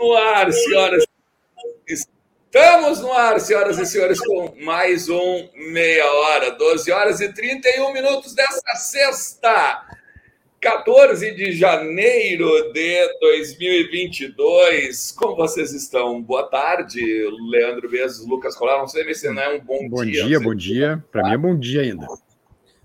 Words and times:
No 0.00 0.14
ar, 0.14 0.50
senhoras. 0.50 1.04
Estamos 1.86 3.00
no 3.00 3.12
ar, 3.12 3.38
senhoras 3.38 3.78
e 3.78 3.84
senhores, 3.84 4.18
com 4.18 4.54
mais 4.64 5.10
um 5.10 5.46
meia 5.54 6.10
hora, 6.10 6.52
12 6.52 6.90
horas 6.90 7.20
e 7.20 7.30
31 7.30 7.92
minutos 7.92 8.34
dessa 8.34 8.76
sexta, 8.76 9.86
14 10.58 11.32
de 11.32 11.52
janeiro 11.52 12.72
de 12.72 13.18
2022. 13.20 15.12
Como 15.12 15.36
vocês 15.36 15.74
estão? 15.74 16.22
Boa 16.22 16.44
tarde, 16.44 17.02
Leandro 17.50 17.90
Bezos, 17.90 18.26
Lucas 18.26 18.56
Colar. 18.56 18.78
Não 18.78 18.88
sei 18.88 19.14
se 19.14 19.30
não 19.30 19.42
é 19.42 19.54
um 19.56 19.60
bom, 19.60 19.86
bom 19.86 20.02
dia. 20.02 20.22
Bom 20.22 20.28
dia, 20.28 20.40
bom 20.40 20.54
dia. 20.54 21.04
Para 21.12 21.24
mim 21.24 21.34
é 21.34 21.38
bom 21.38 21.54
dia 21.58 21.82
ainda. 21.82 22.06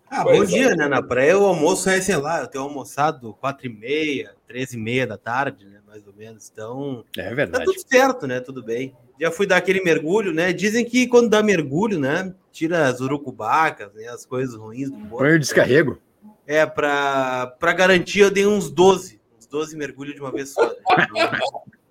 Ah, 0.10 0.24
pois 0.24 0.38
bom 0.38 0.44
é. 0.44 0.48
dia, 0.48 0.76
né? 0.76 0.88
Na 0.88 1.02
praia 1.02 1.38
o 1.38 1.46
almoço 1.46 1.90
é, 1.90 2.00
sei 2.00 2.18
lá, 2.18 2.42
eu 2.42 2.48
tenho 2.48 2.64
almoçado 2.64 3.34
quatro 3.34 3.66
e 3.66 3.70
meia, 3.70 4.36
treze 4.48 4.78
e 4.78 4.80
meia 4.80 5.08
da 5.08 5.18
tarde, 5.18 5.66
né? 5.66 5.80
Mais 5.88 6.06
ou 6.06 6.14
menos. 6.14 6.50
Então, 6.52 7.04
é 7.18 7.34
verdade. 7.34 7.66
Tá 7.66 7.72
tudo 7.72 7.88
certo, 7.88 8.28
né? 8.28 8.40
Tudo 8.40 8.64
bem. 8.64 8.96
Já 9.20 9.32
fui 9.32 9.48
dar 9.48 9.58
aquele 9.58 9.82
mergulho, 9.82 10.34
né? 10.34 10.52
Dizem 10.52 10.86
que 10.86 11.08
quando 11.08 11.30
dá 11.30 11.42
mergulho, 11.42 12.00
né? 12.00 12.34
Tira 12.52 12.88
as 12.88 13.00
urucubacas, 13.00 13.94
né? 13.94 14.08
As 14.08 14.26
coisas 14.26 14.56
ruins 14.56 14.90
do 14.90 14.98
corpo. 14.98 15.18
Põe 15.18 15.40
descarrego. 15.40 15.98
É, 16.46 16.66
para 16.66 17.74
garantir, 17.76 18.20
eu 18.20 18.32
dei 18.32 18.46
uns 18.46 18.70
12. 18.70 19.20
Uns 19.38 19.48
12 19.48 19.76
mergulhos 19.76 20.16
de 20.16 20.22
uma 20.22 20.32
vez 20.32 20.50
só. 20.50 20.66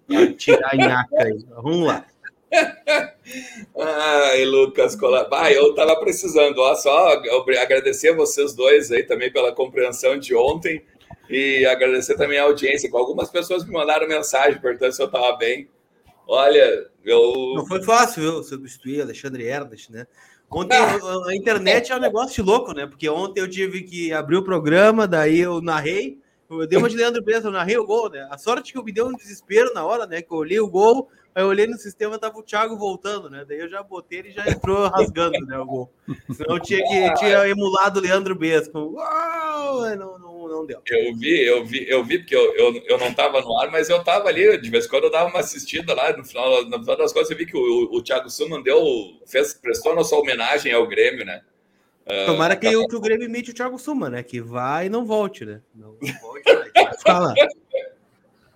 Né? 0.08 0.32
tirar 0.36 0.70
a 0.72 0.76
nhaca 0.76 1.22
aí. 1.22 1.44
Vamos 1.48 1.86
lá. 1.86 2.04
Ai, 3.78 4.44
Lucas 4.44 4.94
Colar. 4.96 5.28
Ah, 5.32 5.52
eu 5.52 5.74
tava 5.74 5.96
precisando. 5.96 6.58
Ó, 6.58 6.74
só 6.74 7.22
agradecer 7.60 8.10
a 8.10 8.16
vocês 8.16 8.54
dois 8.54 8.90
aí 8.90 9.02
também 9.02 9.32
pela 9.32 9.52
compreensão 9.52 10.18
de 10.18 10.34
ontem 10.34 10.82
e 11.28 11.64
agradecer 11.66 12.16
também 12.16 12.38
a 12.38 12.44
audiência. 12.44 12.90
Com 12.90 12.98
algumas 12.98 13.30
pessoas 13.30 13.64
me 13.64 13.72
mandaram 13.72 14.06
mensagem 14.06 14.60
perguntando 14.60 14.92
se 14.92 15.02
eu 15.02 15.10
tava 15.10 15.36
bem. 15.36 15.68
Olha, 16.26 16.86
eu. 17.04 17.54
Não 17.56 17.66
foi 17.66 17.82
fácil, 17.82 18.22
eu 18.22 18.42
substituir 18.42 19.02
Alexandre 19.02 19.44
Ernest, 19.44 19.92
né? 19.92 20.06
Ontem 20.50 20.76
ah. 20.78 20.98
a 21.28 21.34
internet 21.34 21.92
é 21.92 21.96
um 21.96 22.00
negócio 22.00 22.34
de 22.34 22.42
louco, 22.42 22.72
né? 22.72 22.86
Porque 22.86 23.08
ontem 23.08 23.40
eu 23.40 23.48
tive 23.48 23.82
que 23.82 24.12
abrir 24.12 24.36
o 24.36 24.44
programa, 24.44 25.06
daí 25.06 25.40
eu 25.40 25.60
narrei. 25.60 26.18
Eu 26.48 26.66
dei 26.66 26.78
uma 26.78 26.88
de 26.88 26.96
Leandro 26.96 27.22
Bessa, 27.22 27.48
eu 27.48 27.52
narrei 27.52 27.76
o 27.76 27.86
gol, 27.86 28.10
né? 28.10 28.28
A 28.30 28.38
sorte 28.38 28.72
que 28.72 28.78
eu 28.78 28.84
me 28.84 28.92
deu 28.92 29.06
um 29.06 29.16
desespero 29.16 29.72
na 29.74 29.84
hora, 29.84 30.06
né? 30.06 30.22
Que 30.22 30.32
eu 30.32 30.38
olhei 30.38 30.60
o 30.60 30.68
gol, 30.68 31.08
Aí 31.34 31.42
eu 31.42 31.48
olhei 31.48 31.66
no 31.66 31.76
sistema, 31.76 32.18
tava 32.18 32.38
o 32.38 32.42
Thiago 32.42 32.76
voltando, 32.76 33.28
né? 33.28 33.44
Daí 33.46 33.58
eu 33.58 33.68
já 33.68 33.82
botei 33.82 34.20
ele 34.20 34.30
já 34.30 34.48
entrou 34.48 34.86
rasgando, 34.88 35.38
né? 35.46 35.58
O 35.58 35.66
gol. 35.66 35.92
Senão 36.32 36.56
eu 36.56 36.60
tinha, 36.60 36.80
que, 36.86 37.14
tinha 37.14 37.48
emulado 37.48 37.98
o 37.98 38.02
Leandro 38.02 38.36
Besco. 38.36 38.78
Uau! 38.78 39.96
Não, 39.96 40.18
não, 40.18 40.48
não 40.48 40.66
deu. 40.66 40.80
Eu 40.86 41.16
vi, 41.16 41.44
eu 41.44 41.66
vi, 41.66 41.88
eu 41.88 42.04
vi, 42.04 42.18
porque 42.18 42.36
eu, 42.36 42.54
eu, 42.54 42.82
eu 42.86 42.98
não 42.98 43.12
tava 43.12 43.40
no 43.40 43.58
ar, 43.58 43.68
mas 43.72 43.90
eu 43.90 44.02
tava 44.04 44.28
ali, 44.28 44.56
de 44.58 44.70
vez 44.70 44.86
em 44.86 44.88
quando 44.88 45.04
eu 45.04 45.10
dava 45.10 45.28
uma 45.28 45.40
assistida 45.40 45.92
lá, 45.92 46.16
no 46.16 46.24
final, 46.24 46.64
no 46.66 46.78
final 46.78 46.96
das 46.96 47.12
contas, 47.12 47.30
eu 47.30 47.36
vi 47.36 47.46
que 47.46 47.56
o, 47.56 47.88
o 47.92 48.02
Thiago 48.02 48.30
Suman 48.30 48.62
deu, 48.62 48.80
fez, 49.26 49.54
prestou 49.54 49.90
a 49.92 49.96
nossa 49.96 50.14
homenagem 50.14 50.72
ao 50.72 50.86
Grêmio, 50.86 51.24
né? 51.24 51.42
Uh, 52.06 52.26
Tomara 52.26 52.54
que, 52.54 52.76
o, 52.76 52.86
que 52.86 52.96
o 52.96 53.00
Grêmio 53.00 53.24
imite 53.24 53.50
o 53.50 53.54
Thiago 53.54 53.78
Suma, 53.78 54.10
né? 54.10 54.22
Que 54.22 54.40
vai 54.40 54.86
e 54.86 54.90
não 54.90 55.04
volte, 55.04 55.44
né? 55.44 55.62
Não, 55.74 55.96
não 56.00 56.20
volte, 56.20 56.54
vai 56.54 56.94
ficar 56.96 57.18
lá. 57.18 57.34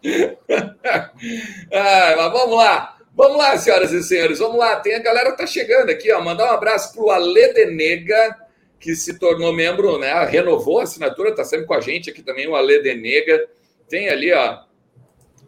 ah, 1.73 2.15
mas 2.17 2.33
vamos 2.33 2.57
lá. 2.57 2.97
Vamos 3.15 3.37
lá, 3.37 3.59
senhoras 3.59 3.91
e 3.91 4.03
senhores, 4.03 4.39
vamos 4.39 4.59
lá. 4.59 4.77
Tem 4.77 4.95
a 4.95 5.01
galera 5.01 5.33
que 5.33 5.39
tá 5.39 5.47
chegando 5.47 5.91
aqui, 5.91 6.13
ó. 6.13 6.21
Mandar 6.21 6.53
um 6.53 6.55
abraço 6.55 6.95
pro 6.95 7.11
Ale 7.11 7.53
Denega, 7.53 8.37
que 8.79 8.95
se 8.95 9.19
tornou 9.19 9.53
membro, 9.53 9.99
né? 9.99 10.25
Renovou 10.25 10.79
a 10.79 10.85
assinatura, 10.85 11.35
tá 11.35 11.45
sempre 11.45 11.67
com 11.67 11.75
a 11.75 11.81
gente 11.81 12.11
aqui 12.11 12.23
também, 12.23 12.47
o 12.47 12.55
Ale 12.55 12.81
Denega. 12.81 13.49
Tem 13.89 14.09
ali, 14.09 14.33
ó, 14.33 14.61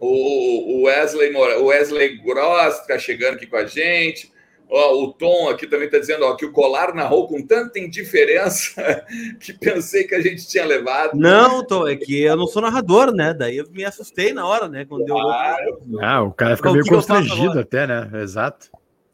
o 0.00 0.82
Wesley, 0.84 1.32
o 1.34 1.66
Wesley 1.66 2.18
Gross, 2.18 2.80
tá 2.86 2.98
chegando 2.98 3.34
aqui 3.34 3.46
com 3.46 3.56
a 3.56 3.66
gente. 3.66 4.32
Ó, 4.72 5.02
o 5.02 5.12
Tom 5.12 5.48
aqui 5.48 5.66
também 5.66 5.86
está 5.86 5.98
dizendo 5.98 6.24
ó, 6.24 6.36
que 6.36 6.46
o 6.46 6.52
Colar 6.52 6.94
narrou 6.94 7.26
com 7.26 7.44
tanta 7.44 7.80
indiferença 7.80 9.04
que 9.40 9.52
pensei 9.52 10.04
que 10.04 10.14
a 10.14 10.20
gente 10.20 10.46
tinha 10.46 10.64
levado. 10.64 11.18
Não, 11.18 11.66
Tom, 11.66 11.88
é 11.88 11.96
que 11.96 12.22
eu 12.22 12.36
não 12.36 12.46
sou 12.46 12.62
narrador, 12.62 13.12
né? 13.12 13.34
Daí 13.34 13.56
eu 13.56 13.68
me 13.70 13.84
assustei 13.84 14.32
na 14.32 14.46
hora, 14.46 14.68
né? 14.68 14.84
Quando 14.84 15.06
claro. 15.06 15.80
deu. 15.84 16.00
Ah, 16.00 16.22
o 16.22 16.32
cara 16.32 16.56
fica 16.56 16.72
meio 16.72 16.86
constrangido 16.86 17.58
até, 17.58 17.84
né? 17.84 18.08
Exato. 18.22 18.70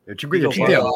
Eu 0.06 0.14
te, 0.14 0.26
eu 0.26 0.50
te 0.50 0.60
entendo. 0.60 0.90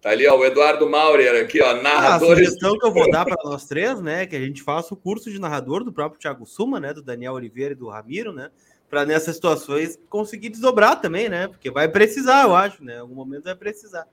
Tá 0.00 0.10
ali, 0.10 0.26
ó, 0.26 0.36
o 0.36 0.44
Eduardo 0.44 0.88
Maurer 0.88 1.44
aqui, 1.44 1.62
ó, 1.62 1.74
narrador. 1.80 2.32
A 2.32 2.34
sugestão 2.36 2.76
que 2.76 2.86
eu 2.86 2.92
vou 2.92 3.08
dar 3.10 3.24
para 3.24 3.36
nós 3.44 3.66
três, 3.66 4.00
né? 4.00 4.26
Que 4.26 4.34
a 4.34 4.40
gente 4.40 4.62
faça 4.62 4.94
o 4.94 4.96
curso 4.96 5.30
de 5.30 5.38
narrador 5.38 5.84
do 5.84 5.92
próprio 5.92 6.18
Thiago 6.18 6.44
Suma, 6.44 6.80
né? 6.80 6.92
Do 6.92 7.02
Daniel 7.02 7.34
Oliveira 7.34 7.72
e 7.72 7.76
do 7.76 7.88
Ramiro, 7.88 8.32
né? 8.32 8.50
Para 8.90 9.06
nessas 9.06 9.36
situações 9.36 9.96
conseguir 10.08 10.48
desdobrar 10.48 11.00
também, 11.00 11.28
né? 11.28 11.46
Porque 11.46 11.70
vai 11.70 11.88
precisar, 11.88 12.42
eu 12.42 12.54
acho, 12.54 12.84
né? 12.84 12.96
Em 12.96 12.98
algum 13.00 13.14
momento 13.14 13.44
vai 13.44 13.54
precisar. 13.54 14.06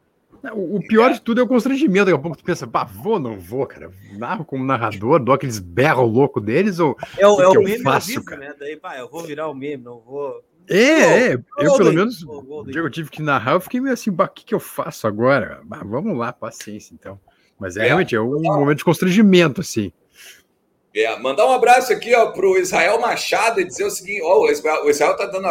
O 0.54 0.80
pior 0.88 1.12
de 1.12 1.20
tudo 1.20 1.42
é 1.42 1.44
o 1.44 1.48
constrangimento. 1.48 2.06
Daqui 2.06 2.18
a 2.18 2.22
pouco 2.22 2.38
tu 2.38 2.44
pensa, 2.44 2.68
pá, 2.68 2.84
vou 2.84 3.14
ou 3.14 3.20
não 3.20 3.40
vou, 3.40 3.66
cara? 3.66 3.92
Narro 4.18 4.46
como 4.46 4.64
narrador, 4.64 5.20
dou 5.20 5.34
aqueles 5.34 5.58
berros 5.58 6.14
loucos 6.14 6.44
deles 6.44 6.80
ou 6.80 6.96
é 7.18 7.28
o, 7.28 7.42
é 7.42 7.48
o 7.48 7.64
meme 7.64 7.82
faço, 7.82 8.24
cara? 8.24 8.42
Né? 8.42 8.56
Daí, 8.60 8.78
pá, 8.78 8.98
eu 8.98 9.10
vou 9.10 9.24
virar 9.24 9.50
o 9.50 9.54
meme, 9.56 9.84
não 9.84 10.00
vou. 10.00 10.44
É, 10.70 11.32
é, 11.32 11.34
eu 11.34 11.78
pelo 11.78 11.94
menos, 11.94 12.24
o 12.24 12.66
dia 12.66 12.82
eu 12.82 12.90
tive 12.90 13.10
que 13.10 13.22
narrar, 13.22 13.54
eu 13.54 13.62
fiquei 13.62 13.80
meio 13.80 13.94
assim, 13.94 14.12
o 14.12 14.28
que, 14.28 14.46
que 14.46 14.54
eu 14.54 14.60
faço 14.60 15.08
agora? 15.08 15.62
Bah, 15.64 15.82
vamos 15.84 16.16
lá, 16.16 16.32
paciência, 16.32 16.94
então. 16.94 17.20
Mas 17.58 17.78
é, 17.78 17.84
é 17.84 17.86
realmente 17.88 18.14
é 18.14 18.22
um 18.22 18.42
momento 18.42 18.80
de 18.80 18.86
constrangimento, 18.86 19.62
assim. 19.62 19.92
É, 20.98 21.16
mandar 21.20 21.46
um 21.46 21.52
abraço 21.52 21.94
aqui 21.94 22.10
para 22.10 22.48
o 22.48 22.58
Israel 22.58 23.00
Machado 23.00 23.62
e 23.62 23.66
dizer 23.66 23.84
o 23.84 23.92
seguinte: 23.92 24.20
ó, 24.24 24.40
o 24.40 24.50
Israel 24.90 25.12
está 25.12 25.28
dando 25.28 25.48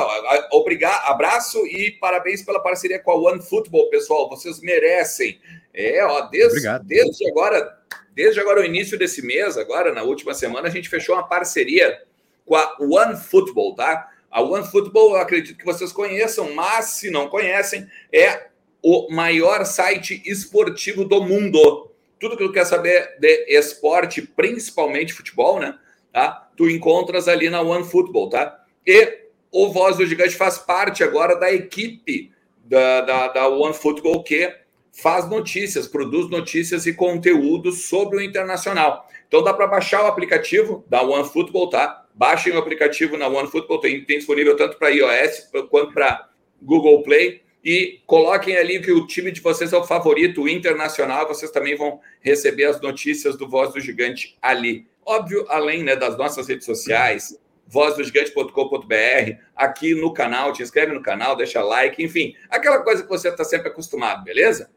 obrigado, 0.50 1.08
abraço 1.08 1.64
e 1.68 1.92
parabéns 2.00 2.42
pela 2.42 2.58
parceria 2.58 2.98
com 2.98 3.12
a 3.12 3.30
One 3.30 3.40
Football, 3.40 3.88
pessoal. 3.88 4.28
Vocês 4.28 4.60
merecem. 4.60 5.38
É, 5.72 6.04
ó, 6.04 6.22
desde, 6.22 6.66
desde 6.82 7.28
agora, 7.28 7.78
desde 8.12 8.40
agora 8.40 8.60
o 8.60 8.64
início 8.64 8.98
desse 8.98 9.24
mês, 9.24 9.56
agora 9.56 9.92
na 9.92 10.02
última 10.02 10.34
semana, 10.34 10.66
a 10.66 10.70
gente 10.70 10.88
fechou 10.88 11.14
uma 11.14 11.28
parceria 11.28 12.02
com 12.44 12.56
a 12.56 12.76
One 12.80 13.16
Football, 13.16 13.76
tá? 13.76 14.10
A 14.28 14.42
One 14.42 14.66
Football, 14.66 15.14
eu 15.14 15.20
acredito 15.20 15.56
que 15.56 15.64
vocês 15.64 15.92
conheçam, 15.92 16.54
mas 16.54 16.86
se 16.86 17.08
não 17.08 17.28
conhecem, 17.28 17.86
é 18.12 18.48
o 18.82 19.12
maior 19.12 19.64
site 19.64 20.20
esportivo 20.26 21.04
do 21.04 21.22
mundo 21.22 21.88
tudo 22.18 22.36
que 22.36 22.44
tu 22.44 22.52
quer 22.52 22.64
saber 22.64 23.16
de 23.18 23.46
esporte, 23.48 24.22
principalmente 24.22 25.12
futebol, 25.12 25.60
né? 25.60 25.78
Tá? 26.12 26.48
Tu 26.56 26.70
encontras 26.70 27.28
ali 27.28 27.50
na 27.50 27.60
One 27.60 27.84
Football, 27.84 28.30
tá? 28.30 28.64
E 28.86 29.26
o 29.52 29.70
Voz 29.70 29.96
do 29.96 30.06
Gigante 30.06 30.34
faz 30.34 30.58
parte 30.58 31.04
agora 31.04 31.34
da 31.34 31.52
equipe 31.52 32.32
da, 32.64 33.00
da, 33.02 33.28
da 33.28 33.48
One 33.48 33.74
Football 33.74 34.22
que 34.22 34.52
faz 34.92 35.28
notícias, 35.28 35.86
produz 35.86 36.30
notícias 36.30 36.86
e 36.86 36.94
conteúdos 36.94 37.86
sobre 37.86 38.16
o 38.18 38.22
internacional. 38.22 39.06
Então 39.28 39.42
dá 39.42 39.52
para 39.52 39.66
baixar 39.66 40.04
o 40.04 40.06
aplicativo 40.06 40.84
da 40.88 41.02
One 41.02 41.28
Football, 41.28 41.68
tá? 41.68 42.06
Baixem 42.14 42.54
o 42.54 42.58
aplicativo 42.58 43.16
na 43.18 43.28
One 43.28 43.48
Football, 43.48 43.80
tem, 43.80 44.02
tem 44.04 44.18
disponível 44.18 44.56
tanto 44.56 44.78
para 44.78 44.88
iOS 44.88 45.50
quanto 45.68 45.92
para 45.92 46.30
Google 46.62 47.02
Play 47.02 47.42
e 47.66 48.00
coloquem 48.06 48.56
ali 48.56 48.80
que 48.80 48.92
o 48.92 49.08
time 49.08 49.32
de 49.32 49.40
vocês 49.40 49.72
é 49.72 49.76
o 49.76 49.82
favorito 49.82 50.42
o 50.42 50.48
internacional, 50.48 51.26
vocês 51.26 51.50
também 51.50 51.76
vão 51.76 51.98
receber 52.20 52.66
as 52.66 52.80
notícias 52.80 53.36
do 53.36 53.48
Voz 53.48 53.72
do 53.72 53.80
Gigante 53.80 54.38
ali. 54.40 54.86
Óbvio, 55.04 55.44
além 55.48 55.82
né, 55.82 55.96
das 55.96 56.16
nossas 56.16 56.46
redes 56.46 56.64
sociais, 56.64 57.36
vozdogigante.com.br, 57.66 59.40
aqui 59.56 59.96
no 59.96 60.14
canal, 60.14 60.52
te 60.52 60.62
inscreve 60.62 60.92
no 60.92 61.02
canal, 61.02 61.34
deixa 61.34 61.60
like, 61.60 62.00
enfim, 62.00 62.36
aquela 62.48 62.84
coisa 62.84 63.02
que 63.02 63.08
você 63.08 63.30
está 63.30 63.42
sempre 63.42 63.66
acostumado, 63.66 64.22
beleza? 64.22 64.70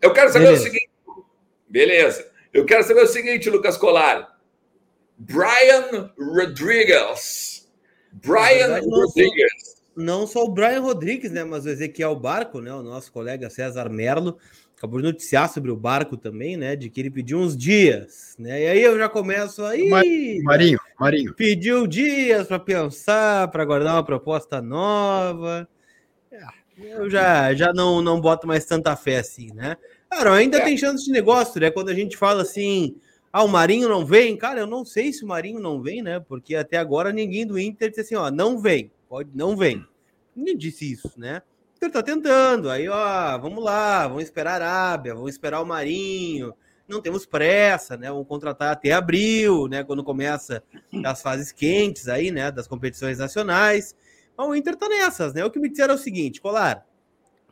Eu 0.00 0.12
quero 0.12 0.32
saber 0.32 0.46
beleza. 0.46 0.60
o 0.60 0.64
seguinte. 0.64 0.90
Beleza. 1.68 2.32
Eu 2.52 2.66
quero 2.66 2.82
saber 2.82 3.02
o 3.02 3.06
seguinte, 3.06 3.48
Lucas 3.48 3.76
Colar. 3.76 4.40
Brian 5.16 6.12
Rodrigues. 6.18 7.70
Brian 8.12 8.80
Rodrigues 8.80 9.71
não 9.96 10.26
só 10.26 10.44
o 10.44 10.50
Brian 10.50 10.80
Rodrigues, 10.80 11.30
né, 11.30 11.44
mas 11.44 11.64
o 11.64 11.68
Ezequiel 11.68 12.14
Barco, 12.16 12.60
né, 12.60 12.72
o 12.72 12.82
nosso 12.82 13.12
colega 13.12 13.50
César 13.50 13.88
Merlo, 13.88 14.38
acabou 14.76 15.00
de 15.00 15.06
noticiar 15.06 15.48
sobre 15.48 15.70
o 15.70 15.76
Barco 15.76 16.16
também, 16.16 16.56
né, 16.56 16.74
de 16.74 16.90
que 16.90 17.00
ele 17.00 17.10
pediu 17.10 17.38
uns 17.38 17.56
dias, 17.56 18.34
né, 18.38 18.62
e 18.62 18.66
aí 18.66 18.82
eu 18.82 18.98
já 18.98 19.08
começo 19.08 19.62
aí... 19.64 19.88
Marinho, 20.42 20.80
Marinho. 20.98 21.34
Pediu 21.34 21.86
dias 21.86 22.48
para 22.48 22.58
pensar, 22.58 23.48
para 23.48 23.64
guardar 23.64 23.94
uma 23.94 24.04
proposta 24.04 24.60
nova, 24.60 25.68
é, 26.30 26.40
eu 26.78 27.08
já, 27.08 27.54
já 27.54 27.72
não, 27.72 28.00
não 28.02 28.20
boto 28.20 28.46
mais 28.46 28.64
tanta 28.64 28.96
fé 28.96 29.18
assim, 29.18 29.52
né. 29.54 29.76
Cara, 30.10 30.34
ainda 30.34 30.58
é. 30.58 30.64
tem 30.64 30.76
chance 30.76 31.04
de 31.04 31.10
negócio, 31.10 31.60
né, 31.60 31.70
quando 31.70 31.88
a 31.88 31.94
gente 31.94 32.16
fala 32.16 32.42
assim... 32.42 32.96
Ah, 33.34 33.44
o 33.44 33.48
Marinho 33.48 33.88
não 33.88 34.04
vem? 34.04 34.36
Cara, 34.36 34.60
eu 34.60 34.66
não 34.66 34.84
sei 34.84 35.10
se 35.10 35.24
o 35.24 35.26
Marinho 35.26 35.58
não 35.58 35.80
vem, 35.80 36.02
né? 36.02 36.20
Porque 36.20 36.54
até 36.54 36.76
agora 36.76 37.10
ninguém 37.10 37.46
do 37.46 37.58
Inter 37.58 37.88
disse 37.88 38.02
assim, 38.02 38.14
ó, 38.14 38.30
não 38.30 38.58
vem 38.58 38.90
pode, 39.12 39.28
não 39.34 39.54
vem. 39.54 39.86
Ninguém 40.34 40.56
disse 40.56 40.90
isso, 40.90 41.12
né? 41.18 41.42
Então 41.76 41.86
ele 41.86 41.92
tá 41.92 42.02
tentando. 42.02 42.70
Aí, 42.70 42.88
ó, 42.88 43.36
vamos 43.36 43.62
lá, 43.62 44.08
vamos 44.08 44.22
esperar 44.22 44.62
a 44.62 44.64
Arábia, 44.64 45.14
vamos 45.14 45.32
esperar 45.32 45.60
o 45.60 45.66
Marinho. 45.66 46.54
não 46.88 47.02
temos 47.02 47.26
pressa, 47.26 47.94
né? 47.94 48.10
Vamos 48.10 48.26
contratar 48.26 48.72
até 48.72 48.92
abril, 48.92 49.68
né? 49.68 49.84
Quando 49.84 50.02
começa 50.02 50.62
as 51.04 51.20
fases 51.20 51.52
quentes 51.52 52.08
aí, 52.08 52.30
né? 52.30 52.50
Das 52.50 52.66
competições 52.66 53.18
nacionais. 53.18 53.94
Mas 54.34 54.48
o 54.48 54.54
Inter 54.54 54.76
tá 54.76 54.88
nessas, 54.88 55.34
né? 55.34 55.44
O 55.44 55.50
que 55.50 55.58
me 55.60 55.68
disseram 55.68 55.92
é 55.92 55.96
o 55.96 56.00
seguinte, 56.00 56.40
Colar, 56.40 56.86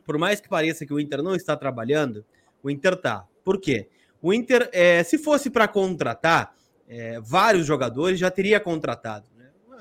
por 0.03 0.17
mais 0.17 0.41
que 0.41 0.49
pareça 0.49 0.83
que 0.83 0.93
o 0.93 0.99
Inter 0.99 1.21
não 1.21 1.35
está 1.35 1.55
trabalhando, 1.55 2.25
o 2.63 2.71
Inter 2.71 2.95
tá. 2.95 3.27
Por 3.43 3.61
quê? 3.61 3.87
O 4.19 4.33
Inter, 4.33 4.67
é, 4.73 5.03
se 5.03 5.19
fosse 5.19 5.51
para 5.51 5.67
contratar 5.67 6.55
é, 6.87 7.19
vários 7.19 7.67
jogadores, 7.67 8.17
já 8.17 8.31
teria 8.31 8.59
contratado. 8.59 9.29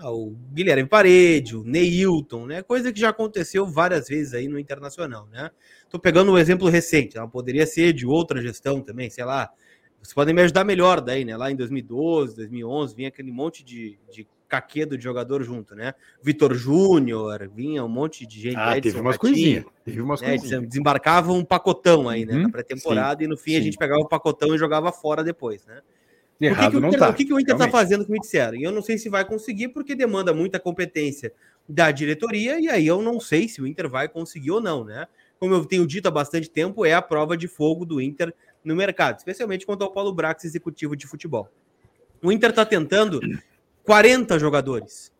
Né? 0.01 0.07
Ah, 0.07 0.11
o 0.11 0.35
Guilherme 0.53 0.89
Parede, 0.89 1.57
o 1.57 1.63
Neilton, 1.63 2.47
né? 2.47 2.63
Coisa 2.63 2.93
que 2.93 2.99
já 2.99 3.11
aconteceu 3.11 3.67
várias 3.67 4.09
vezes 4.09 4.35
aí 4.35 4.49
no 4.49 4.59
Internacional, 4.59 5.27
né? 5.31 5.51
Tô 5.89 5.99
pegando 5.99 6.33
um 6.33 6.39
exemplo 6.39 6.69
recente, 6.69 7.19
ela 7.19 7.29
poderia 7.29 7.67
ser 7.67 7.93
de 7.93 8.07
outra 8.07 8.41
gestão 8.41 8.81
também, 8.81 9.11
sei 9.11 9.25
lá. 9.25 9.51
Vocês 10.01 10.15
podem 10.15 10.35
me 10.35 10.41
ajudar 10.43 10.65
melhor 10.65 11.01
daí, 11.01 11.25
né? 11.25 11.37
Lá 11.37 11.51
em 11.51 11.57
2012, 11.57 12.37
2011, 12.37 12.97
vinha 12.97 13.09
aquele 13.09 13.31
monte 13.31 13.63
de, 13.63 13.99
de 14.11 14.27
caquedo 14.49 14.97
de 14.97 15.05
jogador 15.05 15.43
junto, 15.43 15.75
né? 15.75 15.93
Vitor 16.23 16.55
Júnior, 16.55 17.51
vinha 17.55 17.85
um 17.85 17.89
monte 17.89 18.27
de 18.27 18.41
gente. 18.41 18.57
Ah, 18.57 18.81
teve 18.81 18.99
umas 18.99 19.19
coisinhas. 19.19 19.65
Teve 19.85 20.01
umas 20.01 20.23
né? 20.23 20.29
coisinhas. 20.29 20.67
Desembarcava 20.67 21.33
um 21.33 21.45
pacotão 21.45 22.09
aí, 22.09 22.25
né? 22.25 22.35
Uhum, 22.35 22.43
na 22.45 22.51
pré-temporada, 22.51 23.23
e 23.23 23.27
no 23.27 23.37
fim 23.37 23.53
sim. 23.53 23.59
a 23.59 23.61
gente 23.61 23.77
pegava 23.77 24.01
o 24.01 24.09
pacotão 24.09 24.55
e 24.55 24.59
jogava 24.59 24.91
fora 24.91 25.23
depois, 25.23 25.67
né? 25.67 25.83
Errado 26.41 26.79
o 26.79 26.81
que, 26.81 26.81
que 26.81 26.85
o 26.85 26.89
Inter, 26.89 26.99
tá. 26.99 27.09
O 27.09 27.15
que, 27.15 27.25
que 27.25 27.35
o 27.35 27.41
Inter 27.41 27.55
está 27.55 27.69
fazendo 27.69 28.05
que 28.05 28.11
me 28.11 28.21
disseram? 28.21 28.57
E 28.57 28.63
eu 28.63 28.73
não 28.73 28.83
sei 28.83 28.97
se 28.97 29.09
vai 29.09 29.25
conseguir, 29.25 29.69
porque 29.69 29.95
demanda 29.95 30.33
muita 30.33 30.59
competência 30.59 31.33
da 31.69 31.91
diretoria, 31.91 32.59
e 32.59 32.69
aí 32.69 32.87
eu 32.87 33.03
não 33.03 33.21
sei 33.21 33.49
se 33.49 33.61
o 33.61 33.67
Inter 33.67 33.89
vai 33.89 34.09
conseguir 34.09 34.51
ou 34.51 34.61
não, 34.61 34.85
né? 34.85 35.07
como 35.41 35.55
eu 35.55 35.65
tenho 35.65 35.87
dito 35.87 36.07
há 36.07 36.11
bastante 36.11 36.51
tempo, 36.51 36.85
é 36.85 36.93
a 36.93 37.01
prova 37.01 37.35
de 37.35 37.49
fogo 37.49 37.87
do 37.87 37.99
Inter 37.99 38.33
no 38.63 38.77
mercado, 38.77 39.17
especialmente 39.17 39.65
quanto 39.65 39.83
ao 39.83 39.91
Paulo 39.91 40.13
Brax, 40.13 40.45
executivo 40.45 40.95
de 40.95 41.07
futebol. 41.07 41.49
O 42.23 42.31
Inter 42.31 42.51
está 42.51 42.67
tentando 42.67 43.19
40 43.83 44.39
jogadores, 44.39 45.11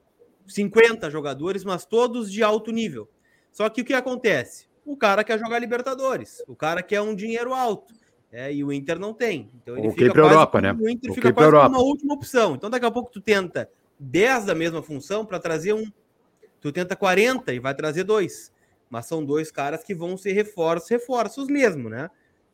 50 0.47 1.11
jogadores, 1.11 1.65
mas 1.65 1.87
todos 1.87 2.31
de 2.31 2.43
alto 2.43 2.71
nível. 2.71 3.09
Só 3.51 3.67
que 3.71 3.81
o 3.81 3.85
que 3.85 3.95
acontece? 3.95 4.67
O 4.85 4.95
cara 4.95 5.25
quer 5.25 5.39
jogar 5.39 5.59
Libertadores, 5.59 6.43
o 6.47 6.55
cara 6.55 6.83
quer 6.83 7.01
um 7.01 7.15
dinheiro 7.15 7.55
alto. 7.55 7.95
É, 8.33 8.53
e 8.53 8.63
o 8.63 8.73
Inter 8.73 8.99
não 8.99 9.13
tem. 9.13 9.51
Então 9.61 9.77
ele 9.77 9.89
okay 9.89 10.07
fica 10.07 10.21
Europa, 10.21 10.61
né? 10.61 10.73
O 10.73 10.89
Inter 10.89 11.11
okay 11.11 11.23
fica 11.23 11.33
quase 11.33 11.51
como 11.51 11.69
uma 11.69 11.83
última 11.83 12.15
opção. 12.15 12.55
Então 12.55 12.71
daqui 12.71 12.87
a 12.87 12.91
pouco 12.91 13.11
tu 13.11 13.21
tenta 13.21 13.69
10 13.99 14.45
da 14.45 14.55
mesma 14.55 14.83
função 14.83 15.25
para 15.25 15.39
trazer 15.39 15.73
um. 15.73 15.85
Tu 16.61 16.71
tenta 16.71 16.95
40 16.95 17.53
e 17.53 17.59
vai 17.59 17.75
trazer 17.75 18.05
dois 18.05 18.53
mas 18.91 19.07
são 19.07 19.25
dois 19.25 19.53
caras 19.53 19.85
que 19.85 19.95
vão 19.95 20.17
ser 20.17 20.33
reforços, 20.33 20.91
reforços 20.91 21.47
mesmo, 21.47 21.89
né? 21.89 22.11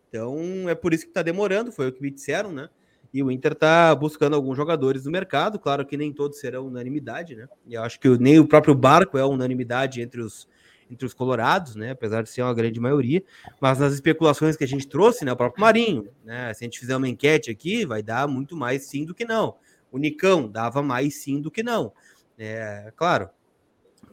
Então 0.08 0.68
é 0.68 0.74
por 0.74 0.92
isso 0.92 1.06
que 1.06 1.12
tá 1.12 1.22
demorando, 1.22 1.72
foi 1.72 1.88
o 1.88 1.92
que 1.92 2.02
me 2.02 2.10
disseram, 2.10 2.52
né? 2.52 2.68
E 3.12 3.22
o 3.22 3.30
Inter 3.30 3.54
tá 3.54 3.94
buscando 3.94 4.36
alguns 4.36 4.56
jogadores 4.56 5.06
no 5.06 5.10
mercado, 5.10 5.58
claro 5.58 5.86
que 5.86 5.96
nem 5.96 6.12
todos 6.12 6.38
serão 6.38 6.66
unanimidade, 6.66 7.34
né? 7.34 7.48
E 7.66 7.74
eu 7.74 7.82
acho 7.82 7.98
que 7.98 8.08
nem 8.18 8.38
o 8.38 8.46
próprio 8.46 8.74
Barco 8.74 9.16
é 9.16 9.24
unanimidade 9.24 10.02
entre 10.02 10.20
os 10.20 10.46
entre 10.90 11.06
os 11.06 11.14
colorados, 11.14 11.74
né? 11.74 11.90
Apesar 11.90 12.22
de 12.22 12.30
ser 12.30 12.42
uma 12.42 12.54
grande 12.54 12.78
maioria, 12.80 13.22
mas 13.60 13.78
nas 13.78 13.92
especulações 13.92 14.56
que 14.56 14.64
a 14.64 14.68
gente 14.68 14.86
trouxe, 14.86 15.24
né? 15.24 15.32
O 15.32 15.36
próprio 15.36 15.60
Marinho, 15.60 16.08
né? 16.24 16.52
Se 16.54 16.64
a 16.64 16.66
gente 16.66 16.78
fizer 16.78 16.96
uma 16.96 17.08
enquete 17.08 17.50
aqui, 17.50 17.84
vai 17.84 18.02
dar 18.02 18.28
muito 18.28 18.56
mais 18.56 18.86
sim 18.86 19.04
do 19.04 19.14
que 19.14 19.24
não. 19.24 19.56
O 19.90 19.98
Nicão 19.98 20.48
dava 20.48 20.82
mais 20.82 21.16
sim 21.16 21.40
do 21.40 21.50
que 21.50 21.62
não. 21.62 21.92
É, 22.38 22.92
claro, 22.96 23.30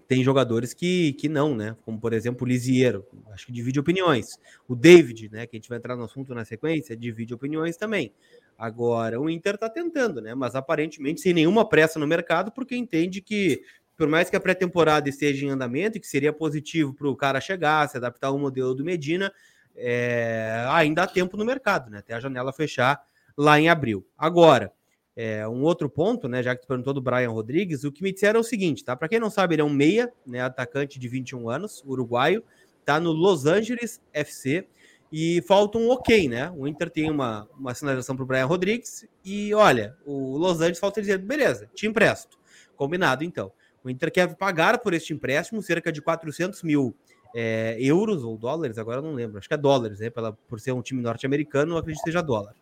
tem 0.08 0.24
jogadores 0.24 0.74
que, 0.74 1.14
que 1.14 1.28
não, 1.28 1.56
né? 1.56 1.76
Como, 1.84 2.00
por 2.00 2.14
exemplo, 2.14 2.46
o 2.46 2.48
Lisiero, 2.48 3.06
acho 3.32 3.46
que 3.46 3.52
divide 3.52 3.80
opiniões. 3.80 4.38
O 4.68 4.76
David, 4.76 5.30
né? 5.32 5.48
Que 5.48 5.56
a 5.56 5.60
gente 5.60 5.70
vai 5.70 5.78
entrar 5.78 5.96
no 5.96 6.04
assunto 6.04 6.34
na 6.34 6.46
sequência, 6.46 6.96
divide 6.96 7.34
opiniões 7.34 7.78
também. 7.78 8.14
Agora, 8.58 9.20
o 9.20 9.30
Inter 9.30 9.58
tá 9.58 9.70
tentando, 9.70 10.22
né? 10.22 10.36
Mas 10.36 10.56
aparentemente 10.56 11.22
sem 11.22 11.34
nenhuma 11.34 11.68
pressa 11.68 12.00
no 12.00 12.08
mercado, 12.08 12.52
porque 12.52 12.76
entende 12.76 13.22
que, 13.22 13.64
por 13.96 14.08
mais 14.08 14.30
que 14.30 14.36
a 14.36 14.40
pré-temporada 14.40 15.08
esteja 15.08 15.46
em 15.46 15.50
andamento 15.50 16.00
que 16.00 16.08
seria 16.08 16.34
positivo 16.34 16.94
para 16.94 17.08
o 17.08 17.16
cara 17.16 17.40
chegar, 17.40 17.88
se 17.90 17.98
adaptar 17.98 18.28
ao 18.28 18.38
modelo 18.38 18.74
do 18.74 18.84
Medina, 18.84 19.32
é... 19.76 20.66
ainda 20.70 21.04
há 21.04 21.08
tempo 21.08 21.38
no 21.38 21.46
mercado, 21.46 21.90
né? 21.90 22.00
Até 22.00 22.14
a 22.14 22.20
janela 22.20 22.54
fechar 22.54 23.02
lá 23.38 23.60
em 23.60 23.70
abril. 23.70 24.06
Agora, 24.18 24.72
é, 25.16 25.48
um 25.48 25.62
outro 25.62 25.90
ponto, 25.90 26.28
né, 26.28 26.42
já 26.42 26.56
que 26.56 26.64
tu 26.64 26.68
perguntou 26.68 26.94
do 26.94 27.02
Brian 27.02 27.30
Rodrigues, 27.30 27.84
o 27.84 27.92
que 27.92 28.02
me 28.02 28.12
disseram 28.12 28.40
é 28.40 28.42
o 28.42 28.44
seguinte, 28.44 28.84
tá? 28.84 28.96
Para 28.96 29.08
quem 29.08 29.20
não 29.20 29.30
sabe, 29.30 29.56
ele 29.56 29.62
é 29.62 29.66
um 29.66 29.70
meia, 29.70 30.12
né, 30.26 30.42
atacante 30.42 31.00
de 31.00 31.08
21 31.08 31.50
anos, 31.50 31.84
uruguaio, 31.86 32.44
tá 32.84 33.00
no 33.00 33.12
Los 33.12 33.46
Angeles 33.46 34.02
FC 34.12 34.68
e 35.12 35.44
falta 35.44 35.78
um 35.78 35.90
ok, 35.90 36.28
né? 36.28 36.52
O 36.58 36.68
Inter 36.68 36.90
tem 36.90 37.10
uma, 37.10 37.48
uma 37.58 37.74
sinalização 37.76 38.16
para 38.16 38.24
o 38.24 38.26
Brian 38.26 38.48
Rodrigues 38.48 39.08
e 39.24 39.54
olha, 39.54 39.96
o 40.06 40.38
Los 40.38 40.60
Angeles 40.60 40.80
falta 40.80 41.00
dizer, 41.00 41.20
beleza, 41.20 41.70
te 41.74 41.86
empresto. 41.86 42.40
Combinado, 42.76 43.24
então. 43.24 43.52
O 43.84 43.90
Inter 43.90 44.12
quer 44.12 44.36
pagar 44.36 44.80
por 44.80 44.94
este 44.94 45.14
empréstimo 45.14 45.62
cerca 45.62 45.92
de 45.92 46.02
400 46.02 46.64
mil 46.64 46.96
é, 47.36 47.76
euros 47.80 48.24
ou 48.24 48.38
dólares, 48.38 48.78
agora 48.78 49.02
não 49.02 49.14
lembro, 49.14 49.38
acho 49.38 49.48
que 49.48 49.54
é 49.54 49.58
dólares, 49.58 50.00
né? 50.00 50.10
Pela, 50.10 50.34
por 50.34 50.60
ser 50.60 50.72
um 50.72 50.82
time 50.82 51.02
norte-americano, 51.02 51.78
acredito 51.78 52.04
que 52.04 52.10
seja 52.10 52.22
dólar 52.22 52.56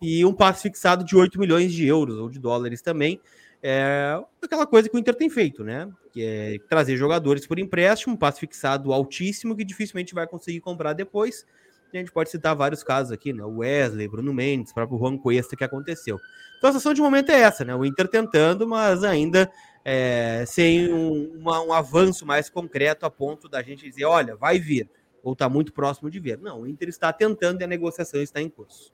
e 0.00 0.24
um 0.24 0.32
passe 0.32 0.62
fixado 0.62 1.04
de 1.04 1.16
8 1.16 1.38
milhões 1.38 1.72
de 1.72 1.86
euros 1.86 2.18
ou 2.18 2.28
de 2.28 2.38
dólares 2.38 2.82
também. 2.82 3.20
É 3.62 4.18
aquela 4.42 4.66
coisa 4.66 4.88
que 4.88 4.96
o 4.96 4.98
Inter 4.98 5.14
tem 5.14 5.30
feito, 5.30 5.64
né? 5.64 5.88
Que 6.12 6.22
é 6.22 6.58
trazer 6.68 6.96
jogadores 6.96 7.46
por 7.46 7.58
empréstimo, 7.58 8.14
um 8.14 8.16
passe 8.16 8.40
fixado 8.40 8.92
altíssimo 8.92 9.56
que 9.56 9.64
dificilmente 9.64 10.14
vai 10.14 10.26
conseguir 10.26 10.60
comprar 10.60 10.92
depois. 10.92 11.44
E 11.92 11.96
a 11.96 12.00
gente 12.00 12.12
pode 12.12 12.30
citar 12.30 12.54
vários 12.54 12.82
casos 12.82 13.12
aqui, 13.12 13.32
né? 13.32 13.44
Wesley, 13.44 14.08
Bruno 14.08 14.32
Mendes, 14.32 14.72
próprio 14.72 14.98
Juan 14.98 15.16
Cuesta 15.16 15.56
que 15.56 15.64
aconteceu. 15.64 16.18
Então 16.58 16.70
a 16.70 16.72
situação 16.72 16.94
de 16.94 17.00
momento 17.00 17.30
é 17.30 17.40
essa, 17.40 17.64
né? 17.64 17.74
O 17.74 17.84
Inter 17.84 18.08
tentando, 18.08 18.68
mas 18.68 19.02
ainda 19.02 19.50
é, 19.88 20.42
sem 20.48 20.92
um, 20.92 21.30
uma, 21.38 21.62
um 21.62 21.72
avanço 21.72 22.26
mais 22.26 22.50
concreto 22.50 23.06
a 23.06 23.10
ponto 23.10 23.48
da 23.48 23.62
gente 23.62 23.88
dizer, 23.88 24.04
olha, 24.04 24.34
vai 24.34 24.58
vir, 24.58 24.90
ou 25.22 25.32
está 25.32 25.48
muito 25.48 25.72
próximo 25.72 26.10
de 26.10 26.18
vir. 26.18 26.38
Não, 26.38 26.62
o 26.62 26.66
Inter 26.66 26.88
está 26.88 27.12
tentando 27.12 27.60
e 27.60 27.64
a 27.64 27.68
negociação 27.68 28.20
está 28.20 28.42
em 28.42 28.48
curso. 28.48 28.92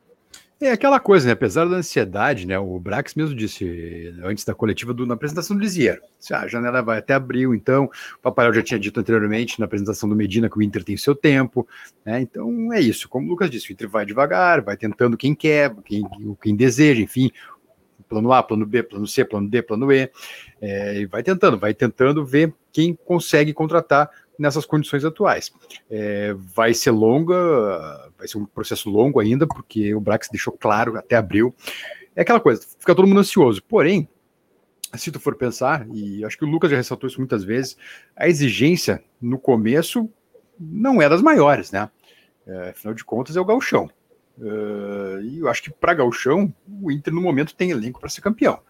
É 0.61 0.70
aquela 0.70 1.00
coisa, 1.00 1.26
né? 1.26 1.32
Apesar 1.32 1.64
da 1.64 1.76
ansiedade, 1.76 2.46
né? 2.46 2.56
O 2.56 2.78
Brax 2.78 3.14
mesmo 3.16 3.34
disse 3.34 4.14
antes 4.22 4.44
da 4.44 4.54
coletiva 4.54 4.94
do, 4.94 5.04
na 5.04 5.14
apresentação 5.14 5.56
do 5.56 5.62
Lisieiro. 5.62 6.00
Ah, 6.30 6.42
a 6.42 6.46
janela 6.46 6.80
vai 6.82 6.99
até 6.99 7.14
abril, 7.14 7.52
então. 7.52 7.87
O 7.87 8.22
Papai 8.22 8.52
já 8.52 8.62
tinha 8.62 8.78
dito 8.78 9.00
anteriormente 9.00 9.58
na 9.58 9.64
apresentação 9.64 10.08
do 10.08 10.14
Medina 10.14 10.49
que 10.49 10.56
o 10.56 10.62
Inter 10.62 10.84
tem 10.84 10.96
seu 10.96 11.16
tempo, 11.16 11.66
né? 12.04 12.20
Então 12.20 12.72
é 12.72 12.80
isso. 12.80 13.08
Como 13.08 13.26
o 13.26 13.30
Lucas 13.30 13.50
disse, 13.50 13.70
o 13.70 13.72
Inter 13.72 13.88
vai 13.88 14.06
devagar, 14.06 14.61
vai 14.61 14.76
tentando 14.76 15.16
quem 15.16 15.34
quer, 15.34 15.75
quem, 15.84 16.04
quem 16.40 16.54
deseja, 16.54 17.00
enfim. 17.02 17.32
Plano 18.12 18.31
A, 18.31 18.42
plano 18.42 18.66
B, 18.66 18.83
plano 18.83 19.07
C, 19.07 19.25
plano 19.25 19.49
D, 19.49 19.62
plano 19.62 19.90
E. 19.90 20.11
É, 20.61 21.00
e 21.00 21.07
vai 21.07 21.23
tentando, 21.23 21.59
vai 21.59 21.73
tentando 21.73 22.23
ver 22.26 22.52
quem 22.71 22.95
consegue 22.95 23.54
contratar 23.54 24.11
nessas 24.38 24.66
condições 24.66 25.02
atuais. 25.02 25.50
É, 25.90 26.35
vai 26.35 26.75
ser 26.75 26.90
longa, 26.90 28.11
vai 28.19 28.28
ser 28.28 28.37
um 28.37 28.45
processo 28.45 28.90
longo 28.90 29.19
ainda, 29.19 29.47
porque 29.47 29.95
o 29.95 30.00
Brax 30.00 30.28
deixou 30.31 30.52
claro 30.52 30.99
até 30.99 31.16
abril. 31.16 31.54
É 32.14 32.21
aquela 32.21 32.38
coisa, 32.38 32.61
fica 32.78 32.95
todo 32.95 33.09
mundo 33.09 33.21
ansioso. 33.21 33.62
Porém, 33.62 34.07
se 34.95 35.11
tu 35.11 35.19
for 35.19 35.35
pensar, 35.37 35.87
e 35.90 36.23
acho 36.23 36.37
que 36.37 36.45
o 36.45 36.49
Lucas 36.49 36.71
já 36.71 36.76
ressaltou 36.76 37.09
isso 37.09 37.19
muitas 37.19 37.42
vezes, 37.42 37.78
a 38.14 38.28
exigência 38.28 39.02
no 39.19 39.38
começo 39.38 40.07
não 40.61 41.00
é 41.00 41.09
das 41.09 41.23
maiores, 41.23 41.73
né? 41.73 41.88
É, 42.47 42.71
afinal 42.71 42.92
de 42.92 43.04
contas, 43.07 43.37
é 43.37 43.40
o 43.40 43.45
galchão. 43.45 43.88
Uh, 44.42 45.22
e 45.22 45.38
eu 45.38 45.49
acho 45.49 45.62
que 45.62 45.70
para 45.70 45.94
galchão, 45.94 46.52
o 46.82 46.90
Inter 46.90 47.14
no 47.14 47.22
momento 47.22 47.54
tem 47.54 47.70
elenco 47.70 48.00
para 48.00 48.08
ser 48.08 48.20
campeão 48.20 48.61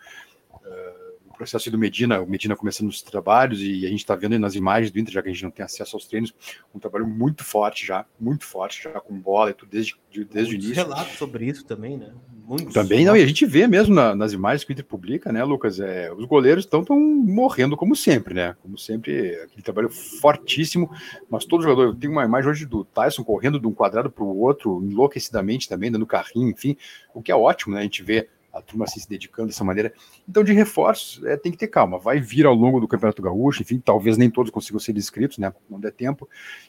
processo 1.42 1.72
do 1.72 1.78
Medina, 1.78 2.20
o 2.20 2.26
Medina 2.26 2.54
começando 2.54 2.88
os 2.88 3.02
trabalhos, 3.02 3.60
e 3.60 3.84
a 3.84 3.88
gente 3.88 3.98
está 3.98 4.14
vendo 4.14 4.38
nas 4.38 4.54
imagens 4.54 4.92
do 4.92 4.98
Inter, 5.00 5.12
já 5.12 5.22
que 5.22 5.28
a 5.28 5.32
gente 5.32 5.42
não 5.42 5.50
tem 5.50 5.64
acesso 5.64 5.96
aos 5.96 6.06
treinos, 6.06 6.32
um 6.72 6.78
trabalho 6.78 7.04
muito 7.04 7.42
forte 7.42 7.84
já, 7.84 8.06
muito 8.20 8.44
forte, 8.44 8.84
já 8.84 9.00
com 9.00 9.18
bola 9.18 9.50
e 9.50 9.54
tudo 9.54 9.68
desde, 9.68 9.96
desde 10.30 10.54
o 10.54 10.54
início. 10.54 10.74
relatos 10.74 11.18
sobre 11.18 11.46
isso 11.46 11.64
também, 11.64 11.96
né? 11.96 12.12
Muito 12.46 12.72
também, 12.72 13.04
não, 13.04 13.16
e 13.16 13.22
a 13.22 13.26
gente 13.26 13.44
vê 13.44 13.66
mesmo 13.66 13.92
na, 13.92 14.14
nas 14.14 14.32
imagens 14.32 14.62
que 14.62 14.70
o 14.70 14.72
Inter 14.72 14.84
publica, 14.84 15.32
né, 15.32 15.42
Lucas? 15.42 15.80
É, 15.80 16.12
os 16.12 16.24
goleiros 16.26 16.64
estão 16.64 16.84
tão 16.84 16.98
morrendo 17.00 17.76
como 17.76 17.96
sempre, 17.96 18.34
né? 18.34 18.54
Como 18.62 18.78
sempre, 18.78 19.34
aquele 19.42 19.62
trabalho 19.62 19.90
fortíssimo, 19.90 20.90
mas 21.28 21.44
todo 21.44 21.62
jogador, 21.62 21.86
eu 21.86 21.94
tenho 21.94 22.12
uma 22.12 22.24
imagem 22.24 22.50
hoje 22.50 22.66
do 22.66 22.84
Tyson 22.84 23.24
correndo 23.24 23.58
de 23.58 23.66
um 23.66 23.72
quadrado 23.72 24.10
para 24.10 24.22
o 24.22 24.38
outro, 24.38 24.80
enlouquecidamente 24.84 25.68
também, 25.68 25.90
dando 25.90 26.06
carrinho, 26.06 26.50
enfim, 26.50 26.76
o 27.12 27.20
que 27.20 27.32
é 27.32 27.36
ótimo, 27.36 27.74
né? 27.74 27.80
A 27.80 27.84
gente 27.84 28.02
vê 28.02 28.28
a 28.52 28.60
turma 28.60 28.84
assim, 28.84 29.00
se 29.00 29.08
dedicando 29.08 29.48
dessa 29.48 29.64
maneira. 29.64 29.92
Então, 30.28 30.44
de 30.44 30.52
reforços, 30.52 31.24
é, 31.24 31.36
tem 31.36 31.50
que 31.50 31.58
ter 31.58 31.68
calma. 31.68 31.98
Vai 31.98 32.20
vir 32.20 32.44
ao 32.44 32.54
longo 32.54 32.80
do 32.80 32.86
Campeonato 32.86 33.22
Gaúcho, 33.22 33.62
enfim, 33.62 33.78
talvez 33.78 34.18
nem 34.18 34.30
todos 34.30 34.50
consigam 34.50 34.78
ser 34.78 34.96
inscritos, 34.96 35.38
né? 35.38 35.52
Não 35.70 35.80
der 35.80 35.92
tempo. 35.92 36.28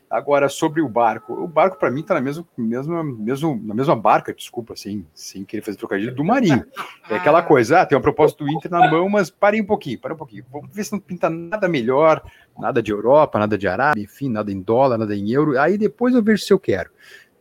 Agora, 0.10 0.48
sobre 0.48 0.82
o 0.82 0.88
barco, 0.88 1.34
o 1.34 1.48
barco, 1.48 1.78
para 1.78 1.92
mim, 1.92 2.02
está 2.02 2.14
na 2.14 2.22
mesma, 2.22 2.48
mesma, 2.58 3.04
mesmo, 3.04 3.60
na 3.64 3.74
mesma 3.74 3.96
barca, 3.96 4.34
desculpa, 4.34 4.74
assim, 4.74 5.06
sem 5.14 5.44
querer 5.44 5.62
fazer 5.62 5.78
trocadilho, 5.78 6.16
do 6.16 6.24
Marinho. 6.24 6.66
É 7.10 7.16
aquela 7.16 7.42
coisa, 7.42 7.82
ah, 7.82 7.86
tem 7.86 7.98
uma 7.98 8.02
proposta 8.02 8.44
do 8.44 8.50
Inter 8.50 8.72
na 8.72 8.90
mão, 8.90 9.10
mas 9.10 9.30
parem 9.30 9.62
um 9.62 9.66
pouquinho, 9.66 10.00
parem 10.00 10.16
um 10.16 10.18
pouquinho. 10.18 10.46
Vamos 10.52 10.74
ver 10.74 10.86
se 10.86 10.94
não 10.94 11.00
pinta 11.00 11.30
nada 11.30 11.68
melhor, 11.68 12.24
nada 12.58 12.82
de 12.82 12.92
Europa, 12.92 13.40
nada 13.40 13.58
de 13.58 13.68
Arábia, 13.68 14.04
enfim, 14.04 14.30
nada 14.30 14.52
em 14.52 14.62
dólar, 14.62 14.98
nada 14.98 15.16
em 15.16 15.32
euro. 15.32 15.60
Aí 15.60 15.78
depois 15.78 16.16
eu 16.16 16.24
vejo 16.24 16.44
se 16.44 16.54
eu 16.54 16.60
quero. 16.60 16.90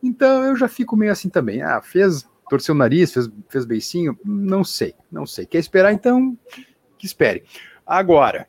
Então 0.03 0.43
eu 0.45 0.57
já 0.57 0.67
fico 0.67 0.97
meio 0.97 1.13
assim 1.13 1.29
também. 1.29 1.63
Ah, 1.63 1.81
fez 1.81 2.27
torceu 2.49 2.75
o 2.75 2.79
nariz, 2.79 3.13
fez, 3.13 3.31
fez 3.49 3.65
beicinho, 3.65 4.19
não 4.25 4.63
sei, 4.65 4.95
não 5.11 5.27
sei. 5.27 5.47
Quer 5.47 5.59
esperar, 5.59 5.93
então, 5.93 6.37
que 6.99 7.07
espere. 7.07 7.45
Agora, 7.87 8.47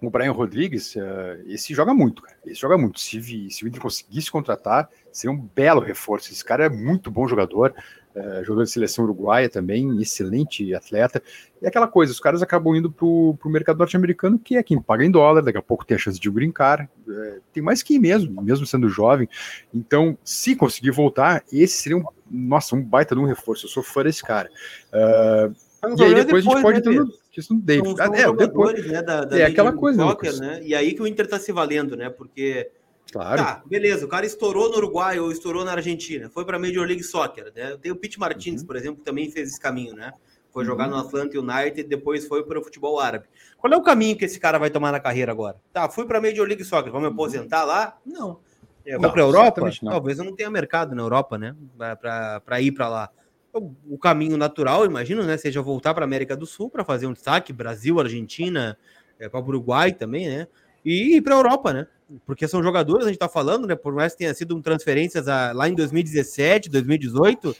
o 0.00 0.10
Brian 0.10 0.32
Rodrigues, 0.32 0.96
uh, 0.96 1.42
esse 1.46 1.72
joga 1.74 1.94
muito, 1.94 2.22
cara. 2.22 2.36
Esse 2.44 2.60
joga 2.60 2.76
muito. 2.76 2.98
Se, 2.98 3.50
se 3.50 3.64
o 3.64 3.68
Inter 3.68 3.80
conseguisse 3.80 4.30
contratar, 4.30 4.90
seria 5.12 5.34
um 5.34 5.40
belo 5.40 5.80
reforço. 5.80 6.32
Esse 6.32 6.44
cara 6.44 6.66
é 6.66 6.68
muito 6.68 7.10
bom 7.10 7.28
jogador, 7.28 7.72
uh, 8.14 8.44
jogador 8.44 8.64
de 8.64 8.70
seleção 8.70 9.04
uruguaia 9.04 9.48
também, 9.48 10.00
excelente 10.00 10.74
atleta. 10.74 11.22
E 11.60 11.66
aquela 11.66 11.86
coisa, 11.88 12.12
os 12.12 12.20
caras 12.20 12.42
acabam 12.42 12.74
indo 12.74 12.90
para 12.90 13.06
o 13.06 13.38
mercado 13.46 13.78
norte-americano, 13.78 14.38
que 14.38 14.56
é 14.56 14.62
quem 14.62 14.80
paga 14.80 15.04
em 15.04 15.10
dólar, 15.10 15.42
daqui 15.42 15.58
a 15.58 15.62
pouco 15.62 15.84
tem 15.84 15.94
a 15.94 15.98
chance 15.98 16.18
de 16.18 16.30
brincar. 16.30 16.88
Uh, 17.06 17.40
tem 17.52 17.62
mais 17.62 17.82
que 17.82 17.94
ir 17.94 17.98
mesmo, 17.98 18.42
mesmo 18.42 18.66
sendo 18.66 18.88
jovem. 18.88 19.28
Então, 19.72 20.16
se 20.24 20.56
conseguir 20.56 20.90
voltar, 20.90 21.42
esse 21.52 21.82
seria 21.82 21.98
um, 21.98 22.04
nossa, 22.30 22.74
um 22.74 22.82
baita 22.82 23.14
de 23.14 23.20
um 23.20 23.26
reforço. 23.26 23.66
Eu 23.66 23.70
sou 23.70 23.82
fã 23.82 24.02
desse 24.02 24.22
cara. 24.22 24.50
Uh, 24.92 25.54
e 25.98 26.04
aí 26.04 26.14
depois, 26.14 26.44
depois, 26.44 26.46
a 26.46 26.50
gente 26.52 26.62
pode 26.62 26.88
né, 26.88 26.94
entrar 26.94 27.22
questão 27.32 27.56
do 27.56 27.62
David. 27.62 27.88
São, 27.88 27.96
são 27.96 28.14
é, 28.14 28.36
depois, 28.36 28.86
né, 28.86 29.02
da, 29.02 29.24
da 29.24 29.38
é 29.38 29.44
aquela 29.44 29.72
coisa, 29.72 30.02
soccer, 30.02 30.36
né? 30.38 30.60
E 30.62 30.74
aí 30.74 30.94
que 30.94 31.02
o 31.02 31.06
Inter 31.06 31.26
tá 31.26 31.38
se 31.38 31.50
valendo, 31.50 31.96
né? 31.96 32.08
Porque 32.08 32.70
Claro. 33.12 33.42
Tá, 33.42 33.62
beleza, 33.66 34.06
o 34.06 34.08
cara 34.08 34.24
estourou 34.24 34.70
no 34.70 34.78
Uruguai 34.78 35.20
ou 35.20 35.30
estourou 35.30 35.64
na 35.64 35.72
Argentina, 35.72 36.30
foi 36.30 36.44
para 36.44 36.58
Major 36.58 36.86
League 36.86 37.04
Soccer, 37.04 37.52
né? 37.54 37.76
Tem 37.80 37.92
o 37.92 37.96
Pete 37.96 38.18
Martins, 38.18 38.62
uhum. 38.62 38.66
por 38.66 38.74
exemplo, 38.74 38.96
que 38.96 39.04
também 39.04 39.30
fez 39.30 39.50
esse 39.50 39.60
caminho, 39.60 39.94
né? 39.94 40.12
Foi 40.50 40.64
jogar 40.64 40.88
uhum. 40.88 40.96
no 40.96 41.00
Atlanta 41.00 41.38
United 41.38 41.80
e 41.80 41.84
depois 41.84 42.26
foi 42.26 42.42
para 42.42 42.58
o 42.58 42.64
futebol 42.64 42.98
árabe. 42.98 43.26
Qual 43.58 43.72
é 43.72 43.76
o 43.76 43.82
caminho 43.82 44.16
que 44.16 44.24
esse 44.24 44.40
cara 44.40 44.58
vai 44.58 44.70
tomar 44.70 44.92
na 44.92 45.00
carreira 45.00 45.30
agora? 45.30 45.56
Tá, 45.72 45.88
fui 45.88 46.06
para 46.06 46.20
Major 46.20 46.46
League 46.46 46.64
Soccer, 46.64 46.90
vou 46.90 47.00
me 47.00 47.08
aposentar 47.08 47.64
lá? 47.64 47.98
Não. 48.04 48.40
Eu 48.84 49.00
vou 49.00 49.12
para 49.12 49.22
a 49.22 49.26
Europa? 49.26 49.70
Talvez 49.84 50.18
eu 50.18 50.24
não 50.24 50.34
tenha 50.34 50.50
mercado 50.50 50.94
na 50.94 51.02
Europa, 51.02 51.38
né? 51.38 51.54
Para 51.78 52.60
ir 52.60 52.72
para 52.72 52.88
lá 52.88 53.10
o, 53.52 53.98
caminho 53.98 54.36
natural, 54.36 54.84
imagino, 54.84 55.22
né? 55.24 55.36
Seja 55.36 55.60
voltar 55.60 55.92
para 55.92 56.04
América 56.04 56.36
do 56.36 56.46
Sul 56.46 56.70
para 56.70 56.84
fazer 56.84 57.06
um 57.06 57.12
destaque, 57.12 57.52
Brasil, 57.52 58.00
Argentina, 58.00 58.76
é, 59.18 59.28
para 59.28 59.40
o 59.40 59.46
Uruguai 59.46 59.92
também, 59.92 60.28
né? 60.28 60.48
E 60.84 61.16
ir 61.16 61.22
para 61.22 61.34
a 61.34 61.38
Europa, 61.38 61.72
né? 61.72 61.86
Porque 62.26 62.48
são 62.48 62.62
jogadores, 62.62 63.04
a 63.04 63.08
gente 63.08 63.16
está 63.16 63.28
falando, 63.28 63.66
né? 63.66 63.74
Por 63.74 63.94
mais 63.94 64.12
que 64.12 64.18
tenha 64.18 64.34
sido 64.34 64.56
um 64.56 64.62
transferências 64.62 65.28
a, 65.28 65.52
lá 65.52 65.68
em 65.68 65.74
2017, 65.74 66.68
2018, 66.68 67.56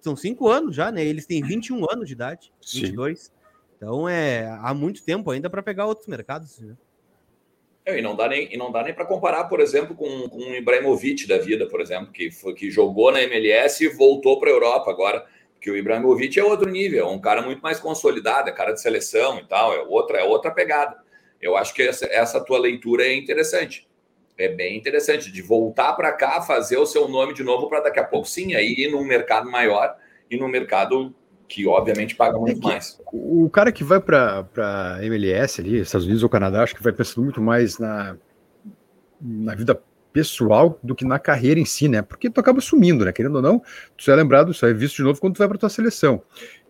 são 0.00 0.16
cinco 0.16 0.48
anos 0.48 0.74
já, 0.74 0.90
né? 0.90 1.04
Eles 1.04 1.26
têm 1.26 1.42
21 1.42 1.84
anos 1.90 2.06
de 2.06 2.12
idade, 2.12 2.52
Sim. 2.60 2.82
22. 2.82 3.32
Então 3.76 4.08
é 4.08 4.46
há 4.60 4.74
muito 4.74 5.02
tempo 5.04 5.30
ainda 5.30 5.48
para 5.48 5.62
pegar 5.62 5.86
outros 5.86 6.06
mercados. 6.06 6.58
Né? 6.58 6.74
É, 7.88 7.98
e 7.98 8.02
não 8.02 8.14
dá 8.14 8.28
nem, 8.28 8.52
e 8.52 8.56
não 8.56 8.70
dá 8.70 8.82
nem 8.82 8.92
para 8.92 9.06
comparar, 9.06 9.44
por 9.44 9.60
exemplo, 9.60 9.94
com, 9.94 10.28
com 10.28 10.38
o 10.38 10.54
Ibrahimovic 10.54 11.26
da 11.26 11.38
vida, 11.38 11.66
por 11.66 11.80
exemplo, 11.80 12.12
que, 12.12 12.30
foi, 12.30 12.52
que 12.52 12.70
jogou 12.70 13.10
na 13.10 13.22
MLS 13.22 13.82
e 13.82 13.88
voltou 13.88 14.38
para 14.38 14.50
a 14.50 14.52
Europa 14.52 14.90
agora. 14.90 15.26
Que 15.60 15.70
o 15.70 15.76
Ibrahimovic 15.76 16.38
é 16.38 16.44
outro 16.44 16.70
nível, 16.70 17.06
é 17.06 17.10
um 17.10 17.20
cara 17.20 17.42
muito 17.42 17.60
mais 17.60 17.80
consolidado, 17.80 18.48
é 18.48 18.52
cara 18.52 18.72
de 18.72 18.80
seleção 18.80 19.38
e 19.38 19.44
tal, 19.44 19.72
é 19.72 19.82
outra, 19.82 20.18
é 20.18 20.22
outra 20.22 20.50
pegada. 20.50 20.96
Eu 21.40 21.56
acho 21.56 21.72
que 21.72 21.82
essa, 21.82 22.06
essa 22.06 22.44
tua 22.44 22.58
leitura 22.58 23.04
é 23.04 23.16
interessante. 23.16 23.87
É 24.38 24.48
bem 24.48 24.76
interessante 24.76 25.32
de 25.32 25.42
voltar 25.42 25.94
para 25.94 26.12
cá, 26.12 26.40
fazer 26.40 26.76
o 26.76 26.86
seu 26.86 27.08
nome 27.08 27.34
de 27.34 27.42
novo 27.42 27.68
para 27.68 27.80
daqui 27.80 27.98
a 27.98 28.04
pouco 28.04 28.28
sim, 28.28 28.54
aí 28.54 28.72
ir 28.78 28.90
num 28.90 29.04
mercado 29.04 29.50
maior 29.50 29.96
e 30.30 30.36
num 30.36 30.48
mercado 30.48 31.12
que 31.48 31.66
obviamente 31.66 32.14
paga 32.14 32.38
muito 32.38 32.60
é 32.68 32.72
mais. 32.72 33.00
O 33.12 33.50
cara 33.50 33.72
que 33.72 33.82
vai 33.82 33.98
para 34.00 34.98
MLS 35.02 35.60
ali, 35.60 35.80
Estados 35.80 36.06
Unidos 36.06 36.22
ou 36.22 36.28
Canadá, 36.28 36.62
acho 36.62 36.76
que 36.76 36.82
vai 36.82 36.92
pensando 36.92 37.24
muito 37.24 37.40
mais 37.40 37.78
na, 37.78 38.16
na 39.20 39.54
vida 39.54 39.82
pessoal 40.12 40.78
do 40.82 40.94
que 40.94 41.04
na 41.04 41.18
carreira 41.18 41.58
em 41.58 41.64
si, 41.64 41.88
né? 41.88 42.02
Porque 42.02 42.30
tu 42.30 42.40
acaba 42.40 42.60
sumindo, 42.60 43.04
né? 43.04 43.12
Querendo 43.12 43.36
ou 43.36 43.42
não, 43.42 43.62
tu 43.96 44.10
é 44.10 44.14
lembrado, 44.14 44.52
só 44.54 44.68
é 44.68 44.72
visto 44.72 44.96
de 44.96 45.02
novo 45.02 45.20
quando 45.20 45.34
tu 45.34 45.38
vai 45.38 45.48
para 45.48 45.58
tua 45.58 45.68
seleção. 45.68 46.22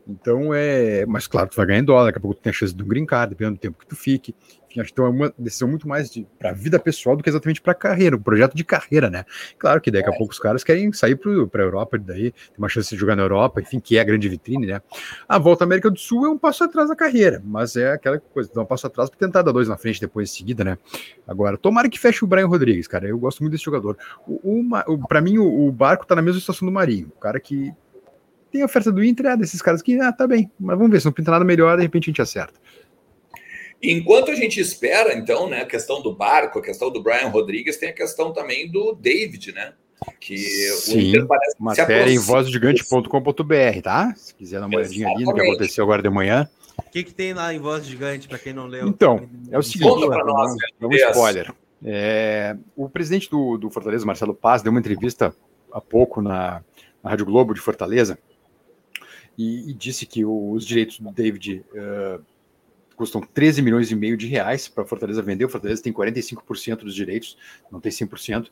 Então 0.06 0.54
é. 0.54 1.04
Mas 1.06 1.26
claro, 1.26 1.50
tu 1.50 1.56
vai 1.56 1.66
ganhar 1.66 1.80
em 1.80 1.84
dólar, 1.84 2.06
daqui 2.06 2.18
a 2.18 2.20
pouco 2.20 2.36
tu 2.36 2.42
tem 2.42 2.50
a 2.50 2.54
chance 2.54 2.74
de 2.74 2.82
um 2.82 2.86
brincar, 2.86 3.26
dependendo 3.26 3.56
do 3.56 3.60
tempo 3.60 3.78
que 3.78 3.86
tu 3.86 3.96
fique. 3.96 4.34
Enfim, 4.70 4.80
acho 4.80 4.88
que 4.88 5.00
então 5.00 5.06
é 5.06 5.08
uma 5.08 5.34
decisão 5.38 5.66
muito 5.66 5.88
mais 5.88 6.10
de, 6.10 6.26
para 6.38 6.50
a 6.50 6.52
vida 6.52 6.78
pessoal 6.78 7.16
do 7.16 7.22
que 7.22 7.30
exatamente 7.30 7.60
para 7.60 7.72
a 7.72 7.74
carreira, 7.74 8.16
um 8.16 8.20
projeto 8.20 8.54
de 8.54 8.64
carreira, 8.64 9.08
né? 9.08 9.24
Claro 9.58 9.80
que 9.80 9.90
daqui 9.90 10.08
a 10.10 10.12
é. 10.12 10.16
pouco 10.16 10.32
os 10.32 10.38
caras 10.38 10.62
querem 10.62 10.92
sair 10.92 11.16
para 11.16 11.62
a 11.62 11.64
Europa, 11.64 11.98
daí 11.98 12.32
tem 12.32 12.58
uma 12.58 12.68
chance 12.68 12.90
de 12.90 12.96
jogar 12.96 13.16
na 13.16 13.22
Europa, 13.22 13.60
enfim, 13.60 13.80
que 13.80 13.96
é 13.96 14.00
a 14.00 14.04
grande 14.04 14.28
vitrine, 14.28 14.66
né? 14.66 14.82
A 15.28 15.38
volta 15.38 15.64
à 15.64 15.66
América 15.66 15.90
do 15.90 15.98
Sul 15.98 16.26
é 16.26 16.28
um 16.28 16.38
passo 16.38 16.64
atrás 16.64 16.88
da 16.88 16.96
carreira, 16.96 17.42
mas 17.44 17.76
é 17.76 17.92
aquela 17.92 18.18
coisa, 18.18 18.50
dá 18.54 18.60
um 18.60 18.66
passo 18.66 18.86
atrás 18.86 19.08
para 19.08 19.18
tentar 19.18 19.42
dar 19.42 19.52
dois 19.52 19.68
na 19.68 19.76
frente 19.76 20.00
depois 20.00 20.30
em 20.30 20.34
seguida, 20.34 20.62
né? 20.62 20.78
Agora, 21.26 21.56
tomara 21.56 21.88
que 21.88 21.98
feche 21.98 22.24
o 22.24 22.26
Brian 22.28 22.46
Rodrigues, 22.46 22.86
cara, 22.86 23.08
eu 23.08 23.18
gosto 23.18 23.40
muito 23.40 23.52
desse 23.52 23.64
jogador. 23.64 23.96
O, 24.26 24.60
o, 24.86 25.08
para 25.08 25.20
mim, 25.20 25.38
o, 25.38 25.66
o 25.66 25.72
barco 25.72 26.06
tá 26.06 26.14
na 26.14 26.22
mesma 26.22 26.40
situação 26.40 26.66
do 26.66 26.72
Marinho, 26.72 27.10
o 27.16 27.20
cara 27.20 27.40
que 27.40 27.72
tem 28.50 28.62
a 28.62 28.64
oferta 28.64 28.90
do 28.90 29.04
Inter, 29.04 29.26
é 29.26 29.36
desses 29.36 29.60
caras 29.60 29.82
que, 29.82 30.00
ah, 30.00 30.12
tá 30.12 30.26
bem, 30.26 30.50
mas 30.58 30.76
vamos 30.76 30.90
ver, 30.90 31.00
se 31.00 31.06
não 31.06 31.12
pinta 31.12 31.30
nada 31.30 31.44
melhor, 31.44 31.76
de 31.76 31.82
repente 31.82 32.04
a 32.04 32.10
gente 32.10 32.22
acerta. 32.22 32.58
Enquanto 33.82 34.30
a 34.30 34.34
gente 34.34 34.60
espera, 34.60 35.14
então, 35.14 35.48
né, 35.48 35.62
a 35.62 35.66
questão 35.66 36.02
do 36.02 36.14
barco, 36.14 36.58
a 36.58 36.62
questão 36.62 36.90
do 36.90 37.02
Brian 37.02 37.28
Rodrigues, 37.28 37.76
tem 37.76 37.90
a 37.90 37.92
questão 37.92 38.32
também 38.32 38.70
do 38.70 38.92
David, 38.92 39.52
né? 39.52 39.72
Que 40.20 40.38
Sim, 40.38 41.12
matéria 41.58 42.10
em 42.10 42.18
vozgigante.com.br, 42.18 43.82
tá? 43.82 44.14
Se 44.16 44.34
quiser 44.34 44.60
dar 44.60 44.66
uma 44.66 44.78
olhadinha 44.78 45.08
ali 45.08 45.24
no 45.24 45.34
que 45.34 45.40
aconteceu 45.40 45.84
agora 45.84 46.02
de 46.02 46.10
manhã. 46.10 46.48
O 46.78 46.90
que, 46.90 47.02
que 47.02 47.12
tem 47.12 47.34
lá 47.34 47.52
em 47.52 47.58
Voz 47.58 47.84
Gigante, 47.84 48.28
para 48.28 48.38
quem 48.38 48.52
não 48.52 48.66
leu? 48.66 48.86
Então, 48.86 49.28
é 49.50 49.58
o 49.58 49.62
seguinte, 49.62 49.88
Conta 49.88 50.06
pra 50.06 50.24
nós, 50.24 50.54
é 50.80 50.86
um 50.86 50.92
spoiler. 50.92 51.52
É, 51.84 52.56
o 52.76 52.88
presidente 52.88 53.30
do, 53.30 53.56
do, 53.56 53.70
Fortaleza, 53.70 54.06
Marcelo 54.06 54.34
Paz, 54.34 54.62
deu 54.62 54.70
uma 54.70 54.80
entrevista 54.80 55.34
há 55.72 55.80
pouco 55.80 56.22
na, 56.22 56.62
na 57.02 57.10
Rádio 57.10 57.26
Globo 57.26 57.54
de 57.54 57.60
Fortaleza 57.60 58.18
e, 59.36 59.70
e 59.70 59.74
disse 59.74 60.06
que 60.06 60.24
os 60.24 60.66
direitos 60.66 60.98
do 60.98 61.12
David 61.12 61.64
uh, 61.72 62.24
custam 62.98 63.20
13 63.20 63.62
milhões 63.62 63.90
e 63.92 63.94
meio 63.94 64.16
de 64.16 64.26
reais 64.26 64.66
para 64.66 64.84
Fortaleza 64.84 65.22
vender. 65.22 65.44
O 65.44 65.48
Fortaleza 65.48 65.80
tem 65.80 65.92
45% 65.92 66.78
dos 66.78 66.94
direitos, 66.94 67.38
não 67.70 67.80
tem 67.80 67.92
100%. 67.92 68.50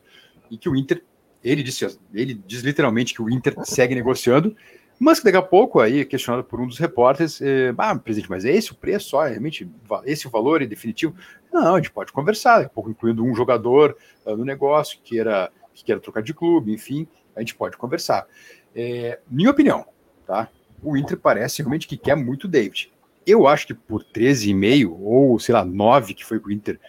E 0.49 0.57
que 0.57 0.69
o 0.69 0.75
Inter, 0.75 1.03
ele 1.43 1.61
disse, 1.61 1.85
ele 2.13 2.33
diz 2.33 2.61
literalmente 2.61 3.13
que 3.13 3.21
o 3.21 3.29
Inter 3.29 3.53
segue 3.65 3.93
negociando, 3.93 4.55
mas 4.97 5.19
que 5.19 5.25
daqui 5.25 5.37
a 5.37 5.41
pouco, 5.41 5.81
aí, 5.81 6.05
questionado 6.05 6.45
por 6.45 6.61
um 6.61 6.65
dos 6.65 6.79
repórteres, 6.79 7.39
eh, 7.41 7.73
ah, 7.77 7.95
presidente, 7.95 8.29
mas 8.29 8.45
é 8.45 8.51
esse 8.51 8.71
o 8.71 8.75
preço 8.75 9.09
só? 9.09 9.25
É 9.25 9.31
realmente 9.31 9.69
esse 10.05 10.25
o 10.25 10.29
valor 10.29 10.61
é 10.61 10.65
definitivo? 10.65 11.13
Não, 11.53 11.75
a 11.75 11.77
gente 11.77 11.91
pode 11.91 12.11
conversar, 12.11 12.59
daqui 12.59 12.67
a 12.67 12.73
pouco 12.73 12.89
incluindo 12.89 13.23
um 13.23 13.35
jogador 13.35 13.95
uh, 14.25 14.35
no 14.35 14.43
negócio 14.43 14.97
que 14.97 15.11
queira, 15.11 15.51
que 15.73 15.83
queira 15.83 16.01
trocar 16.01 16.23
de 16.23 16.33
clube, 16.33 16.73
enfim, 16.73 17.05
a 17.35 17.41
gente 17.41 17.53
pode 17.53 17.77
conversar. 17.77 18.25
É, 18.73 19.19
minha 19.29 19.51
opinião, 19.51 19.85
tá? 20.25 20.49
O 20.81 20.97
Inter 20.97 21.17
parece 21.17 21.61
realmente 21.61 21.87
que 21.87 21.97
quer 21.97 22.15
muito 22.15 22.47
David. 22.47 22.91
Eu 23.27 23.45
acho 23.45 23.67
que 23.67 23.73
por 23.73 24.05
13,5 24.05 24.97
ou, 25.01 25.37
sei 25.37 25.53
lá, 25.53 25.65
9 25.65 26.13
que 26.13 26.23
foi 26.23 26.39
que 26.39 26.47
o 26.47 26.51
Inter 26.51 26.79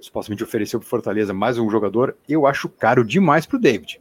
supostamente 0.00 0.44
ofereceu 0.44 0.78
para 0.78 0.88
Fortaleza 0.88 1.34
mais 1.34 1.58
um 1.58 1.68
jogador, 1.68 2.16
eu 2.28 2.46
acho 2.46 2.68
caro 2.68 3.04
demais 3.04 3.44
para 3.44 3.56
o 3.56 3.60
David. 3.60 4.00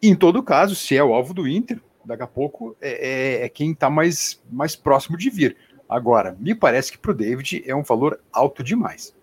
E, 0.00 0.08
em 0.08 0.14
todo 0.14 0.42
caso, 0.42 0.74
se 0.74 0.96
é 0.96 1.04
o 1.04 1.12
alvo 1.12 1.34
do 1.34 1.46
Inter, 1.46 1.78
daqui 2.02 2.22
a 2.22 2.26
pouco 2.26 2.74
é, 2.80 3.40
é, 3.40 3.44
é 3.44 3.48
quem 3.50 3.72
está 3.72 3.90
mais, 3.90 4.42
mais 4.50 4.74
próximo 4.74 5.18
de 5.18 5.28
vir. 5.28 5.58
Agora, 5.86 6.34
me 6.40 6.54
parece 6.54 6.90
que 6.90 6.96
para 6.96 7.10
o 7.10 7.14
David 7.14 7.62
é 7.66 7.76
um 7.76 7.82
valor 7.82 8.18
alto 8.32 8.64
demais. 8.64 9.14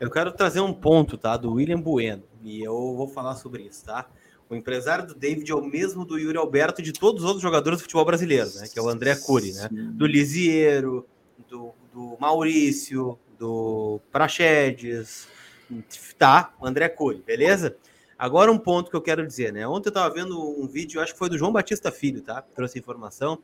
Eu 0.00 0.10
quero 0.10 0.32
trazer 0.32 0.60
um 0.60 0.72
ponto, 0.72 1.18
tá, 1.18 1.36
do 1.36 1.52
William 1.52 1.80
Bueno, 1.80 2.22
e 2.42 2.62
eu 2.62 2.94
vou 2.96 3.08
falar 3.08 3.34
sobre 3.34 3.64
isso, 3.64 3.84
tá? 3.84 4.08
O 4.48 4.54
empresário 4.54 5.06
do 5.06 5.14
David 5.14 5.50
é 5.50 5.54
o 5.54 5.62
mesmo 5.62 6.04
do 6.04 6.18
Yuri 6.18 6.38
Alberto 6.38 6.80
e 6.80 6.84
de 6.84 6.92
todos 6.92 7.22
os 7.22 7.26
outros 7.26 7.42
jogadores 7.42 7.78
do 7.78 7.82
futebol 7.82 8.04
brasileiro, 8.06 8.48
né? 8.54 8.68
Que 8.72 8.78
é 8.78 8.82
o 8.82 8.88
André 8.88 9.16
Cury, 9.16 9.52
né? 9.52 9.68
Do 9.70 10.06
Lisieiro, 10.06 11.06
do, 11.48 11.72
do 11.92 12.16
Maurício, 12.20 13.18
do 13.38 14.00
Praxedes, 14.10 15.28
tá? 16.18 16.54
André 16.62 16.88
Cury, 16.88 17.22
beleza? 17.22 17.76
Agora 18.18 18.50
um 18.50 18.58
ponto 18.58 18.90
que 18.90 18.96
eu 18.96 19.02
quero 19.02 19.26
dizer, 19.26 19.52
né? 19.52 19.66
Ontem 19.68 19.88
eu 19.88 19.90
estava 19.90 20.12
vendo 20.12 20.38
um 20.38 20.66
vídeo, 20.66 21.00
acho 21.00 21.12
que 21.12 21.18
foi 21.18 21.28
do 21.28 21.36
João 21.36 21.52
Batista 21.52 21.90
Filho, 21.90 22.22
tá? 22.22 22.42
Trouxe 22.54 22.78
informação 22.78 23.38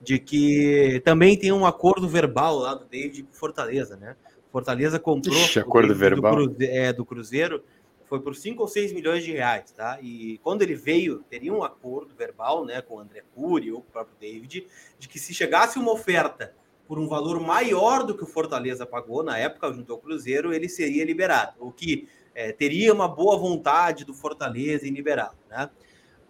de 0.00 0.18
que 0.18 1.00
também 1.04 1.36
tem 1.36 1.50
um 1.50 1.66
acordo 1.66 2.08
verbal 2.08 2.58
lá 2.58 2.74
do 2.74 2.84
David 2.84 3.22
com 3.22 3.32
Fortaleza, 3.32 3.96
né? 3.96 4.16
Fortaleza 4.52 4.98
comprou 4.98 5.34
Ixi, 5.34 5.58
acordo 5.60 5.94
verbal. 5.94 6.46
Do, 6.46 6.62
é, 6.62 6.92
do 6.92 7.04
Cruzeiro 7.04 7.62
foi 8.08 8.20
por 8.20 8.34
5 8.34 8.60
ou 8.62 8.68
6 8.68 8.92
milhões 8.92 9.22
de 9.22 9.32
reais, 9.32 9.70
tá? 9.70 9.98
E 10.00 10.38
quando 10.42 10.62
ele 10.62 10.74
veio, 10.74 11.22
teria 11.28 11.52
um 11.52 11.62
acordo 11.62 12.14
verbal, 12.14 12.64
né, 12.64 12.80
com 12.80 12.96
o 12.96 13.00
André 13.00 13.22
Cury 13.34 13.70
ou 13.70 13.82
com 13.82 13.88
o 13.88 13.92
próprio 13.92 14.16
David, 14.18 14.66
de 14.98 15.08
que 15.08 15.18
se 15.18 15.34
chegasse 15.34 15.78
uma 15.78 15.92
oferta 15.92 16.54
por 16.88 16.98
um 16.98 17.06
valor 17.06 17.38
maior 17.38 18.02
do 18.02 18.16
que 18.16 18.24
o 18.24 18.26
Fortaleza 18.26 18.86
pagou 18.86 19.22
na 19.22 19.36
época 19.36 19.70
junto 19.72 19.92
ao 19.92 19.98
Cruzeiro, 19.98 20.54
ele 20.54 20.70
seria 20.70 21.04
liberado, 21.04 21.52
o 21.60 21.70
que 21.70 22.08
é, 22.34 22.50
teria 22.50 22.94
uma 22.94 23.06
boa 23.06 23.36
vontade 23.36 24.06
do 24.06 24.14
Fortaleza 24.14 24.88
em 24.88 24.90
liberá-lo, 24.90 25.36
né? 25.50 25.68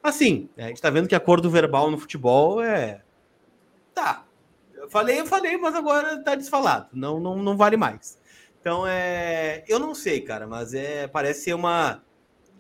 Assim, 0.03 0.49
a 0.57 0.63
gente 0.63 0.77
está 0.77 0.91
vendo 0.91 1.09
que 1.09 1.15
acordo 1.15 1.51
verbal 1.51 1.91
no 1.91 1.99
futebol 1.99 2.63
é 2.63 3.03
tá. 3.95 4.25
Eu 4.75 4.91
falei, 4.91 5.21
eu 5.21 5.27
falei, 5.27 5.57
mas 5.57 5.75
agora 5.75 6.15
está 6.15 6.35
desfalado, 6.35 6.89
não, 6.93 7.21
não, 7.21 7.37
não 7.37 7.57
vale 7.57 7.77
mais. 7.77 8.19
Então 8.61 8.85
é, 8.87 9.65
eu 9.69 9.79
não 9.79 9.95
sei, 9.95 10.21
cara, 10.21 10.47
mas 10.47 10.75
é 10.75 11.07
parece 11.07 11.45
ser 11.45 11.55
uma 11.55 12.03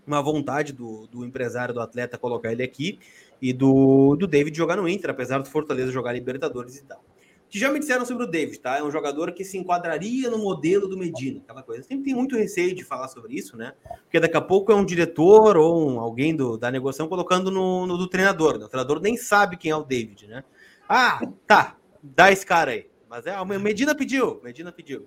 uma 0.06 0.22
vontade 0.22 0.72
do, 0.72 1.06
do 1.08 1.24
empresário 1.24 1.74
do 1.74 1.80
atleta 1.80 2.16
colocar 2.16 2.50
ele 2.50 2.62
aqui 2.62 2.98
e 3.42 3.52
do, 3.52 4.16
do 4.16 4.26
David 4.26 4.56
jogar 4.56 4.76
no 4.76 4.88
Inter, 4.88 5.10
apesar 5.10 5.38
do 5.38 5.48
Fortaleza 5.48 5.92
jogar 5.92 6.12
Libertadores 6.12 6.78
e 6.78 6.84
tal. 6.84 7.04
Que 7.48 7.58
já 7.58 7.70
me 7.70 7.78
disseram 7.78 8.04
sobre 8.04 8.24
o 8.24 8.26
David, 8.26 8.60
tá? 8.60 8.78
É 8.78 8.82
um 8.82 8.90
jogador 8.90 9.32
que 9.32 9.44
se 9.44 9.56
enquadraria 9.56 10.30
no 10.30 10.38
modelo 10.38 10.86
do 10.86 10.98
Medina, 10.98 11.40
aquela 11.40 11.62
coisa. 11.62 11.82
Sempre 11.82 12.04
tem 12.04 12.14
muito 12.14 12.36
receio 12.36 12.74
de 12.74 12.84
falar 12.84 13.08
sobre 13.08 13.34
isso, 13.34 13.56
né? 13.56 13.72
Porque 14.02 14.20
daqui 14.20 14.36
a 14.36 14.40
pouco 14.40 14.70
é 14.70 14.74
um 14.74 14.84
diretor 14.84 15.56
ou 15.56 15.88
um, 15.88 15.98
alguém 16.00 16.36
do, 16.36 16.58
da 16.58 16.70
negociação 16.70 17.08
colocando 17.08 17.50
no, 17.50 17.86
no 17.86 17.96
do 17.96 18.06
treinador. 18.06 18.58
Né? 18.58 18.66
O 18.66 18.68
treinador 18.68 19.00
nem 19.00 19.16
sabe 19.16 19.56
quem 19.56 19.70
é 19.70 19.76
o 19.76 19.82
David, 19.82 20.26
né? 20.26 20.44
Ah, 20.88 21.20
tá, 21.46 21.76
dá 22.02 22.30
esse 22.30 22.44
cara 22.44 22.72
aí. 22.72 22.86
Mas 23.08 23.26
é, 23.26 23.40
o 23.40 23.44
Medina 23.46 23.94
pediu, 23.94 24.40
Medina 24.44 24.70
pediu. 24.70 25.06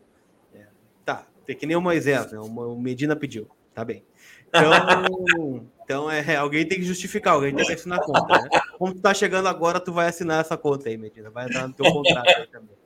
É, 0.54 0.66
tá, 1.06 1.28
tem 1.46 1.56
que 1.56 1.68
nem 1.68 1.76
o 1.76 1.82
Moisés, 1.82 2.32
né? 2.32 2.40
O 2.40 2.76
Medina 2.76 3.16
pediu, 3.16 3.48
tá 3.74 3.86
bem. 3.86 4.04
Então, 4.48 5.68
então 5.92 6.10
é, 6.10 6.38
alguém 6.38 6.66
tem 6.66 6.80
que 6.80 6.86
justificar, 6.86 7.34
alguém 7.34 7.54
tem 7.54 7.66
que 7.66 7.74
assinar 7.74 8.00
a 8.00 8.02
conta, 8.02 8.42
né? 8.42 8.50
Como 8.78 8.94
tu 8.94 9.02
tá 9.02 9.14
chegando 9.14 9.50
agora, 9.50 9.78
tu 9.78 9.92
vai 9.92 10.08
assinar 10.08 10.40
essa 10.40 10.56
conta 10.56 10.88
aí, 10.88 10.98
Medina, 10.98 11.30
vai 11.30 11.46
entrar 11.46 11.68
no 11.68 11.74
teu 11.74 11.92
contrato 11.92 12.30
aí 12.30 12.48
também. 12.48 12.78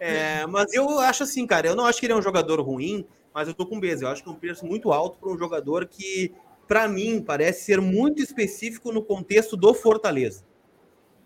É, 0.00 0.44
mas 0.46 0.72
eu 0.72 0.98
acho 0.98 1.22
assim, 1.22 1.46
cara, 1.46 1.68
eu 1.68 1.76
não 1.76 1.86
acho 1.86 2.00
que 2.00 2.06
ele 2.06 2.12
é 2.12 2.16
um 2.16 2.22
jogador 2.22 2.60
ruim, 2.60 3.06
mas 3.32 3.46
eu 3.46 3.54
tô 3.54 3.64
com 3.64 3.80
base. 3.80 4.02
Eu 4.02 4.08
acho 4.08 4.24
que 4.24 4.28
é 4.28 4.32
um 4.32 4.36
preço 4.36 4.66
muito 4.66 4.92
alto 4.92 5.18
para 5.18 5.30
um 5.30 5.38
jogador 5.38 5.86
que, 5.86 6.34
para 6.66 6.88
mim, 6.88 7.22
parece 7.22 7.64
ser 7.64 7.80
muito 7.80 8.20
específico 8.20 8.90
no 8.90 9.02
contexto 9.02 9.56
do 9.56 9.72
Fortaleza. 9.72 10.44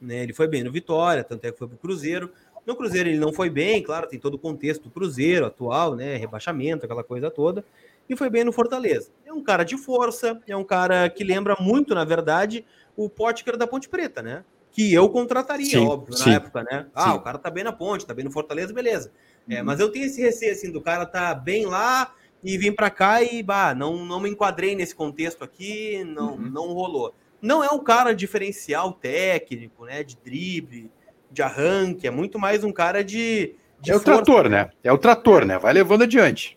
Né? 0.01 0.23
Ele 0.23 0.35
foi 0.35 0.47
bem 0.47 0.63
no 0.63 0.71
Vitória, 0.71 1.25
tanto 1.25 1.47
é 1.47 1.53
que 1.53 1.59
foi 1.59 1.69
pro 1.69 1.79
Cruzeiro. 1.79 2.31
No 2.67 2.77
Cruzeiro 2.77 3.09
ele 3.09 3.19
não 3.19 3.33
foi 3.33 3.49
bem, 3.49 3.83
claro, 3.83 4.07
tem 4.07 4.19
todo 4.19 4.35
o 4.35 4.39
contexto 4.39 4.85
do 4.85 4.91
Cruzeiro 4.91 5.47
atual, 5.47 5.95
né? 5.95 6.17
Rebaixamento, 6.17 6.85
aquela 6.85 7.03
coisa 7.03 7.31
toda 7.31 7.65
e 8.13 8.17
foi 8.17 8.31
bem 8.31 8.45
no 8.45 8.53
Fortaleza. 8.53 9.11
É 9.25 9.33
um 9.33 9.43
cara 9.43 9.65
de 9.65 9.77
força, 9.77 10.41
é 10.47 10.57
um 10.57 10.65
cara 10.65 11.09
que 11.09 11.25
lembra 11.25 11.57
muito, 11.59 11.95
na 11.95 12.05
verdade, 12.05 12.65
o 12.97 13.09
Potker 13.09 13.57
da 13.57 13.67
Ponte 13.67 13.89
Preta, 13.89 14.23
né? 14.23 14.45
Que 14.71 14.93
eu 14.93 15.09
contrataria, 15.09 15.67
sim, 15.67 15.87
óbvio, 15.87 16.17
sim, 16.17 16.31
na 16.31 16.37
época, 16.37 16.63
né? 16.63 16.87
Ah, 16.95 17.11
sim. 17.11 17.17
o 17.17 17.21
cara 17.21 17.39
tá 17.39 17.51
bem 17.51 17.63
na 17.63 17.73
ponte, 17.73 18.07
tá 18.07 18.15
bem 18.15 18.25
no 18.25 18.31
Fortaleza, 18.31 18.73
beleza. 18.73 19.13
É, 19.49 19.59
uhum. 19.59 19.67
mas 19.67 19.81
eu 19.81 19.91
tenho 19.91 20.07
esse 20.07 20.21
receio, 20.21 20.53
assim, 20.53 20.71
do 20.71 20.81
cara 20.81 21.05
tá 21.05 21.35
bem 21.35 21.67
lá 21.67 22.15
e 22.43 22.57
vir 22.57 22.75
para 22.75 22.91
cá 22.91 23.23
e, 23.23 23.43
bah, 23.43 23.75
não, 23.75 24.05
não 24.05 24.21
me 24.21 24.31
enquadrei 24.31 24.75
nesse 24.75 24.95
contexto 24.95 25.45
aqui, 25.45 26.05
não, 26.05 26.33
uhum. 26.33 26.51
não 26.51 26.73
rolou. 26.73 27.15
Não 27.41 27.63
é 27.63 27.69
um 27.69 27.83
cara 27.83 28.15
diferencial 28.15 28.93
técnico, 28.93 29.85
né? 29.85 30.03
De 30.05 30.17
drible, 30.17 30.91
de 31.31 31.43
arranque, 31.43 32.07
é 32.07 32.11
muito 32.11 32.39
mais 32.39 32.63
um 32.63 32.73
cara 32.73 33.03
de. 33.03 33.57
de 33.81 33.91
é 33.91 33.97
o 33.97 34.01
trator, 34.01 34.49
né? 34.49 34.71
É 34.83 34.93
o 34.93 34.99
trator, 34.99 35.45
né? 35.45 35.59
Vai 35.59 35.73
levando 35.73 36.03
adiante. 36.03 36.57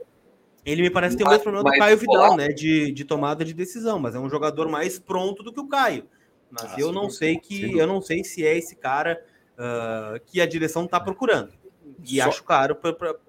Ele 0.65 0.81
me 0.81 0.89
parece 0.89 1.15
ter 1.15 1.23
o 1.23 1.29
mesmo 1.29 1.43
problema 1.43 1.69
do 1.69 1.77
Caio 1.77 1.97
Vidal, 1.97 2.35
né? 2.35 2.47
De, 2.47 2.91
de 2.91 3.05
tomada 3.05 3.45
de 3.45 3.53
decisão, 3.53 3.99
mas 3.99 4.15
é 4.15 4.19
um 4.19 4.29
jogador 4.29 4.67
mais 4.67 4.97
pronto 4.97 5.43
do 5.43 5.53
que 5.53 5.59
o 5.59 5.67
Caio. 5.67 6.05
Mas 6.49 6.73
ah, 6.73 6.75
eu 6.79 6.91
não 6.91 7.09
sei 7.09 7.37
que 7.37 7.77
eu 7.77 7.85
não 7.85 8.01
sei 8.01 8.23
se 8.23 8.45
é 8.45 8.57
esse 8.57 8.75
cara 8.75 9.23
uh, 9.53 10.19
que 10.25 10.41
a 10.41 10.45
direção 10.45 10.85
está 10.85 10.99
procurando. 10.99 11.53
E 12.03 12.17
Só... 12.17 12.29
acho 12.29 12.43
caro 12.43 12.77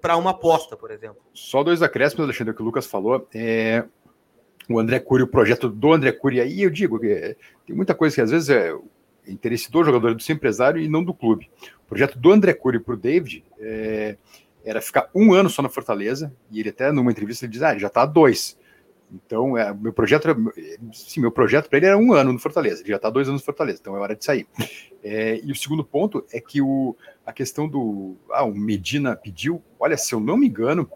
para 0.01 0.17
uma 0.17 0.31
aposta, 0.31 0.75
por 0.75 0.91
exemplo. 0.91 1.21
Só 1.33 1.63
dois 1.63 1.81
acréscimos, 1.81 2.23
Alexandre, 2.23 2.53
que 2.53 2.61
o 2.61 2.65
Lucas 2.65 2.87
falou. 2.87 3.27
É, 3.33 3.83
o 4.69 4.79
André 4.79 4.99
Cury, 4.99 5.23
o 5.23 5.27
projeto 5.27 5.69
do 5.69 5.93
André 5.93 6.11
Cury, 6.11 6.41
aí 6.41 6.61
eu 6.63 6.69
digo 6.69 6.99
que 6.99 7.35
tem 7.65 7.75
muita 7.75 7.93
coisa 7.93 8.15
que 8.15 8.21
às 8.21 8.31
vezes 8.31 8.49
é 8.49 8.75
interesse 9.27 9.71
do 9.71 9.83
jogador, 9.83 10.15
do 10.15 10.21
seu 10.21 10.35
empresário 10.35 10.81
e 10.81 10.87
não 10.87 11.03
do 11.03 11.13
clube. 11.13 11.49
O 11.85 11.87
projeto 11.87 12.17
do 12.17 12.31
André 12.31 12.53
Cury 12.53 12.79
para 12.79 12.93
o 12.93 12.97
David 12.97 13.43
é, 13.59 14.17
era 14.67 14.81
ficar 14.81 15.09
um 15.15 15.33
ano 15.33 15.49
só 15.49 15.61
na 15.61 15.69
Fortaleza, 15.69 16.33
e 16.51 16.59
ele 16.59 16.69
até 16.69 16.91
numa 16.91 17.09
entrevista 17.09 17.45
ele 17.45 17.53
diz, 17.53 17.63
ah, 17.63 17.71
ele 17.71 17.79
já 17.79 17.87
está 17.87 18.01
há 18.01 18.05
dois. 18.05 18.57
Então, 19.09 19.57
é, 19.57 19.73
meu 19.73 19.93
projeto, 19.93 20.27
era, 20.27 20.37
sim, 20.91 21.21
meu 21.21 21.31
projeto 21.31 21.69
para 21.69 21.77
ele 21.77 21.85
era 21.85 21.97
um 21.97 22.11
ano 22.11 22.33
no 22.33 22.39
Fortaleza, 22.39 22.81
ele 22.81 22.89
já 22.89 22.97
está 22.97 23.09
dois 23.09 23.29
anos 23.29 23.41
no 23.41 23.45
Fortaleza, 23.45 23.79
então 23.79 23.95
é 23.95 23.99
hora 23.99 24.15
de 24.15 24.25
sair. 24.25 24.45
É, 25.01 25.39
e 25.41 25.49
o 25.53 25.55
segundo 25.55 25.85
ponto 25.85 26.25
é 26.33 26.41
que 26.41 26.61
o, 26.61 26.93
a 27.25 27.31
questão 27.31 27.65
do, 27.65 28.17
ah, 28.29 28.43
o 28.43 28.53
Medina 28.53 29.15
pediu, 29.15 29.63
olha, 29.79 29.95
se 29.95 30.13
eu 30.13 30.19
não 30.19 30.35
me 30.35 30.47
engano, 30.47 30.91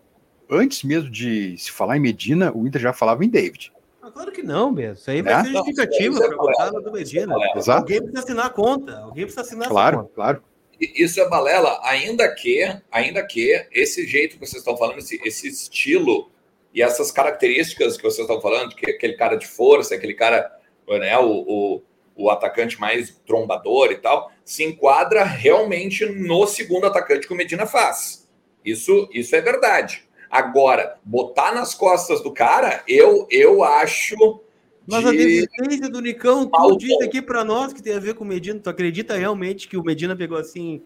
antes 0.50 0.84
mesmo 0.84 1.10
de 1.10 1.58
se 1.58 1.72
falar 1.72 1.96
em 1.96 2.02
Medina, 2.02 2.52
o 2.54 2.68
Inter 2.68 2.82
já 2.82 2.92
falava 2.92 3.24
em 3.24 3.30
David. 3.30 3.72
Ah, 4.02 4.12
claro 4.12 4.34
que 4.34 4.44
não, 4.44 4.70
mesmo. 4.70 4.96
Isso 4.96 5.10
aí 5.10 5.22
vai 5.22 5.34
é? 5.34 5.44
ser 5.46 5.52
justificativa 5.54 6.20
para 6.20 6.66
a 6.66 6.70
do 6.72 6.92
Medina. 6.92 7.36
Exato. 7.56 7.80
Alguém 7.80 8.02
precisa 8.02 8.20
assinar 8.20 8.46
a 8.48 8.50
conta. 8.50 9.00
Alguém 9.00 9.24
precisa 9.24 9.42
assinar 9.42 9.70
claro, 9.70 10.00
a 10.00 10.02
conta. 10.02 10.14
Claro, 10.14 10.38
claro 10.40 10.51
isso 10.82 11.22
é 11.22 11.30
balela, 11.30 11.80
ainda 11.84 12.34
que, 12.34 12.64
ainda 12.92 13.24
que 13.24 13.68
esse 13.72 14.08
jeito 14.08 14.34
que 14.34 14.46
vocês 14.46 14.62
estão 14.62 14.76
falando, 14.76 14.98
esse, 14.98 15.22
esse 15.24 15.48
estilo 15.48 16.32
e 16.74 16.82
essas 16.82 17.12
características 17.12 17.98
que 17.98 18.04
vocês 18.04 18.28
estão 18.28 18.42
falando, 18.42 18.76
que 18.76 18.90
aquele 18.90 19.14
cara 19.14 19.36
de 19.36 19.46
força, 19.46 19.94
aquele 19.94 20.16
cara, 20.16 20.52
né, 20.88 21.18
o, 21.20 21.46
o, 21.48 21.82
o 22.16 22.30
atacante 22.32 22.80
mais 22.80 23.12
trombador 23.28 23.92
e 23.92 23.98
tal, 23.98 24.32
se 24.44 24.64
enquadra 24.64 25.24
realmente 25.24 26.06
no 26.06 26.48
segundo 26.48 26.88
atacante 26.88 27.28
que 27.28 27.34
o 27.34 27.38
Medina 27.38 27.68
faz. 27.68 28.28
Isso, 28.66 29.08
isso 29.14 29.36
é 29.36 29.42
verdade. 29.42 30.08
Agora, 30.30 30.98
botar 31.04 31.54
nas 31.54 31.76
costas 31.76 32.22
do 32.24 32.34
cara, 32.34 32.84
eu, 32.88 33.28
eu 33.30 33.64
acho 33.64 34.42
mas 34.88 35.06
a 35.06 35.12
desistência 35.12 35.90
do 35.90 36.02
Nicão, 36.02 36.48
tu 36.48 36.78
diz 36.78 37.00
aqui 37.02 37.22
para 37.22 37.44
nós 37.44 37.72
que 37.72 37.82
tem 37.82 37.94
a 37.94 38.00
ver 38.00 38.16
com 38.16 38.24
o 38.24 38.28
Medina. 38.28 38.60
Tu 38.60 38.70
acredita 38.70 39.16
realmente 39.16 39.68
que 39.68 39.78
o 39.78 39.84
Medina 39.84 40.16
pegou 40.16 40.38
assim, 40.38 40.82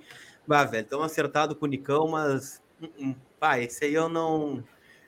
bah, 0.46 0.66
velho, 0.66 0.86
tão 0.86 1.02
acertado 1.02 1.56
com 1.56 1.66
o 1.66 1.70
Nicão, 1.70 2.08
mas. 2.08 2.62
Uh 2.82 2.88
-uh. 2.88 3.16
Esse 3.60 3.86
aí 3.86 3.94
eu 3.94 4.10
não. 4.10 4.64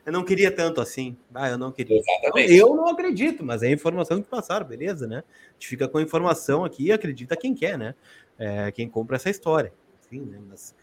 Eu 0.05 0.13
não 0.13 0.23
queria 0.23 0.49
tanto 0.49 0.79
assim. 0.79 1.17
Ah, 1.33 1.49
eu 1.49 1.57
não 1.57 1.71
queria. 1.71 1.99
Exatamente. 1.99 2.53
Eu 2.53 2.75
não 2.75 2.87
acredito, 2.87 3.43
mas 3.43 3.61
é 3.61 3.67
a 3.67 3.71
informação 3.71 4.21
que 4.21 4.29
passaram, 4.29 4.65
beleza, 4.65 5.05
né? 5.05 5.17
A 5.17 5.53
gente 5.53 5.67
fica 5.67 5.87
com 5.87 5.97
a 5.97 6.01
informação 6.01 6.63
aqui 6.63 6.85
e 6.85 6.91
acredita 6.93 7.35
quem 7.35 7.53
quer, 7.53 7.77
né? 7.77 7.93
É, 8.39 8.71
quem 8.71 8.87
compra 8.87 9.17
essa 9.17 9.29
história. 9.29 9.73
Enfim, 10.05 10.21
né? 10.21 10.39
Mas 10.47 10.73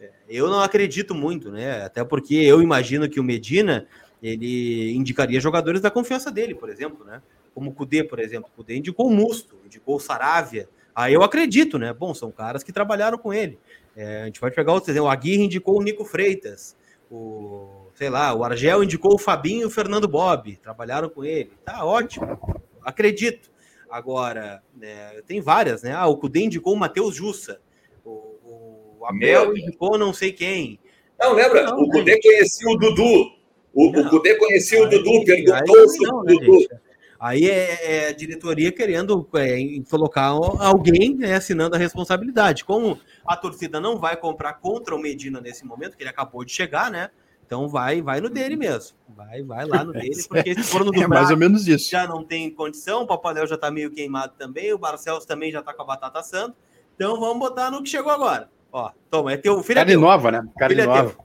é, 0.00 0.10
eu 0.28 0.48
não 0.48 0.60
acredito 0.60 1.14
muito, 1.14 1.50
né? 1.50 1.82
Até 1.82 2.02
porque 2.04 2.34
eu 2.36 2.62
imagino 2.62 3.08
que 3.08 3.20
o 3.20 3.24
Medina 3.24 3.86
ele 4.22 4.92
indicaria 4.92 5.40
jogadores 5.40 5.80
da 5.80 5.90
confiança 5.90 6.30
dele, 6.30 6.54
por 6.54 6.70
exemplo, 6.70 7.04
né? 7.04 7.20
Como 7.60 7.70
o 7.70 7.74
Cudê, 7.74 8.02
por 8.02 8.18
exemplo. 8.18 8.50
O 8.50 8.56
Cudê 8.56 8.76
indicou 8.76 9.06
o 9.06 9.10
Musto, 9.10 9.58
indicou 9.66 9.96
o 9.96 10.00
Saravia. 10.00 10.66
Aí 10.94 11.12
eu 11.12 11.22
acredito, 11.22 11.78
né? 11.78 11.92
Bom, 11.92 12.14
são 12.14 12.32
caras 12.32 12.62
que 12.62 12.72
trabalharam 12.72 13.18
com 13.18 13.34
ele. 13.34 13.58
É, 13.94 14.22
a 14.22 14.24
gente 14.24 14.40
pode 14.40 14.54
pegar 14.54 14.72
outros 14.72 14.88
exemplos. 14.88 15.10
O 15.10 15.12
Aguirre 15.12 15.44
indicou 15.44 15.78
o 15.78 15.82
Nico 15.82 16.04
Freitas. 16.06 16.74
O, 17.10 17.88
sei 17.94 18.08
lá, 18.08 18.32
o 18.32 18.42
Argel 18.42 18.82
indicou 18.82 19.14
o 19.14 19.18
Fabinho 19.18 19.62
e 19.62 19.64
o 19.66 19.70
Fernando 19.70 20.08
Bob. 20.08 20.56
Trabalharam 20.56 21.10
com 21.10 21.22
ele. 21.22 21.52
Tá 21.64 21.84
ótimo. 21.84 22.38
Acredito. 22.82 23.50
Agora, 23.90 24.62
né, 24.74 25.20
tem 25.26 25.42
várias, 25.42 25.82
né? 25.82 25.92
Ah, 25.92 26.06
o 26.06 26.16
Cudê 26.16 26.40
indicou 26.40 26.72
o 26.72 26.78
Matheus 26.78 27.14
Jussa. 27.14 27.60
O, 28.02 28.98
o 28.98 29.06
Abel 29.06 29.54
indicou 29.54 29.98
não 29.98 30.14
sei 30.14 30.32
quem. 30.32 30.78
Não, 31.18 31.34
lembra? 31.34 31.64
Não, 31.64 31.82
o 31.82 31.90
Cudê 31.90 32.18
conhecia 32.22 32.70
o 32.70 32.78
Dudu. 32.78 33.32
O, 33.74 33.92
não, 33.92 34.00
o 34.00 34.08
Cudê 34.08 34.34
conhecia 34.36 34.82
o 34.82 34.88
Dudu, 34.88 35.24
perguntou 35.24 35.88
sobre 35.90 36.34
o 36.34 36.38
Dudu. 36.38 36.58
Né, 36.70 36.80
Aí 37.20 37.50
é, 37.50 38.06
é 38.06 38.08
a 38.08 38.12
diretoria 38.12 38.72
querendo 38.72 39.28
é, 39.34 39.58
colocar 39.90 40.28
alguém 40.58 41.14
né, 41.14 41.34
assinando 41.34 41.76
a 41.76 41.78
responsabilidade. 41.78 42.64
Como 42.64 42.98
a 43.26 43.36
torcida 43.36 43.78
não 43.78 43.98
vai 43.98 44.16
comprar 44.16 44.54
contra 44.54 44.96
o 44.96 44.98
Medina 44.98 45.38
nesse 45.38 45.66
momento, 45.66 45.98
que 45.98 46.02
ele 46.02 46.08
acabou 46.08 46.42
de 46.46 46.52
chegar, 46.52 46.90
né? 46.90 47.10
Então 47.44 47.68
vai, 47.68 48.00
vai 48.00 48.22
no 48.22 48.30
dele 48.30 48.56
mesmo. 48.56 48.96
Vai, 49.06 49.42
vai 49.42 49.66
lá 49.66 49.84
no 49.84 49.92
dele, 49.92 50.16
porque 50.26 50.54
se 50.54 50.62
for 50.62 50.82
no 50.82 50.90
do 50.90 51.02
é 51.02 51.06
mais 51.06 51.30
ou 51.30 51.36
menos 51.36 51.68
isso. 51.68 51.90
já 51.90 52.06
não 52.06 52.24
tem 52.24 52.48
condição, 52.48 53.02
o 53.02 53.06
Papaléu 53.06 53.46
já 53.46 53.58
tá 53.58 53.70
meio 53.70 53.90
queimado 53.90 54.32
também, 54.38 54.72
o 54.72 54.78
Barcelos 54.78 55.26
também 55.26 55.52
já 55.52 55.60
tá 55.60 55.74
com 55.74 55.82
a 55.82 55.84
batata 55.84 56.22
santa. 56.22 56.56
Então 56.94 57.20
vamos 57.20 57.38
botar 57.38 57.70
no 57.70 57.82
que 57.82 57.90
chegou 57.90 58.10
agora. 58.10 58.48
Ó, 58.72 58.90
toma, 59.10 59.32
é 59.32 59.36
teu 59.36 59.62
filho. 59.62 59.76
Carne 59.76 59.92
é 59.92 59.96
nova, 59.96 60.30
né? 60.30 60.48
Carne 60.58 60.76
filho 60.76 60.86
nova. 60.86 61.16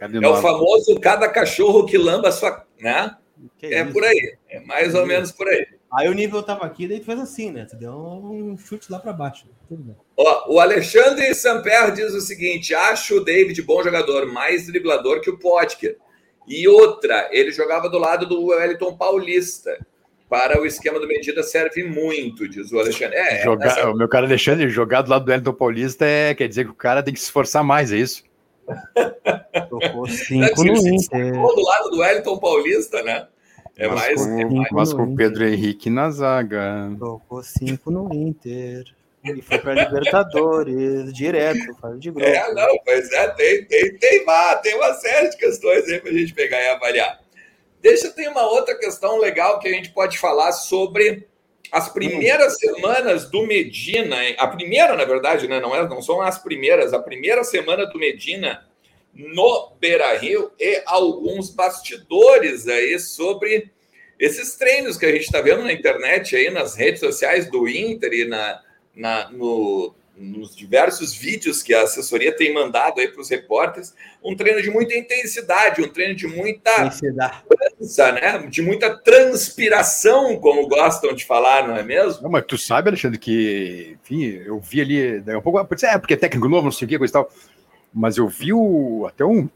É, 0.00 0.16
é 0.16 0.28
o 0.28 0.36
famoso 0.36 0.98
cada 0.98 1.28
cachorro 1.28 1.86
que 1.86 1.96
lamba 1.96 2.28
a 2.28 2.32
sua, 2.32 2.66
né? 2.80 3.16
Que 3.58 3.66
é 3.66 3.82
isso? 3.82 3.92
por 3.92 4.04
aí, 4.04 4.36
é 4.48 4.60
mais 4.60 4.94
ou 4.94 5.06
menos 5.06 5.32
por 5.32 5.48
aí. 5.48 5.66
Aí 5.96 6.08
o 6.08 6.12
nível 6.12 6.42
tava 6.42 6.64
aqui, 6.64 6.88
daí 6.88 6.98
tu 6.98 7.06
fez 7.06 7.20
assim, 7.20 7.52
né? 7.52 7.66
Tu 7.70 7.76
deu 7.76 7.92
um 7.92 8.56
chute 8.58 8.90
lá 8.90 8.98
para 8.98 9.12
baixo. 9.12 9.46
Tudo 9.68 9.82
bem. 9.82 9.96
Ó, 10.16 10.54
o 10.54 10.60
Alexandre 10.60 11.32
Samper 11.34 11.92
diz 11.92 12.12
o 12.12 12.20
seguinte: 12.20 12.74
acho 12.74 13.18
o 13.18 13.24
David 13.24 13.62
bom 13.62 13.82
jogador, 13.82 14.26
mais 14.26 14.66
driblador 14.66 15.20
que 15.20 15.30
o 15.30 15.38
Potker. 15.38 15.96
E 16.46 16.66
outra, 16.68 17.28
ele 17.32 17.52
jogava 17.52 17.88
do 17.88 17.98
lado 17.98 18.26
do 18.26 18.46
Wellington 18.46 18.96
Paulista. 18.96 19.78
Para 20.28 20.60
o 20.60 20.66
esquema 20.66 20.98
do 20.98 21.06
Medida 21.06 21.42
serve 21.42 21.84
muito, 21.84 22.48
diz 22.48 22.72
o 22.72 22.78
Alexandre. 22.80 23.16
É, 23.16 23.44
jogar, 23.44 23.66
essa... 23.66 23.90
O 23.90 23.94
meu 23.94 24.08
cara 24.08 24.26
Alexandre, 24.26 24.68
jogar 24.68 25.02
do 25.02 25.10
lado 25.10 25.24
do 25.24 25.30
Wellington 25.30 25.52
Paulista 25.52 26.04
é, 26.04 26.34
quer 26.34 26.48
dizer 26.48 26.64
que 26.64 26.70
o 26.70 26.74
cara 26.74 27.02
tem 27.02 27.14
que 27.14 27.20
se 27.20 27.26
esforçar 27.26 27.62
mais, 27.62 27.92
é 27.92 27.98
isso? 27.98 28.24
Tocou 29.70 30.08
cinco 30.08 30.64
no 30.64 30.76
Inter. 30.88 31.32
do 31.32 31.62
lado 31.62 31.90
do 31.90 31.98
Wellington 31.98 32.38
Paulista, 32.38 33.02
né? 33.02 33.28
É 33.76 33.88
mas 33.88 33.96
mais. 33.96 34.26
Com, 34.26 34.38
é 34.40 34.44
mais 34.44 34.68
mas 34.70 34.92
com 34.92 35.02
o 35.02 35.16
Pedro 35.16 35.44
Henrique 35.46 35.90
na 35.90 36.10
zaga. 36.10 36.90
Tocou 36.98 37.42
cinco 37.42 37.90
no 37.90 38.12
Inter. 38.12 38.84
E 39.24 39.40
foi 39.40 39.58
para 39.58 39.84
Libertadores, 39.86 41.12
direto, 41.14 41.74
faz 41.80 41.98
de 41.98 42.10
grupo. 42.10 42.28
É, 42.28 42.52
não, 42.52 42.78
pois 42.84 43.10
é, 43.10 43.28
tem, 43.28 43.64
tem, 43.64 43.96
tem, 43.96 44.22
uma, 44.22 44.56
tem 44.56 44.74
uma 44.74 44.92
série 44.94 45.30
de 45.30 45.36
questões 45.38 45.88
aí 45.88 45.98
para 45.98 46.10
a 46.10 46.14
gente 46.14 46.34
pegar 46.34 46.60
e 46.60 46.68
avaliar. 46.68 47.20
Deixa, 47.80 48.10
tem 48.10 48.28
uma 48.28 48.46
outra 48.46 48.76
questão 48.78 49.18
legal 49.18 49.58
que 49.58 49.68
a 49.68 49.72
gente 49.72 49.90
pode 49.92 50.18
falar 50.18 50.52
sobre 50.52 51.26
as 51.72 51.88
primeiras 51.88 52.58
semanas 52.58 53.30
do 53.30 53.46
Medina, 53.46 54.16
a 54.38 54.46
primeira, 54.46 54.94
na 54.94 55.04
verdade, 55.04 55.48
né, 55.48 55.58
não, 55.58 55.74
é, 55.74 55.88
não 55.88 56.02
são 56.02 56.20
as 56.20 56.38
primeiras, 56.38 56.92
a 56.92 56.98
primeira 56.98 57.42
semana 57.42 57.86
do 57.86 57.98
Medina 57.98 58.62
no 59.14 59.72
Beira 59.80 60.16
Rio 60.18 60.50
e 60.58 60.82
alguns 60.86 61.50
bastidores 61.50 62.66
aí 62.66 62.98
sobre 62.98 63.70
esses 64.18 64.56
treinos 64.56 64.96
que 64.96 65.06
a 65.06 65.12
gente 65.12 65.24
está 65.24 65.40
vendo 65.40 65.62
na 65.62 65.72
internet, 65.72 66.36
aí 66.36 66.50
nas 66.50 66.74
redes 66.74 67.00
sociais 67.00 67.50
do 67.50 67.68
Inter 67.68 68.12
e 68.12 68.24
na, 68.24 68.60
na, 68.94 69.30
no, 69.30 69.94
nos 70.16 70.54
diversos 70.54 71.12
vídeos 71.12 71.62
que 71.62 71.74
a 71.74 71.82
assessoria 71.82 72.34
tem 72.34 72.52
mandado 72.54 73.00
aí 73.00 73.08
para 73.08 73.20
os 73.20 73.28
repórteres, 73.28 73.94
um 74.22 74.36
treino 74.36 74.62
de 74.62 74.70
muita 74.70 74.94
intensidade, 74.94 75.82
um 75.82 75.88
treino 75.88 76.14
de 76.14 76.26
muita 76.26 76.90
trança, 76.90 78.12
né? 78.12 78.46
De 78.48 78.62
muita 78.62 78.96
transpiração, 78.96 80.36
como 80.36 80.68
gostam 80.68 81.12
de 81.14 81.24
falar, 81.24 81.66
não 81.66 81.76
é 81.76 81.82
mesmo? 81.82 82.22
Não, 82.22 82.30
mas 82.30 82.44
tu 82.46 82.56
sabe, 82.56 82.88
Alexandre, 82.88 83.18
que 83.18 83.96
enfim, 84.02 84.42
eu 84.46 84.60
vi 84.60 84.80
ali 84.80 85.36
um 85.36 85.42
pouco, 85.42 85.58
é 85.58 85.98
porque 85.98 86.14
é 86.14 86.16
técnico 86.16 86.48
novo, 86.48 86.64
não 86.64 86.72
sei 86.72 86.86
o 86.86 86.88
que, 86.88 86.98
coisa 86.98 87.10
e 87.10 87.14
tal. 87.14 87.30
Mas 87.94 88.16
eu 88.16 88.26
vi 88.26 88.52
o, 88.52 89.06
até 89.06 89.24
um, 89.24 89.48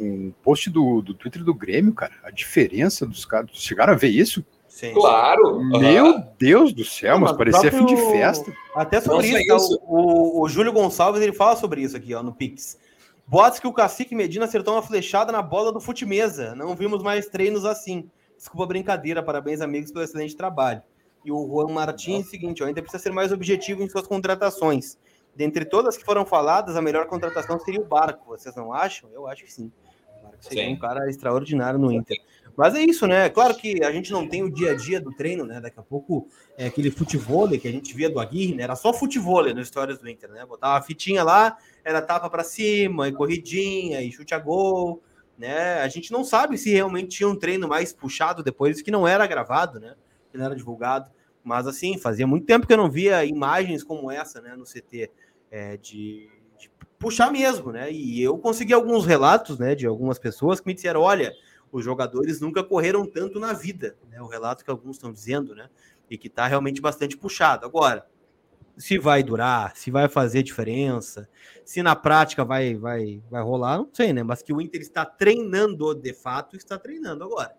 um 0.00 0.32
post 0.42 0.70
do, 0.70 1.02
do 1.02 1.12
Twitter 1.12 1.44
do 1.44 1.54
Grêmio, 1.54 1.92
cara. 1.92 2.14
A 2.24 2.30
diferença 2.30 3.04
dos 3.04 3.24
caras. 3.24 3.50
Chegaram 3.52 3.92
a 3.92 3.96
ver 3.96 4.08
isso? 4.08 4.44
Sim. 4.66 4.92
Claro. 4.92 5.62
Meu 5.64 6.06
uhum. 6.06 6.24
Deus 6.38 6.72
do 6.72 6.84
céu, 6.84 7.14
Não, 7.14 7.20
mas, 7.20 7.30
mas 7.30 7.38
parecia 7.38 7.70
próprio... 7.70 7.88
fim 7.88 7.94
de 7.94 8.12
festa. 8.12 8.52
Até 8.74 9.00
sobre 9.00 9.28
isso, 9.28 9.46
tá? 9.46 9.56
isso. 9.56 9.80
O, 9.84 10.42
o, 10.42 10.48
Júlio 10.48 10.72
Gonçalves 10.72 11.22
ele 11.22 11.32
fala 11.32 11.56
sobre 11.56 11.80
isso 11.80 11.96
aqui, 11.96 12.14
ó, 12.14 12.22
no 12.22 12.34
Pix. 12.34 12.78
Botes 13.26 13.58
que 13.58 13.66
o 13.66 13.72
Cacique 13.72 14.14
Medina 14.14 14.44
acertou 14.44 14.74
uma 14.74 14.82
flechada 14.82 15.32
na 15.32 15.42
bola 15.42 15.72
do 15.72 15.80
fute-mesa. 15.80 16.54
Não 16.54 16.74
vimos 16.76 17.02
mais 17.02 17.26
treinos 17.26 17.64
assim. 17.64 18.08
Desculpa 18.36 18.64
a 18.64 18.66
brincadeira, 18.66 19.22
parabéns, 19.22 19.60
amigos, 19.60 19.90
pelo 19.90 20.04
excelente 20.04 20.36
trabalho. 20.36 20.82
E 21.24 21.32
o 21.32 21.46
Juan 21.48 21.72
Martins, 21.72 22.28
seguinte, 22.28 22.62
ó, 22.62 22.66
ainda 22.66 22.82
precisa 22.82 23.02
ser 23.02 23.12
mais 23.12 23.32
objetivo 23.32 23.82
em 23.82 23.88
suas 23.88 24.06
contratações. 24.06 24.98
Dentre 25.36 25.66
todas 25.66 25.96
que 25.98 26.04
foram 26.04 26.24
faladas, 26.24 26.76
a 26.76 26.82
melhor 26.82 27.06
contratação 27.06 27.60
seria 27.60 27.80
o 27.80 27.84
Barco. 27.84 28.30
Vocês 28.30 28.56
não 28.56 28.72
acham? 28.72 29.10
Eu 29.12 29.26
acho 29.26 29.44
que 29.44 29.52
sim. 29.52 29.70
O 30.18 30.22
Barco 30.24 30.38
seria 30.40 30.64
sim. 30.64 30.72
um 30.72 30.78
cara 30.78 31.08
extraordinário 31.10 31.78
no 31.78 31.92
Inter. 31.92 32.16
Mas 32.56 32.74
é 32.74 32.80
isso, 32.80 33.06
né? 33.06 33.28
Claro 33.28 33.54
que 33.54 33.84
a 33.84 33.92
gente 33.92 34.10
não 34.10 34.26
tem 34.26 34.42
o 34.42 34.50
dia 34.50 34.72
a 34.72 34.74
dia 34.74 34.98
do 34.98 35.12
treino, 35.12 35.44
né? 35.44 35.60
Daqui 35.60 35.78
a 35.78 35.82
pouco 35.82 36.26
é 36.56 36.66
aquele 36.66 36.90
futebol 36.90 37.46
que 37.50 37.68
a 37.68 37.70
gente 37.70 37.94
via 37.94 38.08
do 38.08 38.18
Aguirre, 38.18 38.54
né? 38.54 38.62
Era 38.62 38.74
só 38.74 38.94
futebol 38.94 39.44
nas 39.44 39.66
histórias 39.66 39.98
do 39.98 40.08
Inter, 40.08 40.30
né? 40.30 40.46
Botava 40.46 40.78
a 40.78 40.82
fitinha 40.82 41.22
lá, 41.22 41.58
era 41.84 42.00
tapa 42.00 42.30
para 42.30 42.42
cima, 42.42 43.08
e 43.08 43.12
corridinha, 43.12 44.00
e 44.00 44.10
chute 44.10 44.34
a 44.34 44.38
gol, 44.38 45.02
né? 45.36 45.80
A 45.80 45.88
gente 45.88 46.10
não 46.10 46.24
sabe 46.24 46.56
se 46.56 46.70
realmente 46.70 47.18
tinha 47.18 47.28
um 47.28 47.36
treino 47.36 47.68
mais 47.68 47.92
puxado 47.92 48.42
depois, 48.42 48.80
que 48.80 48.90
não 48.90 49.06
era 49.06 49.26
gravado, 49.26 49.78
né? 49.78 49.94
Que 50.32 50.38
não 50.38 50.46
era 50.46 50.56
divulgado. 50.56 51.10
Mas 51.44 51.66
assim, 51.66 51.98
fazia 51.98 52.26
muito 52.26 52.46
tempo 52.46 52.66
que 52.66 52.72
eu 52.72 52.78
não 52.78 52.90
via 52.90 53.22
imagens 53.22 53.84
como 53.84 54.10
essa, 54.10 54.40
né? 54.40 54.56
No 54.56 54.64
CT 54.64 55.10
é, 55.50 55.76
de, 55.76 56.28
de, 56.58 56.70
puxar 56.98 57.30
mesmo, 57.30 57.72
né? 57.72 57.90
E 57.90 58.22
eu 58.22 58.36
consegui 58.38 58.72
alguns 58.72 59.06
relatos, 59.06 59.58
né, 59.58 59.74
de 59.74 59.86
algumas 59.86 60.18
pessoas 60.18 60.60
que 60.60 60.66
me 60.66 60.74
disseram: 60.74 61.00
olha, 61.00 61.32
os 61.70 61.84
jogadores 61.84 62.40
nunca 62.40 62.62
correram 62.62 63.06
tanto 63.06 63.38
na 63.38 63.52
vida, 63.52 63.96
né? 64.10 64.20
O 64.20 64.26
relato 64.26 64.64
que 64.64 64.70
alguns 64.70 64.96
estão 64.96 65.12
dizendo, 65.12 65.54
né? 65.54 65.68
E 66.10 66.16
que 66.16 66.28
está 66.28 66.46
realmente 66.46 66.80
bastante 66.80 67.16
puxado. 67.16 67.66
Agora, 67.66 68.06
se 68.76 68.98
vai 68.98 69.22
durar, 69.22 69.74
se 69.76 69.90
vai 69.90 70.08
fazer 70.08 70.42
diferença, 70.42 71.28
se 71.64 71.82
na 71.82 71.96
prática 71.96 72.44
vai, 72.44 72.74
vai, 72.74 73.22
vai 73.30 73.42
rolar, 73.42 73.78
não 73.78 73.88
sei, 73.92 74.12
né? 74.12 74.22
Mas 74.22 74.42
que 74.42 74.52
o 74.52 74.60
Inter 74.60 74.80
está 74.80 75.04
treinando 75.04 75.94
de 75.94 76.12
fato, 76.12 76.56
está 76.56 76.78
treinando 76.78 77.24
agora. 77.24 77.54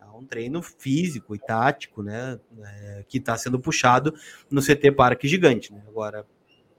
É 0.00 0.04
um 0.06 0.24
treino 0.24 0.62
físico 0.62 1.34
e 1.34 1.38
tático, 1.38 2.02
né? 2.02 2.38
É, 2.62 3.04
que 3.08 3.18
está 3.18 3.36
sendo 3.36 3.58
puxado 3.58 4.14
no 4.50 4.62
CT 4.62 4.92
Parque 4.92 5.28
Gigante. 5.28 5.72
Né? 5.72 5.82
Agora, 5.86 6.26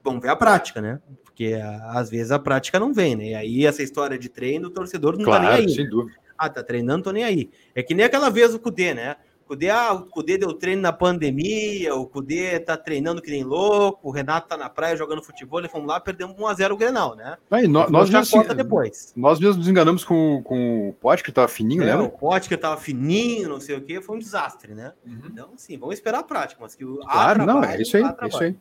vamos 0.02 0.20
ver 0.20 0.28
a 0.28 0.36
prática, 0.36 0.80
né? 0.80 1.00
Porque 1.24 1.58
às 1.88 2.10
vezes 2.10 2.30
a 2.30 2.38
prática 2.38 2.78
não 2.78 2.92
vem, 2.92 3.16
né? 3.16 3.24
E 3.30 3.34
aí 3.34 3.66
essa 3.66 3.82
história 3.82 4.18
de 4.18 4.28
treino, 4.28 4.68
o 4.68 4.70
torcedor 4.70 5.16
não 5.16 5.24
claro, 5.24 5.44
tá 5.44 5.56
nem 5.56 5.66
aí. 5.66 5.74
Sem 5.74 5.88
dúvida. 5.88 6.18
Ah, 6.36 6.48
tá 6.48 6.62
treinando, 6.62 7.04
tô 7.04 7.12
nem 7.12 7.24
aí. 7.24 7.50
É 7.74 7.82
que 7.82 7.94
nem 7.94 8.04
aquela 8.04 8.28
vez 8.28 8.54
o 8.54 8.58
Cudê, 8.58 8.92
né? 8.92 9.16
O 9.44 9.48
Cudê, 9.52 9.70
ah, 9.70 9.92
o 9.92 10.06
Cudê 10.06 10.38
deu 10.38 10.52
treino 10.54 10.82
na 10.82 10.92
pandemia, 10.92 11.94
o 11.94 12.06
Cudê 12.06 12.58
tá 12.58 12.76
treinando 12.76 13.20
que 13.20 13.30
nem 13.30 13.44
louco, 13.44 14.08
o 14.08 14.10
Renato 14.10 14.48
tá 14.48 14.56
na 14.56 14.68
praia 14.68 14.96
jogando 14.96 15.22
futebol, 15.22 15.58
ele 15.58 15.68
fomos 15.68 15.88
lá, 15.88 16.00
perdemos 16.00 16.36
1x0 16.36 16.72
o 16.72 16.76
Grenal, 16.76 17.14
né? 17.14 17.36
Aí, 17.50 17.68
nós, 17.68 17.90
nós, 17.90 18.08
já 18.08 18.24
conta 18.24 18.54
depois. 18.54 19.12
nós 19.14 19.38
mesmos 19.38 19.58
nos 19.58 19.68
enganamos 19.68 20.04
com, 20.04 20.42
com 20.42 20.88
o 20.88 20.92
Pote, 20.94 21.22
que 21.22 21.32
tava 21.32 21.48
fininho, 21.48 21.84
né? 21.84 21.94
O 21.96 22.08
Pote 22.08 22.48
que 22.48 22.56
tava 22.56 22.80
fininho, 22.80 23.48
não 23.48 23.60
sei 23.60 23.76
o 23.76 23.80
que, 23.80 24.00
foi 24.00 24.16
um 24.16 24.18
desastre, 24.18 24.74
né? 24.74 24.92
Uhum. 25.06 25.22
Então, 25.26 25.50
sim, 25.56 25.76
vamos 25.76 25.94
esperar 25.94 26.20
a 26.20 26.24
prática, 26.24 26.60
mas 26.62 26.74
que 26.74 26.84
o 26.84 26.98
Claro, 26.98 27.44
não, 27.44 27.62
é 27.62 27.80
isso 27.80 27.96
aí, 27.96 28.04
é 28.04 28.28
isso 28.28 28.42
aí. 28.42 28.56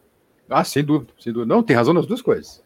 Ah, 0.51 0.63
sem 0.63 0.83
dúvida, 0.83 1.13
sem 1.19 1.31
dúvida. 1.31 1.53
Não, 1.53 1.63
tem 1.63 1.75
razão 1.75 1.93
nas 1.93 2.05
duas 2.05 2.21
coisas. 2.21 2.61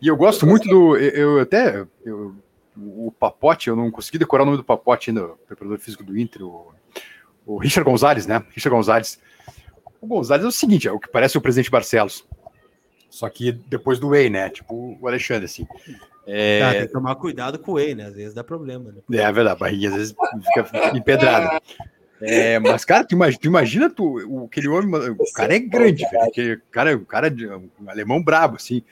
E 0.00 0.08
eu 0.08 0.16
gosto 0.16 0.46
muito 0.46 0.68
do. 0.68 0.96
Eu, 0.96 1.36
eu 1.36 1.40
até. 1.40 1.86
Eu, 2.04 2.34
o 2.76 3.10
Papote, 3.10 3.68
eu 3.68 3.76
não 3.76 3.90
consegui 3.90 4.18
decorar 4.18 4.42
o 4.42 4.46
nome 4.46 4.58
do 4.58 4.64
Papote 4.64 5.10
ainda, 5.10 5.24
o 5.24 5.36
preparador 5.46 5.78
físico 5.78 6.04
do 6.04 6.18
Inter, 6.18 6.42
o, 6.42 6.72
o 7.46 7.58
Richard 7.58 7.88
Gonzalez, 7.88 8.26
né? 8.26 8.44
Richard 8.50 8.76
Gonzalez. 8.76 9.18
O 10.00 10.06
Gonzalez 10.06 10.44
é 10.44 10.48
o 10.48 10.52
seguinte, 10.52 10.86
é 10.86 10.92
o 10.92 11.00
que 11.00 11.08
parece 11.08 11.38
o 11.38 11.40
presidente 11.40 11.70
Barcelos. 11.70 12.26
Só 13.08 13.28
que 13.30 13.52
depois 13.52 13.98
do 13.98 14.08
Whey, 14.08 14.28
né? 14.28 14.50
Tipo 14.50 14.98
o 15.00 15.08
Alexandre, 15.08 15.46
assim. 15.46 15.66
É... 16.26 16.60
Tá, 16.60 16.72
tem 16.72 16.86
que 16.86 16.92
tomar 16.92 17.14
cuidado 17.14 17.58
com 17.58 17.72
o 17.72 17.74
Whey, 17.76 17.94
né? 17.94 18.06
Às 18.06 18.14
vezes 18.14 18.34
dá 18.34 18.44
problema, 18.44 18.92
né? 18.92 19.00
É, 19.10 19.22
é 19.22 19.32
verdade, 19.32 19.56
a 19.56 19.58
barriguinha 19.58 19.90
às 19.90 19.96
vezes 19.96 20.16
fica 20.44 20.96
empedrada. 20.96 21.62
É, 22.20 22.58
mas, 22.58 22.84
cara, 22.84 23.04
tu 23.04 23.14
imagina, 23.14 23.38
tu, 23.40 23.46
imagina 23.46 23.90
tu, 23.90 24.04
o, 24.26 24.44
aquele 24.46 24.68
homem, 24.68 24.94
o 25.18 25.32
cara 25.34 25.54
é 25.54 25.58
grande, 25.58 26.04
velho, 26.10 26.22
aquele 26.22 26.60
cara, 26.70 26.96
o 26.96 27.04
cara 27.04 27.30
de 27.30 27.46
um 27.46 27.68
alemão 27.86 28.22
brabo, 28.22 28.56
assim. 28.56 28.82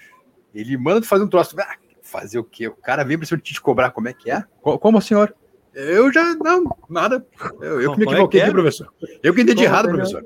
Ele 0.54 0.76
manda 0.76 1.00
tu 1.00 1.06
fazer 1.06 1.24
um 1.24 1.28
troço. 1.28 1.56
Ah, 1.58 1.76
fazer 2.02 2.38
o 2.38 2.44
quê? 2.44 2.68
O 2.68 2.76
cara 2.76 3.02
vem 3.02 3.18
pra 3.18 3.26
cima 3.26 3.40
de 3.40 3.52
te 3.52 3.60
cobrar, 3.60 3.90
como 3.90 4.08
é 4.08 4.12
que 4.12 4.30
é? 4.30 4.44
Como, 4.60 5.00
senhor? 5.00 5.34
Eu 5.74 6.12
já, 6.12 6.34
não, 6.36 6.64
nada. 6.88 7.26
Eu, 7.60 7.80
eu 7.80 7.92
que 7.92 7.98
me 7.98 8.06
é 8.06 8.08
equivoquei 8.10 8.40
é 8.40 8.44
aqui, 8.44 8.52
professor. 8.52 8.92
Eu 9.22 9.34
que 9.34 9.40
entendi 9.40 9.64
como 9.64 9.66
errado, 9.66 9.88
professor. 9.88 10.24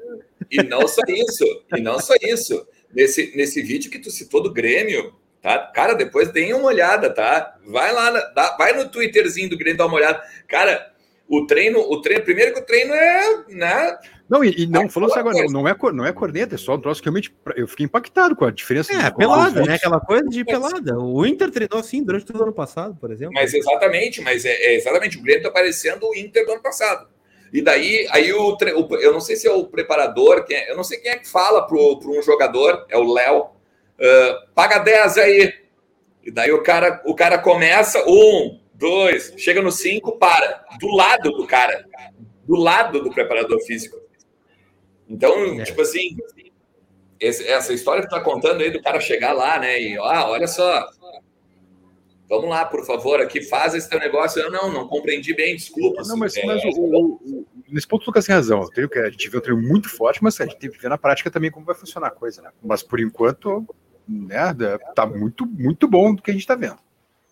E 0.50 0.62
não 0.62 0.86
só 0.86 1.00
isso, 1.08 1.44
e 1.74 1.80
não 1.80 1.98
só 1.98 2.14
isso. 2.20 2.66
Nesse, 2.92 3.34
nesse 3.36 3.62
vídeo 3.62 3.90
que 3.90 3.98
tu 3.98 4.10
citou 4.10 4.42
do 4.42 4.52
Grêmio, 4.52 5.14
tá? 5.40 5.58
Cara, 5.74 5.94
depois 5.94 6.30
dê 6.32 6.52
uma 6.52 6.66
olhada, 6.66 7.10
tá? 7.10 7.56
Vai 7.66 7.92
lá, 7.92 8.10
dá, 8.10 8.56
vai 8.56 8.74
no 8.74 8.88
Twitterzinho 8.90 9.48
do 9.48 9.58
Grêmio, 9.58 9.78
dá 9.78 9.86
uma 9.86 9.96
olhada. 9.96 10.22
Cara, 10.46 10.92
o 11.28 11.46
treino, 11.46 11.80
o 11.80 12.00
treino, 12.00 12.24
primeiro 12.24 12.54
que 12.54 12.60
o 12.60 12.64
treino 12.64 12.94
é, 12.94 13.44
né? 13.50 13.98
Não, 14.28 14.42
e, 14.42 14.62
e 14.62 14.66
não, 14.66 14.82
é 14.82 14.88
falou 14.88 15.12
agora, 15.14 15.36
não, 15.44 15.62
não, 15.62 15.68
é, 15.68 15.76
não 15.92 16.06
é 16.06 16.12
corneta, 16.12 16.54
é 16.54 16.58
só 16.58 16.74
um 16.74 16.80
troço 16.80 17.02
que 17.02 17.06
realmente 17.06 17.34
eu 17.54 17.68
fiquei 17.68 17.84
impactado 17.84 18.34
com 18.34 18.44
a 18.44 18.50
diferença. 18.50 18.92
É, 18.92 19.10
pelada, 19.10 19.62
né? 19.62 19.74
Aquela 19.74 20.00
coisa 20.00 20.26
de 20.28 20.44
pelada. 20.44 20.98
O 20.98 21.26
Inter 21.26 21.50
treinou 21.50 21.78
assim 21.78 22.02
durante 22.02 22.26
todo 22.26 22.40
o 22.40 22.42
ano 22.44 22.52
passado, 22.52 22.96
por 22.98 23.10
exemplo. 23.10 23.34
Mas 23.34 23.52
exatamente, 23.52 24.22
mas 24.22 24.44
é, 24.44 24.52
é 24.52 24.76
exatamente, 24.76 25.18
o 25.18 25.22
Grêmio 25.22 25.42
tá 25.42 25.50
parecendo 25.50 26.06
o 26.08 26.14
Inter 26.14 26.46
do 26.46 26.52
ano 26.52 26.62
passado. 26.62 27.08
E 27.52 27.62
daí, 27.62 28.06
aí 28.10 28.32
o, 28.32 28.56
o, 28.56 28.96
eu 28.96 29.12
não 29.12 29.20
sei 29.20 29.36
se 29.36 29.46
é 29.46 29.52
o 29.52 29.64
preparador, 29.64 30.44
quem 30.44 30.56
é, 30.56 30.70
eu 30.70 30.76
não 30.76 30.84
sei 30.84 30.98
quem 30.98 31.10
é 31.10 31.16
que 31.16 31.28
fala 31.28 31.66
para 31.66 31.76
um 31.76 32.22
jogador, 32.22 32.86
é 32.88 32.96
o 32.96 33.12
Léo, 33.12 33.40
uh, 33.40 34.52
paga 34.54 34.78
10 34.78 35.18
aí. 35.18 35.54
E 36.24 36.30
daí 36.30 36.52
o 36.52 36.62
cara, 36.62 37.02
o 37.06 37.14
cara 37.14 37.38
começa, 37.38 38.02
um, 38.06 38.60
dois, 38.78 39.34
chega 39.36 39.60
no 39.60 39.72
cinco, 39.72 40.16
para. 40.16 40.64
Do 40.80 40.88
lado 40.94 41.32
do 41.32 41.46
cara. 41.46 41.84
Do 42.46 42.56
lado 42.56 43.02
do 43.02 43.10
preparador 43.10 43.60
físico. 43.60 43.98
Então, 45.08 45.60
é. 45.60 45.64
tipo 45.64 45.82
assim, 45.82 46.16
essa 47.20 47.72
história 47.72 48.02
que 48.02 48.08
tu 48.08 48.14
tá 48.14 48.20
contando 48.20 48.62
aí 48.62 48.70
do 48.70 48.82
cara 48.82 49.00
chegar 49.00 49.32
lá, 49.32 49.58
né? 49.58 49.80
E, 49.80 49.98
ah, 49.98 50.28
olha 50.28 50.46
só. 50.46 50.88
Vamos 52.28 52.50
lá, 52.50 52.66
por 52.66 52.84
favor, 52.84 53.20
aqui, 53.20 53.42
faz 53.42 53.74
esse 53.74 53.88
teu 53.88 53.98
negócio. 53.98 54.40
Eu 54.40 54.50
não, 54.50 54.70
não 54.70 54.86
compreendi 54.86 55.34
bem, 55.34 55.56
desculpa. 55.56 56.02
Não, 56.06 56.16
mas, 56.16 56.36
é, 56.36 56.44
mas 56.44 56.62
o, 56.62 56.68
o, 56.68 57.14
o, 57.14 57.46
nesse 57.66 57.88
ponto 57.88 58.02
o 58.02 58.06
Lucas 58.06 58.26
tem 58.26 58.34
razão. 58.34 58.60
Eu 58.60 58.68
tenho 58.68 58.88
que 58.88 58.98
a 58.98 59.08
gente 59.08 59.30
vê 59.30 59.38
um 59.38 59.40
treino 59.40 59.62
muito 59.62 59.88
forte, 59.88 60.22
mas 60.22 60.38
a 60.38 60.44
gente 60.44 60.58
tem 60.58 60.70
que 60.70 60.78
ver 60.78 60.90
na 60.90 60.98
prática 60.98 61.30
também 61.30 61.50
como 61.50 61.64
vai 61.64 61.74
funcionar 61.74 62.08
a 62.08 62.10
coisa, 62.10 62.42
né? 62.42 62.50
Mas 62.62 62.82
por 62.82 63.00
enquanto, 63.00 63.66
né, 64.06 64.54
tá 64.94 65.06
muito, 65.06 65.46
muito 65.46 65.88
bom 65.88 66.14
do 66.14 66.22
que 66.22 66.30
a 66.30 66.34
gente 66.34 66.46
tá 66.46 66.54
vendo. 66.54 66.78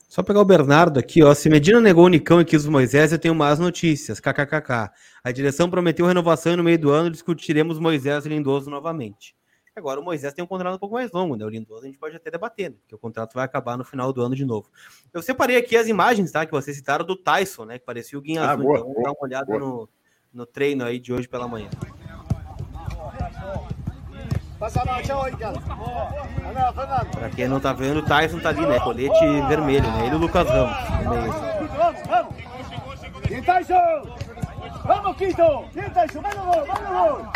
Só 0.09 0.23
pegar 0.23 0.40
o 0.40 0.45
Bernardo 0.45 0.99
aqui, 0.99 1.23
ó. 1.23 1.35
Se 1.35 1.51
Medina 1.51 1.81
negou 1.81 2.05
o 2.05 2.09
Nicão 2.09 2.40
e 2.40 2.45
quis 2.45 2.64
o 2.64 2.71
Moisés, 2.71 3.12
eu 3.12 3.19
tenho 3.19 3.35
más 3.35 3.59
notícias. 3.59 4.21
KKKK. 4.21 4.90
A 5.23 5.33
direção 5.33 5.69
prometeu 5.69 6.07
renovação 6.07 6.53
e 6.53 6.57
no 6.57 6.62
meio 6.62 6.79
do 6.79 6.90
ano 6.90 7.11
discutiremos 7.11 7.79
Moisés 7.79 8.25
e 8.25 8.29
Lindoso 8.29 8.71
novamente. 8.71 9.35
Agora 9.75 10.01
o 10.01 10.03
Moisés 10.03 10.33
tem 10.33 10.42
um 10.42 10.49
contrato 10.49 10.77
um 10.77 10.79
pouco 10.79 10.95
mais 10.95 11.12
longo, 11.12 11.37
né? 11.37 11.45
O 11.45 11.51
Lindoso 11.51 11.83
a 11.83 11.87
gente 11.87 11.99
pode 11.99 12.16
até 12.16 12.31
debater, 12.31 12.71
né? 12.71 12.77
porque 12.81 12.95
o 12.95 12.99
contrato 12.99 13.35
vai 13.35 13.45
acabar 13.45 13.77
no 13.77 13.85
final 13.85 14.11
do 14.11 14.23
ano 14.23 14.35
de 14.35 14.45
novo. 14.45 14.71
Eu 15.12 15.21
separei 15.21 15.57
aqui 15.57 15.77
as 15.77 15.87
imagens, 15.87 16.33
tá? 16.33 16.47
Que 16.47 16.53
vocês 16.53 16.75
citaram 16.77 17.05
do 17.05 17.14
Tyson, 17.14 17.66
né? 17.66 17.79
Que 17.79 17.85
parecia 17.85 18.19
o 18.19 18.23
Guinha 18.23 18.42
ah, 18.42 18.53
Azul. 18.53 18.64
Boa, 18.64 18.79
então, 18.79 18.92
vamos 18.92 19.03
dar 19.03 19.11
uma 19.11 19.23
olhada 19.23 19.59
no, 19.59 19.88
no 20.33 20.47
treino 20.47 20.83
aí 20.83 20.99
de 20.99 21.12
hoje 21.12 21.29
pela 21.29 21.47
manhã. 21.47 21.69
Pra 27.12 27.31
quem 27.31 27.48
não 27.48 27.61
tá 27.61 27.72
vendo, 27.72 28.00
o 28.00 28.02
Tyson 28.02 28.40
tá 28.40 28.48
ali, 28.48 28.66
né? 28.66 28.81
Colete 28.81 29.40
vermelho, 29.48 29.90
né? 29.92 30.07
Ele 30.07 30.14
e 30.14 30.16
o 30.16 30.18
Lucas 30.18 30.48
Ramos. 30.48 30.76
Vamos, 31.76 32.00
vamos! 32.07 32.35
Tyson! 33.44 34.16
Vamos, 34.85 35.16
Quinto! 35.16 35.64
Tyson! 35.94 36.20
Vai 36.20 36.35
no 36.35 36.44
gol! 36.44 36.66
Vai 36.66 36.83
no 36.83 36.88
gol! 36.88 37.33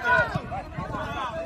Então 0.00 1.37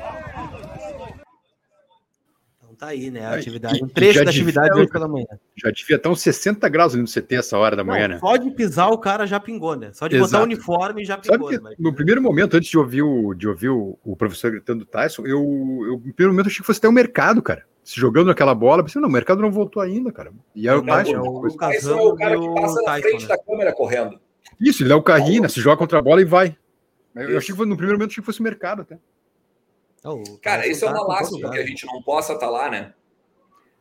tá 2.83 2.89
aí, 2.89 3.09
né? 3.09 3.25
A 3.25 3.35
atividade, 3.35 3.83
um 3.83 3.87
trecho 3.87 4.23
da 4.23 4.29
atividade 4.29 4.77
hoje 4.77 4.89
pela 4.89 5.07
manhã. 5.07 5.25
Já 5.55 5.71
devia 5.71 5.95
estar 5.95 6.09
uns 6.09 6.21
60 6.21 6.67
graus 6.69 6.93
no 6.93 7.05
CT 7.05 7.35
essa 7.35 7.57
hora 7.57 7.75
da 7.75 7.83
manhã, 7.83 8.07
Não, 8.07 8.15
né? 8.15 8.19
Só 8.19 8.37
de 8.37 8.51
pisar 8.51 8.89
o 8.89 8.97
cara 8.97 9.25
já 9.25 9.39
pingou, 9.39 9.75
né? 9.75 9.91
Só 9.93 10.07
de 10.07 10.15
Exato. 10.15 10.31
botar 10.31 10.41
o 10.41 10.45
uniforme 10.45 11.05
já 11.05 11.17
pingou. 11.17 11.51
Né? 11.51 11.75
No 11.79 11.93
primeiro 11.93 12.21
momento, 12.21 12.57
antes 12.57 12.69
de 12.69 12.77
ouvir 12.77 13.01
o, 13.01 13.33
de 13.33 13.47
ouvir 13.47 13.69
o, 13.69 13.97
o 14.03 14.15
professor 14.15 14.51
gritando 14.51 14.85
Tyson, 14.85 15.23
eu, 15.25 15.39
eu, 15.87 15.93
no 15.93 16.13
primeiro 16.13 16.33
momento 16.33 16.47
achei 16.47 16.59
que 16.59 16.65
fosse 16.65 16.79
até 16.79 16.87
o 16.87 16.93
mercado, 16.93 17.41
cara. 17.41 17.63
Se 17.83 17.99
jogando 17.99 18.31
aquela 18.31 18.55
bola, 18.55 18.83
pensei, 18.83 19.01
não, 19.01 19.09
o 19.09 19.11
mercado 19.11 19.41
não 19.41 19.51
voltou 19.51 19.81
ainda, 19.81 20.11
cara. 20.11 20.31
E 20.55 20.69
aí 20.69 20.75
o 20.75 20.83
Tyson. 20.83 21.15
É 21.15 21.19
o, 21.19 21.45
é 21.45 22.01
o 22.01 22.15
cara 22.15 22.39
que 22.39 22.53
passa 22.53 22.81
na 22.81 22.91
Tyson, 22.93 23.07
frente 23.09 23.21
né? 23.23 23.27
da 23.27 23.37
câmera 23.37 23.73
correndo. 23.73 24.19
Isso, 24.59 24.83
ele 24.83 24.89
dá 24.89 24.95
o 24.95 25.03
carrinho, 25.03 25.41
né? 25.41 25.49
Se 25.49 25.59
joga 25.59 25.77
contra 25.77 25.99
a 25.99 26.01
bola 26.01 26.21
e 26.21 26.25
vai. 26.25 26.55
Eu, 27.15 27.31
eu 27.31 27.37
achei 27.37 27.53
que 27.53 27.65
no 27.65 27.75
primeiro 27.75 27.97
momento 27.97 28.11
achei 28.11 28.21
que 28.21 28.25
fosse 28.25 28.39
o 28.39 28.43
mercado 28.43 28.83
até. 28.83 28.97
Oh, 30.05 30.21
Cara, 30.41 30.67
isso 30.67 30.85
é 30.85 30.89
uma 30.89 31.05
lástima 31.05 31.49
que 31.49 31.59
a 31.59 31.65
gente 31.65 31.85
não 31.85 32.01
possa 32.01 32.33
estar 32.33 32.47
tá 32.47 32.51
lá, 32.51 32.69
né? 32.69 32.93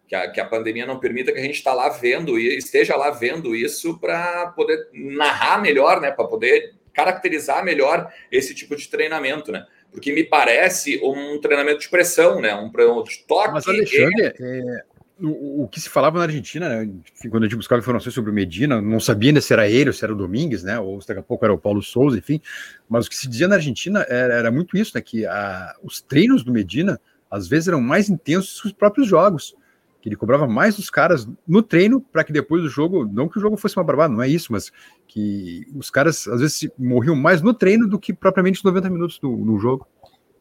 Que 0.06 0.14
a, 0.14 0.30
que 0.30 0.40
a 0.40 0.46
pandemia 0.46 0.86
não 0.86 1.00
permita 1.00 1.32
que 1.32 1.38
a 1.38 1.42
gente 1.42 1.56
está 1.56 1.74
lá 1.74 1.88
vendo 1.88 2.38
e 2.38 2.56
esteja 2.56 2.96
lá 2.96 3.10
vendo 3.10 3.56
isso 3.56 3.98
para 3.98 4.48
poder 4.48 4.88
narrar 4.92 5.60
melhor, 5.60 6.00
né? 6.00 6.10
Para 6.10 6.26
poder 6.26 6.74
caracterizar 6.92 7.64
melhor 7.64 8.12
esse 8.30 8.54
tipo 8.54 8.76
de 8.76 8.88
treinamento, 8.88 9.50
né? 9.50 9.66
Porque 9.90 10.12
me 10.12 10.24
parece 10.24 11.00
um 11.02 11.40
treinamento 11.40 11.80
de 11.80 11.88
pressão, 11.88 12.40
né? 12.40 12.54
Um, 12.54 12.66
um 12.66 13.02
de 13.02 13.24
toque. 13.26 13.52
Mas, 13.52 13.66
Alexandre, 13.66 14.32
é, 14.40 14.84
o, 15.22 15.64
o, 15.64 15.68
que 15.68 15.80
se 15.80 15.88
falava 15.88 16.18
na 16.18 16.24
Argentina, 16.24 16.68
né, 16.68 16.92
quando 17.30 17.44
a 17.44 17.46
gente 17.46 17.56
buscava 17.56 17.80
informações 17.80 18.14
sobre 18.14 18.30
o 18.30 18.34
Medina, 18.34 18.80
não 18.80 18.98
sabia 18.98 19.30
ainda 19.30 19.40
se 19.40 19.52
era 19.52 19.68
ele 19.68 19.90
ou 19.90 19.92
se 19.92 20.04
era 20.04 20.12
o 20.12 20.16
Domingues, 20.16 20.62
né, 20.62 20.78
ou 20.78 21.00
se 21.00 21.08
daqui 21.08 21.20
a 21.20 21.22
pouco 21.22 21.44
era 21.44 21.54
o 21.54 21.58
Paulo 21.58 21.82
Souza, 21.82 22.18
enfim, 22.18 22.40
mas 22.88 23.06
o 23.06 23.10
que 23.10 23.16
se 23.16 23.28
dizia 23.28 23.46
na 23.46 23.54
Argentina 23.54 24.04
era, 24.08 24.34
era 24.34 24.50
muito 24.50 24.76
isso, 24.76 24.92
né, 24.94 25.00
que 25.00 25.24
a, 25.24 25.74
os 25.82 26.00
treinos 26.00 26.42
do 26.42 26.52
Medina, 26.52 27.00
às 27.30 27.48
vezes, 27.48 27.68
eram 27.68 27.80
mais 27.80 28.10
intensos 28.10 28.60
que 28.60 28.66
os 28.66 28.72
próprios 28.72 29.08
jogos, 29.08 29.54
que 30.00 30.08
ele 30.08 30.16
cobrava 30.16 30.48
mais 30.48 30.76
dos 30.76 30.90
caras 30.90 31.28
no 31.46 31.62
treino 31.62 32.00
para 32.00 32.24
que 32.24 32.32
depois 32.32 32.62
do 32.62 32.68
jogo, 32.68 33.08
não 33.10 33.28
que 33.28 33.38
o 33.38 33.40
jogo 33.40 33.56
fosse 33.56 33.76
uma 33.76 33.84
barbada, 33.84 34.12
não 34.12 34.22
é 34.22 34.28
isso, 34.28 34.52
mas 34.52 34.72
que 35.06 35.64
os 35.76 35.90
caras, 35.90 36.26
às 36.26 36.40
vezes, 36.40 36.68
morriam 36.76 37.14
mais 37.14 37.40
no 37.40 37.54
treino 37.54 37.88
do 37.88 37.98
que 37.98 38.12
propriamente 38.12 38.58
os 38.58 38.64
90 38.64 38.90
minutos 38.90 39.18
do, 39.20 39.30
no 39.30 39.58
jogo 39.60 39.86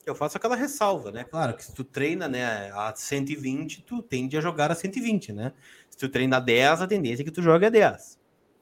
eu 0.06 0.16
faço 0.16 0.38
aquela 0.38 0.56
ressalva, 0.56 1.12
né? 1.12 1.24
Claro 1.24 1.56
que 1.56 1.64
se 1.64 1.74
tu 1.74 1.84
treina 1.84 2.28
né, 2.28 2.72
a 2.74 2.94
120, 2.96 3.84
tu 3.84 4.02
tende 4.02 4.38
a 4.38 4.42
jogar 4.42 4.72
a 4.72 4.76
120, 4.76 5.34
né? 5.34 5.54
Se 5.90 5.98
tu 5.98 6.10
treina 6.10 6.38
a 6.38 6.40
10, 6.40 6.82
a 6.82 6.88
tendência 6.88 7.22
é 7.22 7.26
que 7.26 7.32
tu 7.32 7.42
jogue 7.42 7.66
a 7.66 7.70
10. 7.70 8.20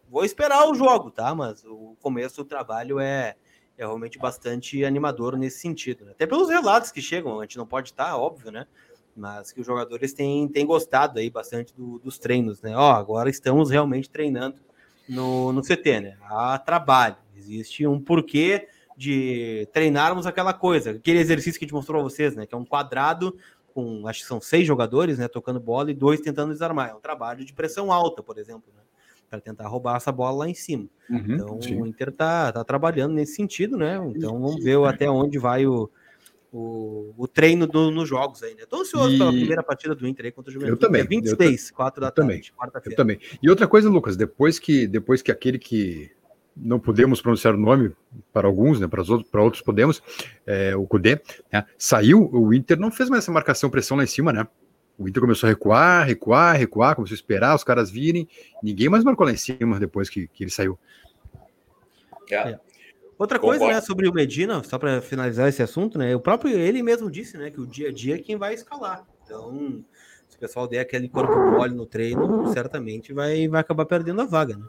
Vou 0.10 0.26
esperar 0.26 0.68
o 0.70 0.76
jogo, 0.76 1.12
tá? 1.12 1.34
Mas 1.36 1.64
o 1.64 1.96
começo 2.02 2.38
do 2.38 2.46
trabalho 2.46 3.00
é, 3.00 3.36
é 3.78 3.86
realmente 3.86 4.18
bastante 4.18 4.84
animador 4.84 5.38
nesse 5.38 5.60
sentido. 5.60 6.06
Né? 6.06 6.12
Até 6.12 6.26
pelos 6.26 6.50
relatos 6.50 6.92
que 6.92 7.02
chegam, 7.02 7.40
a 7.40 7.44
gente 7.44 7.58
não 7.58 7.66
pode 7.66 7.90
estar, 7.90 8.18
óbvio, 8.18 8.52
né? 8.52 8.66
Mas 9.16 9.52
que 9.52 9.60
os 9.60 9.68
jogadores 9.68 10.14
têm, 10.14 10.48
têm 10.48 10.66
gostado 10.66 11.20
aí 11.20 11.30
bastante 11.30 11.74
do, 11.74 12.00
dos 12.00 12.18
treinos, 12.18 12.62
né? 12.62 12.76
Ó, 12.76 12.92
agora 12.92 13.30
estamos 13.30 13.70
realmente 13.70 14.10
treinando 14.10 14.60
no, 15.08 15.52
no 15.52 15.62
CT, 15.62 16.00
né? 16.00 16.18
Há 16.24 16.58
trabalho, 16.58 17.18
existe 17.36 17.86
um 17.86 18.00
porquê 18.00 18.68
de 19.00 19.66
treinarmos 19.72 20.28
aquela 20.28 20.52
coisa, 20.52 20.92
aquele 20.92 21.20
exercício 21.20 21.58
que 21.58 21.64
a 21.64 21.68
gente 21.68 21.74
mostrou 21.74 22.02
para 22.02 22.10
vocês, 22.10 22.36
né? 22.36 22.46
Que 22.46 22.54
é 22.54 22.58
um 22.58 22.66
quadrado 22.66 23.34
com, 23.74 24.06
acho 24.06 24.20
que 24.20 24.28
são 24.28 24.42
seis 24.42 24.68
jogadores, 24.68 25.18
né? 25.18 25.30
Tocando 25.30 25.58
bola 25.58 25.90
e 25.90 25.94
dois 25.94 26.20
tentando 26.20 26.52
desarmar. 26.52 26.90
É 26.90 26.94
um 26.94 27.00
trabalho 27.00 27.46
de 27.46 27.54
pressão 27.54 27.94
alta, 27.94 28.22
por 28.22 28.38
exemplo, 28.38 28.74
né? 28.76 28.84
Para 29.30 29.40
tentar 29.40 29.70
roubar 29.70 29.96
essa 29.96 30.12
bola 30.12 30.40
lá 30.40 30.50
em 30.50 30.54
cima. 30.54 30.86
Uhum, 31.10 31.26
então 31.30 31.62
sim. 31.62 31.82
o 31.82 31.88
Inter 31.88 32.12
tá, 32.12 32.52
tá 32.52 32.62
trabalhando 32.66 33.14
nesse 33.14 33.36
sentido, 33.36 33.78
né? 33.78 33.96
Então 34.14 34.34
vamos 34.34 34.62
ver 34.62 34.78
até 34.84 35.10
onde 35.10 35.40
vai 35.40 35.66
o, 35.66 35.90
o, 36.52 37.14
o 37.18 37.26
treino 37.26 37.66
do, 37.66 37.92
nos 37.92 38.10
jogos 38.10 38.44
aí, 38.44 38.54
né? 38.54 38.66
Tô 38.70 38.82
ansioso 38.82 39.16
e... 39.16 39.18
pela 39.18 39.32
primeira 39.32 39.64
partida 39.64 39.96
do 39.96 40.06
Inter 40.06 40.26
aí 40.26 40.32
contra 40.34 40.50
o 40.50 40.54
Juventude. 40.54 40.74
Eu 40.74 40.78
também. 40.78 41.04
É 41.04 41.06
26, 41.06 41.72
4 41.72 42.02
da 42.02 42.12
tarde, 42.12 42.52
quarta-feira. 42.52 42.94
Eu 42.94 42.98
também. 42.98 43.18
E 43.42 43.50
outra 43.50 43.66
coisa, 43.66 43.90
Lucas, 43.90 44.18
depois 44.18 44.60
que, 44.60 44.86
depois 44.86 45.22
que 45.22 45.32
aquele 45.32 45.58
que 45.58 46.12
não 46.56 46.80
podemos 46.80 47.22
pronunciar 47.22 47.56
o 47.56 47.58
nome 47.58 47.92
para 48.34 48.48
alguns, 48.48 48.80
né, 48.80 48.88
para, 48.88 49.02
os 49.02 49.10
outros, 49.10 49.30
para 49.30 49.42
outros 49.42 49.64
podemos, 49.64 50.02
é, 50.46 50.76
o 50.76 50.86
Cudê, 50.86 51.22
né, 51.52 51.66
saiu, 51.78 52.30
o 52.32 52.54
Inter 52.54 52.80
não 52.80 52.92
fez 52.92 53.10
mais 53.10 53.24
essa 53.24 53.32
marcação 53.32 53.70
pressão 53.70 53.98
lá 53.98 54.04
em 54.04 54.08
cima, 54.08 54.34
né? 54.34 54.48
O 54.98 55.08
Inter 55.08 55.22
começou 55.22 55.48
a 55.48 55.52
recuar, 55.52 56.06
recuar, 56.06 56.58
recuar, 56.58 56.96
começou 56.96 57.14
a 57.14 57.16
esperar 57.16 57.56
os 57.56 57.64
caras 57.64 57.90
virem, 57.90 58.28
ninguém 58.62 58.90
mais 58.90 59.04
marcou 59.04 59.26
lá 59.26 59.32
em 59.32 59.38
cima 59.38 59.80
depois 59.80 60.10
que, 60.10 60.28
que 60.28 60.44
ele 60.44 60.52
saiu. 60.52 60.78
É. 62.30 62.36
é. 62.36 62.60
Outra 63.18 63.40
coisa, 63.40 63.66
né, 63.66 63.82
sobre 63.82 64.08
o 64.08 64.14
Medina, 64.14 64.64
só 64.64 64.78
para 64.78 65.02
finalizar 65.02 65.50
esse 65.50 65.62
assunto, 65.62 65.98
né, 65.98 66.16
o 66.16 66.20
próprio 66.20 66.58
ele 66.58 66.82
mesmo 66.82 67.10
disse, 67.10 67.38
né, 67.38 67.50
que 67.50 67.60
o 67.60 67.68
dia 67.68 67.90
a 67.90 67.92
dia 67.92 68.16
é 68.16 68.20
quem 68.20 68.38
vai 68.38 68.54
escalar. 68.54 69.06
Então, 69.24 69.84
se 70.28 70.38
o 70.38 70.40
pessoal 70.40 70.68
der 70.68 70.80
aquele 70.80 71.10
corpo 71.10 71.34
mole 71.34 71.74
no 71.74 71.86
treino, 71.86 72.52
certamente 72.54 73.14
vai, 73.14 73.48
vai 73.48 73.62
acabar 73.62 73.86
perdendo 73.86 74.22
a 74.22 74.26
vaga, 74.26 74.58
né? 74.58 74.66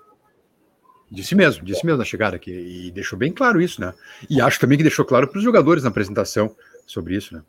Disse 1.11 1.35
mesmo, 1.35 1.65
disse 1.65 1.85
mesmo 1.85 1.99
na 1.99 2.05
chegada 2.05 2.37
aqui, 2.37 2.53
e 2.53 2.91
deixou 2.93 3.19
bem 3.19 3.33
claro 3.33 3.61
isso, 3.61 3.81
né? 3.81 3.93
E 4.29 4.41
acho 4.41 4.61
também 4.61 4.79
que 4.79 4.85
deixou 4.85 5.05
claro 5.05 5.27
para 5.27 5.39
os 5.39 5.45
jogadores 5.45 5.83
na 5.83 5.89
apresentação 5.89 6.55
sobre 6.87 7.17
isso, 7.17 7.35
né? 7.35 7.43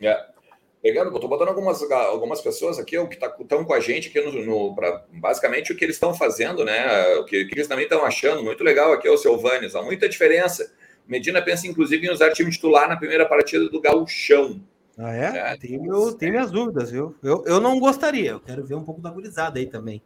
É. 0.00 0.36
Pegando, 0.82 1.10
eu 1.14 1.20
tô 1.20 1.26
botando 1.26 1.48
algumas, 1.48 1.82
algumas 1.90 2.40
pessoas 2.40 2.78
aqui 2.78 2.96
que 3.08 3.14
estão 3.14 3.44
tá, 3.44 3.64
com 3.64 3.74
a 3.74 3.80
gente 3.80 4.08
aqui 4.08 4.20
no, 4.20 4.44
no 4.44 4.74
pra, 4.74 5.04
basicamente 5.12 5.72
o 5.72 5.76
que 5.76 5.84
eles 5.84 5.96
estão 5.96 6.14
fazendo, 6.14 6.64
né? 6.64 7.16
O 7.16 7.24
que, 7.24 7.44
que 7.44 7.54
eles 7.54 7.66
também 7.66 7.84
estão 7.84 8.04
achando. 8.04 8.42
Muito 8.42 8.62
legal 8.62 8.92
aqui 8.92 9.08
o 9.08 9.16
Silvanes, 9.16 9.74
há 9.74 9.82
muita 9.82 10.08
diferença. 10.08 10.72
Medina 11.06 11.40
pensa, 11.42 11.66
inclusive, 11.66 12.06
em 12.06 12.10
usar 12.10 12.32
time 12.32 12.50
titular 12.50 12.88
na 12.88 12.96
primeira 12.96 13.26
partida 13.26 13.68
do 13.68 13.80
Gauchão. 13.80 14.60
Ah, 14.98 15.14
é? 15.14 15.52
é 15.52 15.56
tem, 15.56 15.78
meu, 15.78 16.12
tem 16.14 16.30
minhas 16.30 16.50
dúvidas, 16.50 16.90
viu? 16.90 17.14
Eu, 17.22 17.44
eu 17.46 17.60
não 17.60 17.78
gostaria, 17.78 18.30
eu 18.30 18.40
quero 18.40 18.64
ver 18.64 18.74
um 18.74 18.84
pouco 18.84 19.00
da 19.00 19.10
gurizada 19.10 19.58
aí 19.58 19.66
também. 19.66 20.02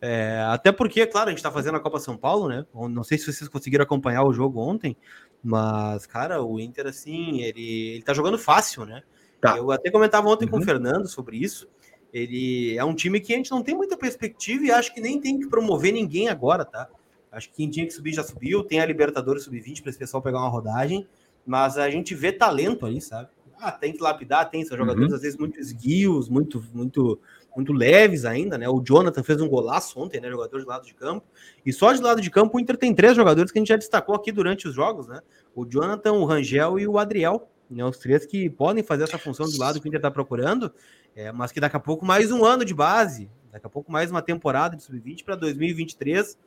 É, 0.00 0.40
até 0.50 0.70
porque, 0.70 1.06
claro, 1.06 1.28
a 1.28 1.30
gente 1.30 1.38
está 1.38 1.50
fazendo 1.50 1.76
a 1.76 1.80
Copa 1.80 1.98
São 1.98 2.16
Paulo, 2.16 2.48
né? 2.48 2.66
Não 2.74 3.02
sei 3.02 3.16
se 3.16 3.32
vocês 3.32 3.48
conseguiram 3.48 3.82
acompanhar 3.82 4.24
o 4.24 4.32
jogo 4.32 4.60
ontem, 4.60 4.96
mas, 5.42 6.06
cara, 6.06 6.42
o 6.42 6.60
Inter, 6.60 6.86
assim, 6.86 7.42
ele, 7.42 7.94
ele 7.94 8.02
tá 8.02 8.12
jogando 8.12 8.38
fácil, 8.38 8.84
né? 8.84 9.02
Tá. 9.40 9.56
Eu 9.56 9.70
até 9.70 9.90
comentava 9.90 10.28
ontem 10.28 10.44
uhum. 10.44 10.50
com 10.50 10.56
o 10.56 10.60
uhum. 10.60 10.64
Fernando 10.64 11.08
sobre 11.08 11.36
isso. 11.36 11.68
Ele 12.12 12.76
é 12.76 12.84
um 12.84 12.94
time 12.94 13.20
que 13.20 13.32
a 13.32 13.36
gente 13.36 13.50
não 13.50 13.62
tem 13.62 13.74
muita 13.74 13.96
perspectiva 13.96 14.64
e 14.64 14.70
acho 14.70 14.94
que 14.94 15.00
nem 15.00 15.20
tem 15.20 15.38
que 15.38 15.48
promover 15.48 15.92
ninguém 15.92 16.28
agora, 16.28 16.64
tá? 16.64 16.88
Acho 17.30 17.50
que 17.50 17.56
quem 17.56 17.70
tinha 17.70 17.86
que 17.86 17.92
subir 17.92 18.14
já 18.14 18.22
subiu, 18.22 18.64
tem 18.64 18.80
a 18.80 18.86
Libertadores 18.86 19.44
Sub-20 19.44 19.82
para 19.82 19.90
esse 19.90 19.98
pessoal 19.98 20.22
pegar 20.22 20.38
uma 20.38 20.48
rodagem, 20.48 21.06
mas 21.46 21.76
a 21.76 21.90
gente 21.90 22.14
vê 22.14 22.32
talento 22.32 22.86
aí, 22.86 23.00
sabe? 23.00 23.28
Ah, 23.58 23.72
tem 23.72 23.92
que 23.92 24.02
lapidar, 24.02 24.48
tem, 24.48 24.64
são 24.64 24.76
jogadores 24.76 25.10
uhum. 25.10 25.16
às 25.16 25.22
vezes 25.22 25.38
muito 25.38 25.58
esguios, 25.58 26.28
muito, 26.28 26.64
muito 26.72 27.20
muito 27.56 27.72
leves 27.72 28.24
ainda, 28.24 28.58
né? 28.58 28.68
O 28.68 28.82
Jonathan 28.82 29.22
fez 29.22 29.40
um 29.40 29.48
golaço 29.48 29.98
ontem, 29.98 30.20
né? 30.20 30.30
Jogador 30.30 30.60
de 30.60 30.66
lado 30.66 30.86
de 30.86 30.94
campo. 30.94 31.26
E 31.64 31.72
só 31.72 31.92
de 31.92 32.02
lado 32.02 32.20
de 32.20 32.30
campo 32.30 32.56
o 32.56 32.60
Inter 32.60 32.76
tem 32.76 32.94
três 32.94 33.16
jogadores 33.16 33.50
que 33.50 33.58
a 33.58 33.60
gente 33.60 33.68
já 33.68 33.76
destacou 33.76 34.14
aqui 34.14 34.30
durante 34.30 34.68
os 34.68 34.74
jogos, 34.74 35.08
né? 35.08 35.20
O 35.54 35.64
Jonathan, 35.64 36.12
o 36.12 36.24
Rangel 36.24 36.78
e 36.78 36.86
o 36.86 36.98
Adriel. 36.98 37.48
Né? 37.70 37.84
Os 37.84 37.98
três 37.98 38.26
que 38.26 38.48
podem 38.50 38.84
fazer 38.84 39.04
essa 39.04 39.18
função 39.18 39.46
do 39.46 39.58
lado 39.58 39.80
que 39.80 39.86
o 39.86 39.88
Inter 39.88 39.98
está 39.98 40.10
procurando, 40.10 40.72
é, 41.16 41.32
mas 41.32 41.50
que 41.50 41.58
daqui 41.58 41.76
a 41.76 41.80
pouco 41.80 42.04
mais 42.04 42.30
um 42.30 42.44
ano 42.44 42.64
de 42.64 42.74
base, 42.74 43.28
daqui 43.50 43.66
a 43.66 43.70
pouco 43.70 43.90
mais 43.90 44.10
uma 44.10 44.22
temporada 44.22 44.76
de 44.76 44.82
sub-20 44.82 45.24
para 45.24 45.34
2023 45.34 46.38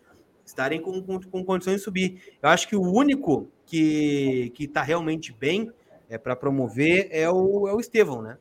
estarem 0.46 0.82
com, 0.82 1.02
com, 1.02 1.20
com, 1.20 1.44
condições 1.44 1.78
de 1.78 1.82
subir. 1.82 2.22
Eu 2.42 2.50
acho 2.50 2.68
que 2.68 2.76
o 2.76 2.82
único 2.82 3.48
que 3.66 4.52
está 4.60 4.82
realmente 4.82 5.32
bem 5.34 5.72
é, 6.10 6.18
para 6.18 6.36
promover 6.36 7.08
é 7.12 7.30
o, 7.30 7.68
é 7.68 7.74
o 7.74 7.80
Estevão, 7.80 8.22
né? 8.22 8.38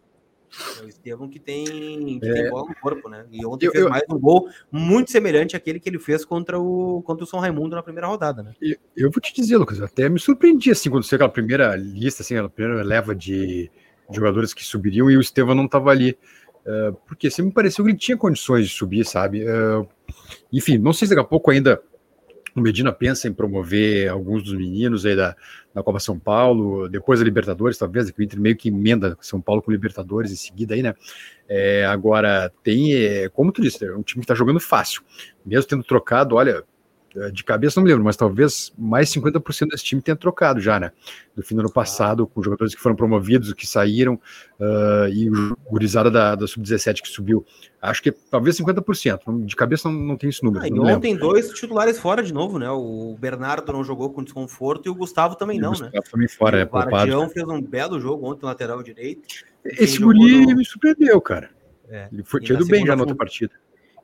É 0.80 0.84
o 0.84 0.88
Estevão 0.88 1.28
que 1.28 1.38
tem, 1.38 1.64
que 2.18 2.28
é. 2.28 2.32
tem 2.32 2.50
bola 2.50 2.68
no 2.68 2.74
corpo, 2.76 3.08
né? 3.08 3.26
E 3.30 3.44
ontem 3.44 3.66
eu, 3.66 3.72
fez 3.72 3.84
eu, 3.84 3.90
mais 3.90 4.02
um 4.10 4.18
gol 4.18 4.48
muito 4.70 5.10
semelhante 5.10 5.56
àquele 5.56 5.78
que 5.78 5.88
ele 5.88 5.98
fez 5.98 6.24
contra 6.24 6.58
o, 6.58 7.02
contra 7.02 7.24
o 7.24 7.26
São 7.26 7.40
Raimundo 7.40 7.76
na 7.76 7.82
primeira 7.82 8.06
rodada, 8.06 8.42
né? 8.42 8.54
Eu, 8.60 8.76
eu 8.96 9.10
vou 9.10 9.20
te 9.20 9.34
dizer, 9.34 9.56
Lucas, 9.56 9.80
até 9.80 10.08
me 10.08 10.18
surpreendi 10.18 10.70
assim 10.70 10.90
quando 10.90 11.04
saiu 11.04 11.16
aquela 11.16 11.30
primeira 11.30 11.76
lista, 11.76 12.22
assim, 12.22 12.36
a 12.36 12.48
primeira 12.48 12.82
leva 12.82 13.14
de 13.14 13.70
jogadores 14.10 14.54
que 14.54 14.64
subiriam 14.64 15.10
e 15.10 15.16
o 15.16 15.20
Estevão 15.20 15.54
não 15.54 15.66
estava 15.66 15.90
ali. 15.90 16.18
Uh, 16.66 16.92
porque 17.06 17.30
sempre 17.30 17.46
me 17.46 17.54
pareceu 17.54 17.84
que 17.84 17.90
ele 17.90 17.98
tinha 17.98 18.16
condições 18.16 18.68
de 18.68 18.74
subir, 18.74 19.04
sabe? 19.04 19.42
Uh, 19.42 19.88
enfim, 20.52 20.76
não 20.76 20.92
sei 20.92 21.08
se 21.08 21.14
daqui 21.14 21.26
a 21.26 21.28
pouco 21.28 21.50
ainda 21.50 21.80
o 22.58 22.62
Medina 22.62 22.92
pensa 22.92 23.28
em 23.28 23.32
promover 23.32 24.08
alguns 24.08 24.42
dos 24.42 24.54
meninos 24.54 25.06
aí 25.06 25.16
da, 25.16 25.34
da 25.74 25.82
Copa 25.82 25.98
São 25.98 26.18
Paulo, 26.18 26.88
depois 26.88 27.20
da 27.20 27.24
Libertadores, 27.24 27.78
talvez, 27.78 28.10
que 28.10 28.20
o 28.20 28.22
Inter 28.22 28.40
meio 28.40 28.56
que 28.56 28.68
emenda 28.68 29.16
São 29.20 29.40
Paulo 29.40 29.62
com 29.62 29.70
Libertadores 29.70 30.32
em 30.32 30.36
seguida 30.36 30.74
aí, 30.74 30.82
né? 30.82 30.94
É, 31.48 31.86
agora, 31.86 32.52
tem, 32.62 32.94
é, 32.94 33.28
como 33.28 33.52
tu 33.52 33.62
disse, 33.62 33.84
é 33.84 33.94
um 33.94 34.02
time 34.02 34.22
que 34.22 34.28
tá 34.28 34.34
jogando 34.34 34.60
fácil, 34.60 35.02
mesmo 35.44 35.68
tendo 35.68 35.82
trocado, 35.82 36.34
olha, 36.34 36.64
de 37.32 37.42
cabeça 37.42 37.80
não 37.80 37.84
me 37.84 37.90
lembro, 37.90 38.04
mas 38.04 38.16
talvez 38.16 38.72
mais 38.76 39.10
50% 39.10 39.70
desse 39.70 39.84
time 39.84 40.02
tenha 40.02 40.16
trocado 40.16 40.60
já, 40.60 40.78
né? 40.78 40.92
Do 41.34 41.42
fim 41.42 41.54
do 41.54 41.60
ano 41.60 41.72
passado, 41.72 42.26
com 42.26 42.42
jogadores 42.42 42.74
que 42.74 42.80
foram 42.80 42.94
promovidos, 42.94 43.52
que 43.52 43.66
saíram, 43.66 44.14
uh, 44.60 45.08
e 45.10 45.30
o 45.30 45.56
gurizada 45.70 46.10
da, 46.10 46.34
da 46.34 46.46
Sub-17 46.46 47.00
que 47.02 47.08
subiu. 47.08 47.46
Acho 47.80 48.02
que 48.02 48.12
talvez 48.12 48.58
50%. 48.58 49.44
De 49.44 49.56
cabeça 49.56 49.88
não, 49.88 49.98
não 49.98 50.16
tem 50.16 50.28
esse 50.30 50.44
número. 50.44 50.64
Ah, 50.64 50.68
e 50.68 50.72
ontem 50.72 51.12
lembro. 51.12 51.28
dois 51.28 51.48
titulares 51.50 51.98
fora 51.98 52.22
de 52.22 52.32
novo, 52.32 52.58
né? 52.58 52.70
O 52.70 53.16
Bernardo 53.18 53.72
não 53.72 53.82
jogou 53.82 54.10
com 54.10 54.22
desconforto 54.22 54.86
e 54.86 54.90
o 54.90 54.94
Gustavo 54.94 55.34
também 55.34 55.58
e 55.58 55.60
não, 55.60 55.70
Gustavo 55.70 55.92
né? 55.94 56.00
também 56.10 56.28
fora, 56.28 56.58
e 56.58 56.60
é 56.62 56.64
O 56.64 56.68
Vardião 56.68 57.28
fez 57.28 57.46
um 57.48 57.62
belo 57.62 57.98
jogo 57.98 58.30
ontem 58.30 58.44
lateral 58.44 58.82
direito. 58.82 59.22
Esse 59.64 59.98
guri 59.98 60.46
no... 60.46 60.56
me 60.56 60.64
surpreendeu, 60.64 61.20
cara. 61.20 61.50
É. 61.88 62.08
Ele 62.12 62.22
foi 62.22 62.40
tido 62.40 62.66
bem 62.66 62.84
já 62.84 62.94
na 62.94 63.02
outra 63.02 63.16
partida. 63.16 63.52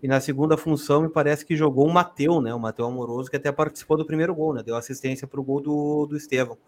E 0.04 0.06
na 0.06 0.20
segunda 0.20 0.54
função, 0.54 1.00
me 1.00 1.08
parece 1.08 1.46
que 1.46 1.56
jogou 1.56 1.88
o 1.88 1.90
Mateu, 1.90 2.38
né? 2.38 2.52
O 2.52 2.60
Mateu 2.60 2.84
Amoroso, 2.84 3.30
que 3.30 3.36
até 3.36 3.50
participou 3.50 3.96
do 3.96 4.04
primeiro 4.04 4.34
gol, 4.34 4.52
né? 4.52 4.62
Deu 4.62 4.76
assistência 4.76 5.26
para 5.26 5.40
o 5.40 5.42
gol 5.42 5.62
do, 5.62 6.04
do 6.04 6.14
Estevão. 6.14 6.58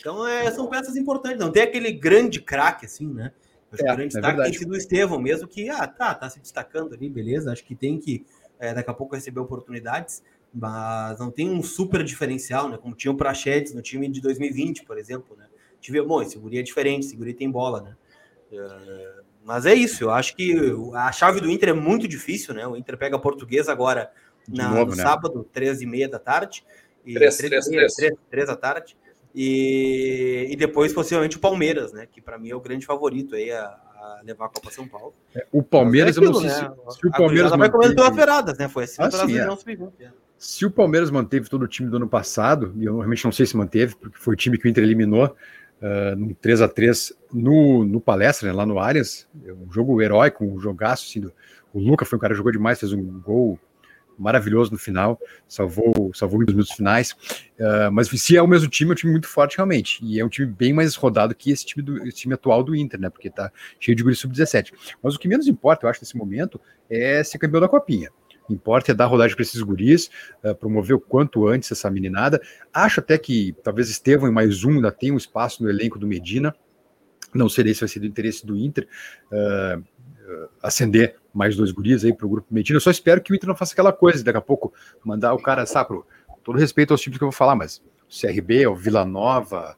Então, 0.00 0.26
é, 0.26 0.50
são 0.50 0.66
peças 0.66 0.96
importantes. 0.96 1.38
Não 1.38 1.52
tem 1.52 1.64
aquele 1.64 1.92
grande 1.92 2.40
craque, 2.40 2.86
assim, 2.86 3.06
né? 3.06 3.32
Acho 3.70 3.86
é, 3.86 3.92
o 3.92 3.96
grande 3.96 4.16
é 4.16 4.20
destaque 4.20 4.42
tem 4.44 4.52
sido 4.54 4.70
o 4.72 4.76
Estevão 4.78 5.20
mesmo, 5.20 5.46
que, 5.46 5.68
ah, 5.68 5.86
tá, 5.86 6.14
tá 6.14 6.30
se 6.30 6.40
destacando 6.40 6.94
ali, 6.94 7.10
beleza. 7.10 7.52
Acho 7.52 7.66
que 7.66 7.74
tem 7.74 7.98
que, 7.98 8.24
é, 8.58 8.72
daqui 8.72 8.88
a 8.88 8.94
pouco, 8.94 9.14
receber 9.14 9.40
oportunidades, 9.40 10.22
mas 10.54 11.18
não 11.18 11.30
tem 11.30 11.50
um 11.50 11.62
super 11.62 12.02
diferencial, 12.02 12.70
né? 12.70 12.78
Como 12.78 12.94
tinha 12.94 13.12
o 13.12 13.14
Prachedes 13.14 13.74
no 13.74 13.82
time 13.82 14.08
de 14.08 14.22
2020, 14.22 14.86
por 14.86 14.96
exemplo, 14.96 15.36
né? 15.36 15.44
Tive, 15.82 16.00
bom, 16.00 16.22
esse 16.22 16.38
guri 16.38 16.60
é 16.60 16.62
diferente, 16.62 17.04
esse 17.04 17.14
guri 17.14 17.34
tem 17.34 17.50
bola, 17.50 17.82
né? 17.82 17.96
Uh, 18.50 19.25
mas 19.46 19.64
é 19.64 19.72
isso, 19.72 20.02
eu 20.02 20.10
acho 20.10 20.34
que 20.34 20.56
a 20.92 21.12
chave 21.12 21.40
do 21.40 21.48
Inter 21.48 21.68
é 21.68 21.72
muito 21.72 22.08
difícil, 22.08 22.52
né? 22.52 22.66
O 22.66 22.76
Inter 22.76 22.98
pega 22.98 23.14
a 23.14 23.18
portuguesa 23.18 23.70
agora 23.70 24.10
na, 24.48 24.70
novo, 24.70 24.90
no 24.90 24.96
né? 24.96 25.02
sábado, 25.04 25.48
três 25.52 25.80
e 25.80 25.86
meia 25.86 26.08
da 26.08 26.18
tarde. 26.18 26.64
E 27.04 27.14
três, 27.14 27.36
três, 27.36 27.50
três, 27.50 27.66
três. 27.68 27.94
três, 27.94 28.12
três 28.28 28.46
da 28.48 28.56
tarde. 28.56 28.96
E, 29.32 30.48
e 30.50 30.56
depois, 30.56 30.92
possivelmente, 30.92 31.36
o 31.36 31.40
Palmeiras, 31.40 31.92
né? 31.92 32.08
Que 32.10 32.20
para 32.20 32.36
mim 32.36 32.50
é 32.50 32.56
o 32.56 32.60
grande 32.60 32.84
favorito 32.84 33.36
aí 33.36 33.52
a, 33.52 33.66
a 33.66 34.20
levar 34.24 34.46
a 34.46 34.48
Copa 34.48 34.68
São 34.72 34.88
Paulo. 34.88 35.14
É, 35.32 35.46
o 35.52 35.62
Palmeiras, 35.62 36.16
é 36.16 36.18
aquilo, 36.18 36.36
eu 36.36 36.42
não 36.42 36.50
sei 36.50 36.68
né? 36.68 36.74
se, 36.88 36.98
se, 36.98 37.06
o 37.06 37.10
Palmeiras. 37.12 37.50
vai 37.52 37.70
comendo 37.70 37.94
pelas 37.94 38.16
feradas, 38.16 38.58
né? 38.58 38.68
Foi 38.68 38.82
assim 38.82 39.00
ah, 39.00 39.10
sim, 39.12 39.38
é. 39.38 40.10
Se 40.36 40.66
o 40.66 40.72
Palmeiras 40.72 41.08
manteve 41.08 41.48
todo 41.48 41.62
o 41.62 41.68
time 41.68 41.88
do 41.88 41.98
ano 41.98 42.08
passado, 42.08 42.74
e 42.76 42.84
eu 42.84 42.96
realmente 42.96 43.24
não 43.24 43.30
sei 43.30 43.46
se 43.46 43.56
manteve, 43.56 43.94
porque 43.94 44.18
foi 44.18 44.34
o 44.34 44.36
time 44.36 44.58
que 44.58 44.66
o 44.66 44.68
Inter 44.68 44.82
eliminou, 44.82 45.36
uh, 45.82 46.16
no 46.16 46.34
3 46.34 46.62
a 46.62 46.68
3 46.68 47.12
no, 47.32 47.84
no 47.84 48.00
palestra, 48.00 48.48
né, 48.48 48.54
lá 48.54 48.64
no 48.64 48.78
Arias, 48.78 49.28
é 49.44 49.52
um 49.52 49.70
jogo 49.70 50.00
heróico, 50.00 50.44
um 50.44 50.58
jogaço, 50.58 51.06
assim, 51.08 51.30
o 51.72 51.78
Luca 51.78 52.04
foi 52.04 52.16
um 52.16 52.20
cara 52.20 52.32
que 52.32 52.38
jogou 52.38 52.52
demais, 52.52 52.80
fez 52.80 52.92
um 52.92 53.20
gol 53.20 53.58
maravilhoso 54.18 54.72
no 54.72 54.78
final, 54.78 55.20
salvou, 55.46 56.10
salvou 56.14 56.40
nos 56.40 56.48
minutos 56.48 56.72
finais, 56.72 57.12
uh, 57.58 57.92
mas 57.92 58.08
se 58.08 58.36
é 58.36 58.42
o 58.42 58.46
mesmo 58.46 58.68
time, 58.68 58.90
é 58.90 58.92
um 58.92 58.96
time 58.96 59.12
muito 59.12 59.28
forte 59.28 59.56
realmente, 59.56 60.02
e 60.02 60.18
é 60.18 60.24
um 60.24 60.28
time 60.28 60.46
bem 60.46 60.72
mais 60.72 60.94
rodado 60.94 61.34
que 61.34 61.50
esse 61.50 61.66
time, 61.66 61.84
do, 61.84 61.98
esse 62.06 62.18
time 62.18 62.34
atual 62.34 62.62
do 62.62 62.74
Inter, 62.74 62.98
né, 62.98 63.10
porque 63.10 63.28
tá 63.28 63.52
cheio 63.78 63.94
de 63.94 64.02
guri 64.02 64.14
sub-17, 64.14 64.72
mas 65.02 65.14
o 65.14 65.18
que 65.18 65.28
menos 65.28 65.46
importa, 65.46 65.84
eu 65.84 65.90
acho, 65.90 66.00
nesse 66.00 66.16
momento, 66.16 66.60
é 66.88 67.22
ser 67.22 67.38
campeão 67.38 67.60
da 67.60 67.68
Copinha, 67.68 68.10
importa 68.48 68.92
é 68.92 68.94
dar 68.94 69.06
rodagem 69.06 69.34
para 69.34 69.42
esses 69.42 69.60
guris, 69.60 70.10
uh, 70.44 70.54
promover 70.54 70.96
o 70.96 71.00
quanto 71.00 71.46
antes 71.46 71.70
essa 71.72 71.90
meninada. 71.90 72.40
Acho 72.72 73.00
até 73.00 73.18
que 73.18 73.54
talvez 73.62 73.88
Estevão 73.88 74.28
e 74.28 74.32
mais 74.32 74.64
um 74.64 74.72
ainda 74.72 74.92
tenham 74.92 75.14
um 75.14 75.18
espaço 75.18 75.62
no 75.62 75.70
elenco 75.70 75.98
do 75.98 76.06
Medina. 76.06 76.54
Não 77.34 77.48
sei 77.48 77.74
se 77.74 77.80
vai 77.80 77.88
ser 77.88 78.00
do 78.00 78.06
interesse 78.06 78.46
do 78.46 78.56
Inter 78.56 78.88
uh, 79.32 79.82
acender 80.62 81.16
mais 81.32 81.56
dois 81.56 81.70
guris 81.70 82.04
aí 82.04 82.12
para 82.12 82.26
o 82.26 82.28
grupo 82.28 82.46
Medina. 82.50 82.76
Eu 82.76 82.80
só 82.80 82.90
espero 82.90 83.20
que 83.20 83.32
o 83.32 83.34
Inter 83.34 83.48
não 83.48 83.56
faça 83.56 83.72
aquela 83.72 83.92
coisa, 83.92 84.24
daqui 84.24 84.38
a 84.38 84.42
pouco 84.42 84.72
mandar 85.04 85.34
o 85.34 85.38
cara, 85.38 85.66
sabe, 85.66 85.88
pro, 85.88 86.06
todo 86.42 86.58
respeito 86.58 86.92
aos 86.92 87.00
tipos 87.00 87.18
que 87.18 87.24
eu 87.24 87.30
vou 87.30 87.36
falar, 87.36 87.54
mas 87.54 87.82
o 88.08 88.20
CRB, 88.20 88.66
o 88.66 88.74
Vila 88.74 89.04
Nova, 89.04 89.76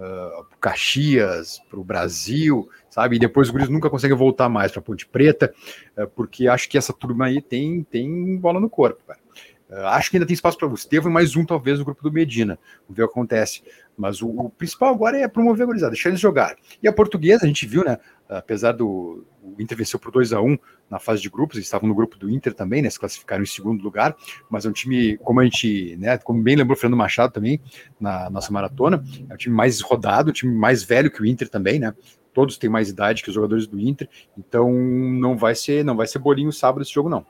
uh, 0.00 0.46
Caxias, 0.60 1.60
para 1.68 1.78
o 1.78 1.84
Brasil, 1.84 2.68
sabe? 2.88 3.16
E 3.16 3.18
depois 3.18 3.48
os 3.48 3.52
guris 3.52 3.68
nunca 3.68 3.90
conseguem 3.90 4.16
voltar 4.16 4.48
mais 4.48 4.72
para 4.72 4.82
Ponte 4.82 5.06
Preta, 5.06 5.52
uh, 5.96 6.08
porque 6.08 6.48
acho 6.48 6.68
que 6.68 6.78
essa 6.78 6.92
turma 6.92 7.26
aí 7.26 7.40
tem, 7.42 7.82
tem 7.84 8.36
bola 8.36 8.58
no 8.58 8.70
corpo, 8.70 9.02
cara. 9.06 9.20
Uh, 9.68 9.86
acho 9.86 10.10
que 10.10 10.16
ainda 10.16 10.26
tem 10.26 10.34
espaço 10.34 10.58
para 10.58 10.66
o 10.66 10.74
Estevam 10.74 11.10
e 11.10 11.14
mais 11.14 11.36
um, 11.36 11.44
talvez, 11.44 11.78
no 11.78 11.84
grupo 11.84 12.02
do 12.02 12.10
Medina. 12.10 12.58
Vamos 12.82 12.96
ver 12.96 13.04
o 13.04 13.06
que 13.06 13.12
acontece. 13.12 13.62
Mas 13.96 14.20
o, 14.20 14.28
o 14.28 14.50
principal 14.50 14.92
agora 14.92 15.16
é 15.18 15.28
promover 15.28 15.62
a 15.62 15.66
gurizada, 15.66 15.92
deixar 15.92 16.08
eles 16.08 16.20
jogar. 16.20 16.56
E 16.82 16.88
a 16.88 16.92
portuguesa, 16.92 17.44
a 17.44 17.46
gente 17.46 17.66
viu, 17.66 17.84
né? 17.84 17.98
Apesar 18.30 18.72
do, 18.72 19.26
o 19.42 19.60
Inter 19.60 19.76
venceu 19.76 19.98
por 19.98 20.12
2 20.12 20.32
a 20.32 20.40
1 20.40 20.56
na 20.88 21.00
fase 21.00 21.20
de 21.20 21.28
grupos, 21.28 21.56
eles 21.56 21.66
estavam 21.66 21.88
no 21.88 21.94
grupo 21.94 22.16
do 22.16 22.30
Inter 22.30 22.54
também, 22.54 22.80
né, 22.80 22.88
se 22.88 22.98
classificaram 22.98 23.42
em 23.42 23.46
segundo 23.46 23.82
lugar, 23.82 24.16
mas 24.48 24.64
é 24.64 24.68
um 24.68 24.72
time, 24.72 25.18
como 25.18 25.40
a 25.40 25.44
gente, 25.44 25.96
né, 25.96 26.16
como 26.18 26.40
bem 26.40 26.54
lembrou 26.54 26.76
o 26.76 26.80
Fernando 26.80 26.98
Machado 26.98 27.32
também, 27.32 27.60
na 27.98 28.30
nossa 28.30 28.52
maratona, 28.52 29.02
é 29.28 29.34
um 29.34 29.36
time 29.36 29.54
mais 29.54 29.80
rodado, 29.80 30.30
um 30.30 30.32
time 30.32 30.54
mais 30.54 30.84
velho 30.84 31.10
que 31.10 31.20
o 31.20 31.26
Inter 31.26 31.48
também, 31.48 31.80
né, 31.80 31.92
todos 32.32 32.56
têm 32.56 32.70
mais 32.70 32.88
idade 32.88 33.22
que 33.24 33.30
os 33.30 33.34
jogadores 33.34 33.66
do 33.66 33.80
Inter, 33.80 34.08
então 34.38 34.72
não 34.72 35.36
vai 35.36 35.56
ser, 35.56 35.84
não 35.84 35.96
vai 35.96 36.06
ser 36.06 36.20
bolinho 36.20 36.52
sábado 36.52 36.82
esse 36.82 36.92
jogo 36.92 37.08
não. 37.08 37.26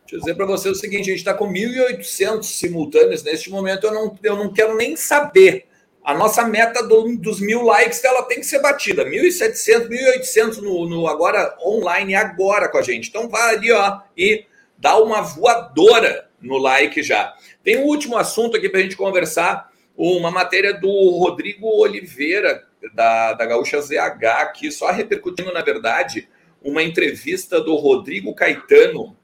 Deixa 0.00 0.16
eu 0.16 0.20
dizer 0.20 0.34
para 0.34 0.46
você 0.46 0.70
o 0.70 0.74
seguinte, 0.74 1.02
a 1.02 1.12
gente 1.12 1.18
está 1.18 1.34
com 1.34 1.52
1.800 1.52 2.42
simultâneos 2.44 3.22
neste 3.22 3.50
momento, 3.50 3.86
eu 3.86 3.92
não, 3.92 4.18
eu 4.22 4.36
não 4.36 4.50
quero 4.50 4.74
nem 4.74 4.96
saber 4.96 5.67
a 6.08 6.14
nossa 6.14 6.42
meta 6.42 6.82
do, 6.82 7.18
dos 7.18 7.38
mil 7.38 7.60
likes 7.60 8.02
ela 8.02 8.22
tem 8.22 8.40
que 8.40 8.46
ser 8.46 8.62
batida. 8.62 9.04
1.700, 9.04 9.90
1.800 9.90 10.56
no, 10.56 10.88
no 10.88 11.06
agora 11.06 11.54
online, 11.62 12.14
agora 12.14 12.66
com 12.70 12.78
a 12.78 12.82
gente. 12.82 13.10
Então 13.10 13.28
vai 13.28 13.54
ali 13.54 13.70
ó, 13.70 14.00
e 14.16 14.46
dá 14.78 14.96
uma 14.96 15.20
voadora 15.20 16.30
no 16.40 16.56
like 16.56 17.02
já. 17.02 17.34
Tem 17.62 17.76
um 17.76 17.84
último 17.84 18.16
assunto 18.16 18.56
aqui 18.56 18.70
para 18.70 18.80
a 18.80 18.82
gente 18.82 18.96
conversar. 18.96 19.70
Uma 19.94 20.30
matéria 20.30 20.72
do 20.72 20.88
Rodrigo 20.88 21.66
Oliveira, 21.66 22.64
da, 22.94 23.34
da 23.34 23.44
Gaúcha 23.44 23.78
ZH, 23.78 24.24
aqui, 24.38 24.72
só 24.72 24.90
repercutindo, 24.90 25.52
na 25.52 25.60
verdade, 25.60 26.26
uma 26.62 26.82
entrevista 26.82 27.60
do 27.60 27.74
Rodrigo 27.74 28.34
Caetano. 28.34 29.14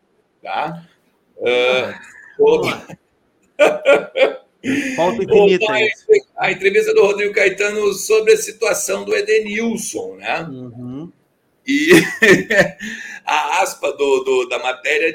Tá? 0.42 0.84
Uh, 1.38 1.94
Falta 4.96 5.22
infinita. 5.22 5.66
A 6.36 6.50
entrevista 6.50 6.92
do 6.92 7.02
Rodrigo 7.02 7.32
Caetano 7.32 7.92
sobre 7.92 8.32
a 8.32 8.36
situação 8.36 9.04
do 9.04 9.14
Edenilson, 9.14 10.16
né? 10.16 10.42
Uhum. 10.42 11.12
E 11.66 11.90
a 13.24 13.62
aspa 13.62 13.92
do, 13.92 14.24
do, 14.24 14.48
da 14.48 14.58
matéria, 14.58 15.14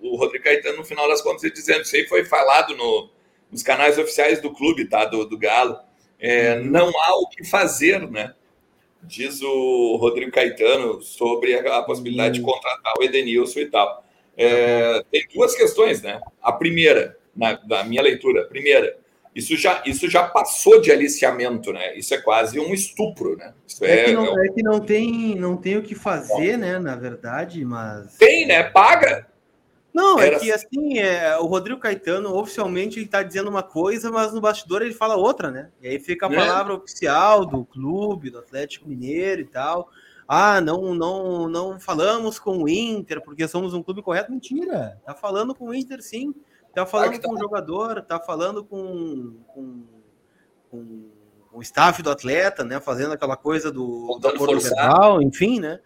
o 0.00 0.16
Rodrigo 0.16 0.44
Caetano, 0.44 0.78
no 0.78 0.84
final 0.84 1.08
das 1.08 1.22
contas, 1.22 1.50
dizendo 1.52 1.82
isso 1.82 1.94
aí 1.94 2.06
foi 2.08 2.24
falado 2.24 2.74
no, 2.76 3.10
nos 3.50 3.62
canais 3.62 3.98
oficiais 3.98 4.40
do 4.40 4.52
clube, 4.52 4.86
tá? 4.86 5.04
Do, 5.04 5.24
do 5.24 5.38
Galo. 5.38 5.78
É, 6.18 6.54
uhum. 6.54 6.64
Não 6.64 6.88
há 6.88 7.16
o 7.16 7.28
que 7.28 7.44
fazer, 7.44 8.10
né? 8.10 8.34
Diz 9.02 9.40
o 9.42 9.96
Rodrigo 9.96 10.30
Caetano 10.32 11.00
sobre 11.02 11.54
a, 11.54 11.78
a 11.78 11.82
possibilidade 11.82 12.40
uhum. 12.40 12.46
de 12.46 12.52
contratar 12.52 12.94
o 12.98 13.02
Edenilson 13.02 13.60
e 13.60 13.66
tal. 13.66 14.04
É, 14.36 15.02
tem 15.10 15.26
duas 15.34 15.54
questões, 15.54 16.02
né? 16.02 16.20
A 16.42 16.52
primeira, 16.52 17.16
na, 17.34 17.58
na 17.66 17.84
minha 17.84 18.02
leitura. 18.02 18.44
Primeira, 18.44 18.98
isso 19.34 19.56
já, 19.56 19.82
isso 19.86 20.08
já 20.08 20.26
passou 20.26 20.80
de 20.80 20.90
aliciamento, 20.90 21.72
né? 21.72 21.96
Isso 21.96 22.12
é 22.12 22.18
quase 22.18 22.58
um 22.58 22.74
estupro, 22.74 23.36
né? 23.36 23.54
É, 23.80 23.92
é, 23.92 24.04
que, 24.04 24.12
não, 24.12 24.40
é, 24.40 24.46
é 24.46 24.48
que 24.52 24.62
não 24.62 24.80
tem, 24.80 25.34
não 25.36 25.56
tem 25.56 25.76
o 25.76 25.82
que 25.82 25.94
fazer, 25.94 26.56
né? 26.56 26.78
Na 26.78 26.96
verdade, 26.96 27.64
mas. 27.64 28.16
Tem, 28.16 28.46
né? 28.46 28.64
Paga. 28.64 29.28
Não, 29.92 30.20
é 30.20 30.26
Era... 30.26 30.36
é 30.36 30.38
que 30.38 30.52
assim, 30.52 30.98
é, 30.98 31.36
o 31.38 31.46
Rodrigo 31.46 31.80
Caetano 31.80 32.34
oficialmente 32.36 33.00
está 33.00 33.22
dizendo 33.22 33.50
uma 33.50 33.62
coisa, 33.62 34.10
mas 34.10 34.32
no 34.32 34.40
bastidor 34.40 34.82
ele 34.82 34.94
fala 34.94 35.16
outra, 35.16 35.50
né? 35.50 35.70
E 35.80 35.88
aí 35.88 35.98
fica 35.98 36.26
a 36.26 36.28
né? 36.28 36.36
palavra 36.36 36.74
oficial 36.74 37.44
do 37.44 37.64
clube, 37.64 38.30
do 38.30 38.38
Atlético 38.38 38.88
Mineiro 38.88 39.42
e 39.42 39.46
tal. 39.46 39.90
Ah, 40.26 40.60
não, 40.60 40.94
não, 40.94 41.48
não 41.48 41.80
falamos 41.80 42.38
com 42.38 42.62
o 42.62 42.68
Inter 42.68 43.20
porque 43.20 43.48
somos 43.48 43.74
um 43.74 43.82
clube 43.82 44.00
correto. 44.00 44.30
Mentira, 44.30 45.00
tá 45.04 45.12
falando 45.12 45.54
com 45.54 45.66
o 45.66 45.74
Inter 45.74 46.00
sim. 46.02 46.32
Tá 46.74 46.86
falando 46.86 47.18
tá. 47.18 47.28
com 47.28 47.34
o 47.34 47.38
jogador, 47.38 48.02
tá 48.02 48.20
falando 48.20 48.64
com, 48.64 49.34
com, 49.48 49.82
com, 50.70 51.10
o 51.52 51.60
staff 51.62 52.02
do 52.02 52.10
atleta, 52.10 52.64
né? 52.64 52.80
Fazendo 52.80 53.12
aquela 53.12 53.36
coisa 53.36 53.72
do, 53.72 54.18
do 54.20 54.28
acordo 54.28 54.60
verbal, 54.60 55.20
enfim, 55.20 55.58
né? 55.60 55.80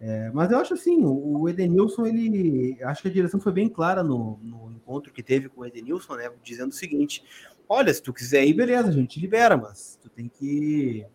É, 0.00 0.30
mas 0.32 0.50
eu 0.50 0.58
acho 0.58 0.72
assim, 0.72 1.04
o 1.04 1.46
Edenilson, 1.46 2.06
ele. 2.06 2.78
Acho 2.82 3.02
que 3.02 3.08
a 3.08 3.12
direção 3.12 3.38
foi 3.38 3.52
bem 3.52 3.68
clara 3.68 4.02
no, 4.02 4.38
no 4.42 4.72
encontro 4.72 5.12
que 5.12 5.22
teve 5.22 5.50
com 5.50 5.60
o 5.60 5.66
Edenilson, 5.66 6.14
né? 6.14 6.32
Dizendo 6.42 6.70
o 6.70 6.74
seguinte: 6.74 7.22
olha, 7.68 7.92
se 7.92 8.02
tu 8.02 8.10
quiser 8.10 8.46
ir, 8.46 8.54
beleza, 8.54 8.88
a 8.88 8.92
gente 8.92 9.20
libera, 9.20 9.58
mas 9.58 9.98
tu 10.00 10.08
tem 10.08 10.26
que. 10.26 11.06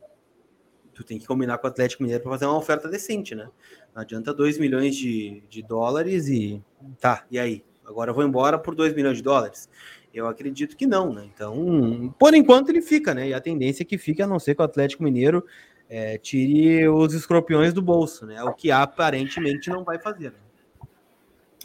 Tu 0.93 1.03
tem 1.03 1.17
que 1.19 1.25
combinar 1.25 1.57
com 1.57 1.67
o 1.67 1.69
Atlético 1.69 2.03
Mineiro 2.03 2.23
para 2.23 2.31
fazer 2.31 2.45
uma 2.45 2.57
oferta 2.57 2.87
decente, 2.87 3.33
né? 3.33 3.49
Não 3.93 4.01
adianta 4.01 4.33
2 4.33 4.59
milhões 4.59 4.95
de, 4.95 5.43
de 5.49 5.63
dólares 5.63 6.27
e. 6.27 6.63
Tá, 6.99 7.25
e 7.31 7.39
aí? 7.39 7.63
Agora 7.85 8.11
eu 8.11 8.15
vou 8.15 8.23
embora 8.23 8.57
por 8.57 8.75
2 8.75 8.93
milhões 8.93 9.17
de 9.17 9.23
dólares? 9.23 9.69
Eu 10.13 10.27
acredito 10.27 10.77
que 10.77 10.87
não, 10.87 11.13
né? 11.13 11.27
Então, 11.33 12.13
por 12.17 12.33
enquanto 12.33 12.69
ele 12.69 12.81
fica, 12.81 13.13
né? 13.13 13.29
E 13.29 13.33
a 13.33 13.41
tendência 13.41 13.83
é 13.83 13.85
que 13.85 13.97
fique, 13.97 14.21
a 14.21 14.27
não 14.27 14.39
ser 14.39 14.55
que 14.55 14.61
o 14.61 14.65
Atlético 14.65 15.03
Mineiro 15.03 15.45
é, 15.89 16.17
tire 16.17 16.87
os 16.87 17.13
escorpiões 17.13 17.73
do 17.73 17.81
bolso, 17.81 18.25
né? 18.25 18.41
O 18.43 18.53
que 18.53 18.71
aparentemente 18.71 19.69
não 19.69 19.83
vai 19.83 19.99
fazer. 19.99 20.31
Né? 20.31 20.37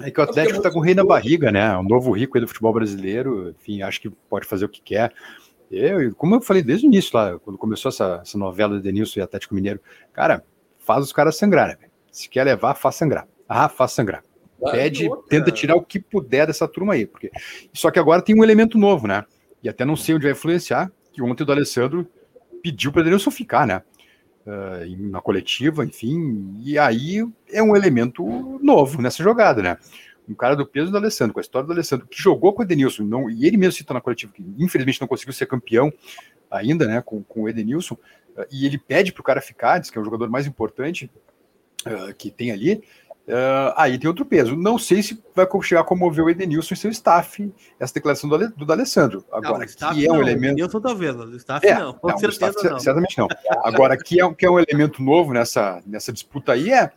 É 0.02 0.10
que 0.10 0.20
o 0.20 0.22
Atlético 0.22 0.58
está 0.58 0.70
com 0.70 0.78
o 0.78 0.82
rei 0.82 0.94
na 0.94 1.04
barriga, 1.04 1.52
né? 1.52 1.76
O 1.76 1.82
novo 1.82 2.10
rico 2.10 2.36
aí 2.36 2.40
do 2.40 2.48
futebol 2.48 2.72
brasileiro, 2.72 3.50
enfim, 3.50 3.82
acho 3.82 4.00
que 4.00 4.10
pode 4.10 4.46
fazer 4.46 4.64
o 4.64 4.68
que 4.68 4.80
quer. 4.80 5.12
Eu, 5.70 6.14
como 6.16 6.34
eu 6.34 6.40
falei 6.40 6.62
desde 6.62 6.86
o 6.86 6.88
início 6.88 7.16
lá, 7.16 7.38
quando 7.38 7.58
começou 7.58 7.90
essa, 7.90 8.20
essa 8.22 8.36
novela 8.36 8.76
de 8.76 8.82
Denilson 8.82 9.20
e 9.20 9.22
Atlético 9.22 9.54
Mineiro, 9.54 9.80
cara, 10.12 10.44
faz 10.78 11.04
os 11.04 11.12
caras 11.12 11.36
sangrar, 11.36 11.68
né? 11.68 11.88
Se 12.10 12.28
quer 12.28 12.44
levar, 12.44 12.74
faz 12.74 12.96
sangrar. 12.96 13.28
Ah, 13.48 13.68
faz 13.68 13.92
sangrar. 13.92 14.24
Pede, 14.70 15.08
tenta 15.28 15.50
tirar 15.50 15.76
o 15.76 15.82
que 15.82 15.98
puder 15.98 16.46
dessa 16.46 16.68
turma 16.68 16.94
aí. 16.94 17.06
Porque... 17.06 17.30
Só 17.72 17.90
que 17.90 17.98
agora 17.98 18.22
tem 18.22 18.38
um 18.38 18.44
elemento 18.44 18.78
novo, 18.78 19.06
né? 19.06 19.24
E 19.62 19.68
até 19.68 19.84
não 19.84 19.96
sei 19.96 20.14
onde 20.14 20.24
vai 20.24 20.32
influenciar, 20.32 20.90
que 21.12 21.22
ontem 21.22 21.42
o 21.42 21.46
do 21.46 21.52
Alessandro 21.52 22.06
pediu 22.62 22.92
para 22.92 23.02
Denilson 23.02 23.30
ficar, 23.30 23.66
né? 23.66 23.82
Uh, 24.46 25.10
na 25.10 25.20
coletiva, 25.20 25.84
enfim, 25.84 26.56
e 26.64 26.78
aí 26.78 27.22
é 27.52 27.62
um 27.62 27.76
elemento 27.76 28.24
novo 28.62 29.02
nessa 29.02 29.22
jogada, 29.22 29.62
né? 29.62 29.76
Um 30.26 30.34
cara 30.34 30.56
do 30.56 30.66
peso 30.66 30.90
do 30.90 30.96
Alessandro, 30.96 31.34
com 31.34 31.40
a 31.40 31.42
história 31.42 31.66
do 31.66 31.72
Alessandro, 31.72 32.06
que 32.06 32.20
jogou 32.20 32.52
com 32.54 32.62
o 32.62 32.64
Edenilson, 32.64 33.02
não, 33.02 33.28
e 33.28 33.46
ele 33.46 33.58
mesmo 33.58 33.72
citou 33.72 33.92
na 33.92 34.00
coletiva 34.00 34.32
que 34.32 34.42
infelizmente 34.58 35.00
não 35.00 35.08
conseguiu 35.08 35.34
ser 35.34 35.46
campeão 35.46 35.92
ainda, 36.50 36.86
né, 36.86 37.02
com, 37.04 37.22
com 37.22 37.42
o 37.42 37.48
Edenilson, 37.48 37.94
uh, 37.94 38.46
e 38.50 38.64
ele 38.64 38.78
pede 38.78 39.12
para 39.12 39.20
o 39.20 39.24
cara 39.24 39.40
ficar, 39.42 39.78
diz 39.78 39.90
que 39.90 39.98
é 39.98 40.00
o 40.00 40.04
jogador 40.04 40.30
mais 40.30 40.46
importante 40.46 41.10
uh, 41.86 42.14
que 42.14 42.30
tem 42.30 42.50
ali, 42.50 42.82
Uh, 43.30 43.72
aí 43.76 43.96
tem 43.96 44.08
outro 44.08 44.26
peso. 44.26 44.56
Não 44.56 44.76
sei 44.76 45.02
se 45.04 45.22
vai 45.34 45.46
chegar 45.62 45.82
a 45.82 45.84
comover 45.84 46.24
o 46.24 46.30
Edenilson 46.30 46.74
e 46.74 46.76
seu 46.76 46.90
staff, 46.90 47.52
essa 47.78 47.94
declaração 47.94 48.28
do, 48.28 48.50
do 48.50 48.66
D'Alessandro. 48.66 49.24
Agora, 49.30 49.64
não, 49.80 49.94
que 49.94 50.04
é 50.04 50.10
um 50.10 50.14
não, 50.14 50.22
elemento. 50.22 50.46
Edenilson 50.46 50.80
talvez, 50.80 51.14
o 51.14 51.36
staff 51.36 51.64
é, 51.64 51.78
não, 51.78 51.92
com 51.92 52.08
não, 52.08 52.18
certeza 52.18 52.50
staff, 52.50 52.68
não. 52.68 52.80
Certamente 52.80 53.18
não. 53.18 53.28
Agora, 53.62 53.96
que 53.96 54.20
é, 54.20 54.34
que 54.34 54.44
é 54.44 54.50
um 54.50 54.58
elemento 54.58 55.00
novo 55.00 55.32
nessa, 55.32 55.80
nessa 55.86 56.12
disputa 56.12 56.52
aí 56.52 56.72
é. 56.72 56.90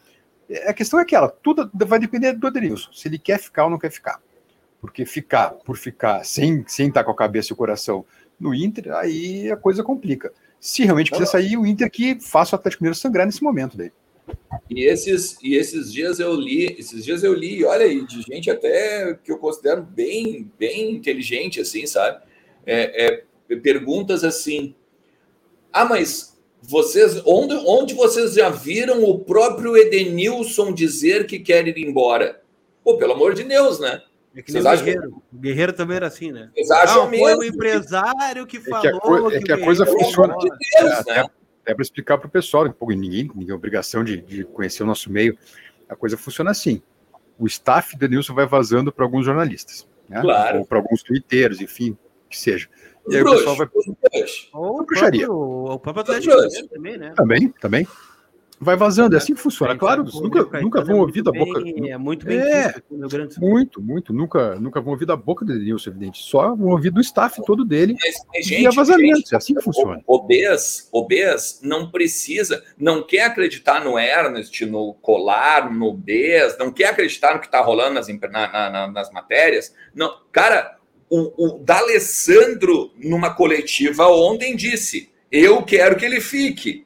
é 0.49 0.69
a 0.69 0.73
questão 0.73 0.99
é 0.99 1.03
aquela, 1.03 1.29
tudo 1.29 1.69
vai 1.73 1.99
depender 1.99 2.33
do 2.33 2.47
Edenilson, 2.47 2.91
se 2.91 3.07
ele 3.07 3.19
quer 3.19 3.39
ficar 3.39 3.65
ou 3.65 3.69
não 3.69 3.77
quer 3.77 3.91
ficar. 3.91 4.19
Porque 4.81 5.05
ficar 5.05 5.51
por 5.51 5.77
ficar, 5.77 6.25
sem, 6.25 6.65
sem 6.67 6.87
estar 6.87 7.03
com 7.03 7.11
a 7.11 7.15
cabeça 7.15 7.51
e 7.51 7.53
o 7.53 7.57
coração 7.57 8.03
no 8.39 8.53
Inter, 8.55 8.93
aí 8.93 9.51
a 9.51 9.55
coisa 9.55 9.83
complica. 9.83 10.33
Se 10.59 10.83
realmente 10.83 11.11
quiser 11.11 11.25
sair, 11.25 11.57
o 11.57 11.65
Inter 11.65 11.91
que 11.91 12.19
faça 12.19 12.55
o 12.55 12.59
Atlético 12.59 12.83
Mineiro 12.83 12.97
sangrar 12.97 13.25
nesse 13.25 13.43
momento 13.43 13.77
daí. 13.77 13.91
E 14.69 14.85
esses, 14.85 15.37
e 15.41 15.55
esses 15.55 15.91
dias 15.91 16.19
eu 16.19 16.33
li, 16.33 16.75
esses 16.79 17.03
dias 17.03 17.23
eu 17.23 17.33
li, 17.33 17.63
olha 17.63 17.85
aí, 17.85 18.05
de 18.05 18.21
gente 18.21 18.49
até 18.49 19.13
que 19.23 19.31
eu 19.31 19.37
considero 19.37 19.81
bem, 19.81 20.51
bem 20.57 20.91
inteligente, 20.91 21.59
assim, 21.59 21.85
sabe? 21.85 22.23
É, 22.65 23.23
é, 23.49 23.55
perguntas 23.57 24.23
assim. 24.23 24.73
Ah, 25.71 25.85
mas 25.85 26.39
vocês, 26.61 27.21
onde, 27.25 27.55
onde 27.65 27.93
vocês 27.93 28.33
já 28.35 28.49
viram 28.49 29.03
o 29.03 29.19
próprio 29.19 29.75
Edenilson 29.75 30.73
dizer 30.73 31.27
que 31.27 31.39
quer 31.39 31.67
ir 31.67 31.77
embora? 31.77 32.41
Pô, 32.83 32.97
pelo 32.97 33.13
amor 33.13 33.33
de 33.33 33.43
Deus, 33.43 33.79
né? 33.79 34.01
É 34.35 34.41
que 34.41 34.51
Vocês 34.51 34.65
o 34.65 34.69
Guerreiro. 34.69 35.11
Que... 35.11 35.35
O 35.35 35.39
Guerreiro 35.39 35.73
também 35.73 35.97
era 35.97 36.07
assim, 36.07 36.31
né? 36.31 36.49
Vocês 36.53 36.71
acham 36.71 37.03
ah, 37.03 37.07
mesmo? 37.07 37.25
Foi 37.25 37.35
o 37.35 37.43
empresário 37.43 38.47
que 38.47 38.59
falou. 38.59 38.79
É 38.79 38.81
que 38.81 38.87
a, 38.87 38.99
co 38.99 39.31
é 39.31 39.41
que 39.41 39.51
a 39.51 39.63
coisa 39.63 39.85
funciona. 39.85 40.35
De 40.37 40.49
Deus, 40.49 41.05
né? 41.05 41.25
É 41.65 41.73
para 41.73 41.81
explicar 41.81 42.17
para 42.17 42.27
o 42.27 42.31
pessoal, 42.31 42.71
pô, 42.71 42.87
ninguém, 42.91 43.23
ninguém 43.23 43.47
tem 43.47 43.55
obrigação 43.55 44.03
de, 44.03 44.21
de, 44.21 44.43
conhecer 44.43 44.83
o 44.83 44.85
nosso 44.85 45.11
meio. 45.11 45.37
A 45.87 45.95
coisa 45.95 46.17
funciona 46.17 46.51
assim: 46.51 46.81
o 47.37 47.45
staff 47.47 47.97
do 47.97 48.07
Nilson 48.07 48.33
vai 48.33 48.45
vazando 48.45 48.91
para 48.91 49.05
alguns 49.05 49.25
jornalistas, 49.25 49.87
né? 50.09 50.21
claro. 50.21 50.59
ou 50.59 50.65
para 50.65 50.77
alguns 50.77 51.03
twitteiros, 51.03 51.61
enfim, 51.61 51.97
que 52.29 52.37
seja. 52.37 52.67
E 53.09 53.15
aí 53.15 53.21
o 53.21 53.31
pessoal 53.31 53.55
vai. 53.55 53.67
Ou 54.53 55.73
o 55.73 55.79
próprio 55.79 56.01
Atlético 56.01 56.35
também, 56.69 56.97
né? 56.97 57.13
Também, 57.15 57.49
também 57.59 57.87
vai 58.63 58.75
vazando, 58.75 59.15
é 59.15 59.17
assim 59.17 59.33
que 59.33 59.41
funciona. 59.41 59.77
Claro, 59.77 60.03
nunca, 60.03 60.61
nunca 60.61 60.81
vão 60.83 60.99
ouvir 60.99 61.21
da 61.21 61.31
boca. 61.31 61.61
É 61.87 61.97
muito 61.97 62.25
bem 62.25 62.39
é, 62.39 62.73
muito, 63.37 63.81
muito. 63.81 64.13
Nunca, 64.13 64.55
nunca 64.55 64.81
vão 64.81 64.93
ouvir 64.93 65.05
da 65.05 65.15
boca 65.15 65.45
do 65.45 65.53
Denilson, 65.53 65.89
evidente. 65.89 66.23
Só 66.23 66.55
vão 66.55 66.69
ouvir 66.69 66.89
do 66.89 67.01
staff 67.01 67.41
todo 67.45 67.65
dele. 67.65 67.95
Gente, 68.41 68.65
e 68.65 68.75
vazamentos, 68.75 69.31
é 69.31 69.35
assim 69.35 69.53
que 69.53 69.61
funciona. 69.61 70.01
O 70.07 70.23
Bes, 70.23 70.89
o 70.91 71.05
Bes 71.05 71.59
não 71.63 71.91
precisa, 71.91 72.63
não 72.77 73.03
quer 73.03 73.25
acreditar 73.25 73.83
no 73.83 73.97
Ernest, 73.99 74.65
no 74.65 74.93
Colar, 74.95 75.73
no 75.73 75.93
Bes, 75.93 76.57
não 76.57 76.71
quer 76.71 76.89
acreditar 76.89 77.33
no 77.33 77.39
que 77.39 77.47
está 77.47 77.61
rolando 77.61 77.95
nas, 77.95 78.07
na, 78.07 78.69
na, 78.69 78.87
nas 78.91 79.11
matérias. 79.11 79.73
Não, 79.93 80.17
cara, 80.31 80.77
o, 81.09 81.45
o 81.45 81.59
D'Alessandro, 81.59 82.91
numa 82.97 83.33
coletiva 83.33 84.07
ontem, 84.07 84.55
disse: 84.55 85.11
Eu 85.31 85.63
quero 85.63 85.95
que 85.95 86.05
ele 86.05 86.19
fique. 86.19 86.85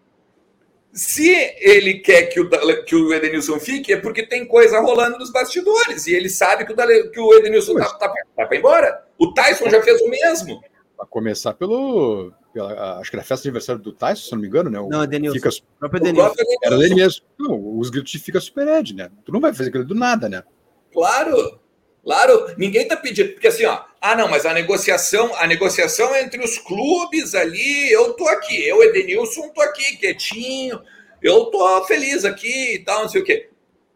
Se 0.98 1.32
ele 1.60 2.00
quer 2.00 2.24
que 2.24 2.40
o, 2.40 2.50
que 2.84 2.96
o 2.96 3.14
Edenilson 3.14 3.60
fique, 3.60 3.94
é 3.94 3.98
porque 3.98 4.26
tem 4.26 4.48
coisa 4.48 4.80
rolando 4.80 5.20
nos 5.20 5.32
bastidores. 5.32 6.08
E 6.08 6.16
ele 6.16 6.28
sabe 6.28 6.66
que 6.66 6.74
o, 6.74 7.12
que 7.12 7.20
o 7.20 7.34
Edenilson 7.36 7.78
está 7.78 8.00
tá, 8.00 8.14
tá 8.36 8.48
para 8.48 8.58
embora. 8.58 9.06
O 9.16 9.32
Tyson 9.32 9.70
já 9.70 9.80
fez 9.84 10.02
o 10.02 10.10
mesmo. 10.10 10.60
A 11.00 11.06
começar 11.06 11.54
pelo. 11.54 12.34
Pela, 12.52 12.98
acho 12.98 13.12
que 13.12 13.16
era 13.16 13.22
a 13.22 13.26
festa 13.26 13.44
de 13.44 13.50
aniversário 13.50 13.80
do 13.80 13.94
Tyson, 13.94 14.24
se 14.24 14.32
não 14.32 14.40
me 14.40 14.48
engano, 14.48 14.72
né? 14.72 14.80
O, 14.80 14.90
não, 14.90 15.04
Edenilson. 15.04 15.36
Fica, 15.36 15.50
o 15.50 15.80
próprio 15.82 16.00
Edenilson. 16.02 16.34
Era 16.64 16.78
dele 16.80 16.96
mesmo. 16.96 17.22
Não, 17.38 17.78
os 17.78 17.92
gritos 17.92 18.12
de 18.12 18.18
fica 18.18 18.40
super 18.40 18.68
Ed, 18.68 18.96
né? 18.96 19.12
Tu 19.24 19.32
não 19.32 19.40
vai 19.40 19.54
fazer 19.54 19.70
aquilo 19.70 19.86
do 19.86 19.94
nada, 19.94 20.28
né? 20.28 20.44
Claro. 20.92 21.60
Claro, 22.08 22.54
ninguém 22.58 22.84
está 22.84 22.96
pedindo, 22.96 23.34
porque 23.34 23.50
assim, 23.50 23.66
ó, 23.66 23.82
ah, 24.00 24.16
não, 24.16 24.30
mas 24.30 24.46
a 24.46 24.54
negociação, 24.54 25.36
a 25.36 25.46
negociação 25.46 26.16
é 26.16 26.24
entre 26.24 26.42
os 26.42 26.58
clubes 26.58 27.36
ali, 27.36 27.92
eu 27.92 28.14
tô 28.14 28.26
aqui, 28.30 28.66
eu, 28.66 28.82
Edenilson, 28.82 29.50
tô 29.50 29.60
aqui, 29.60 29.98
quietinho, 29.98 30.80
eu 31.22 31.48
tô 31.48 31.84
feliz 31.84 32.24
aqui 32.24 32.76
e 32.76 32.80
tal, 32.80 33.02
não 33.02 33.10
sei 33.10 33.22
o 33.22 33.26
quê. 33.26 33.50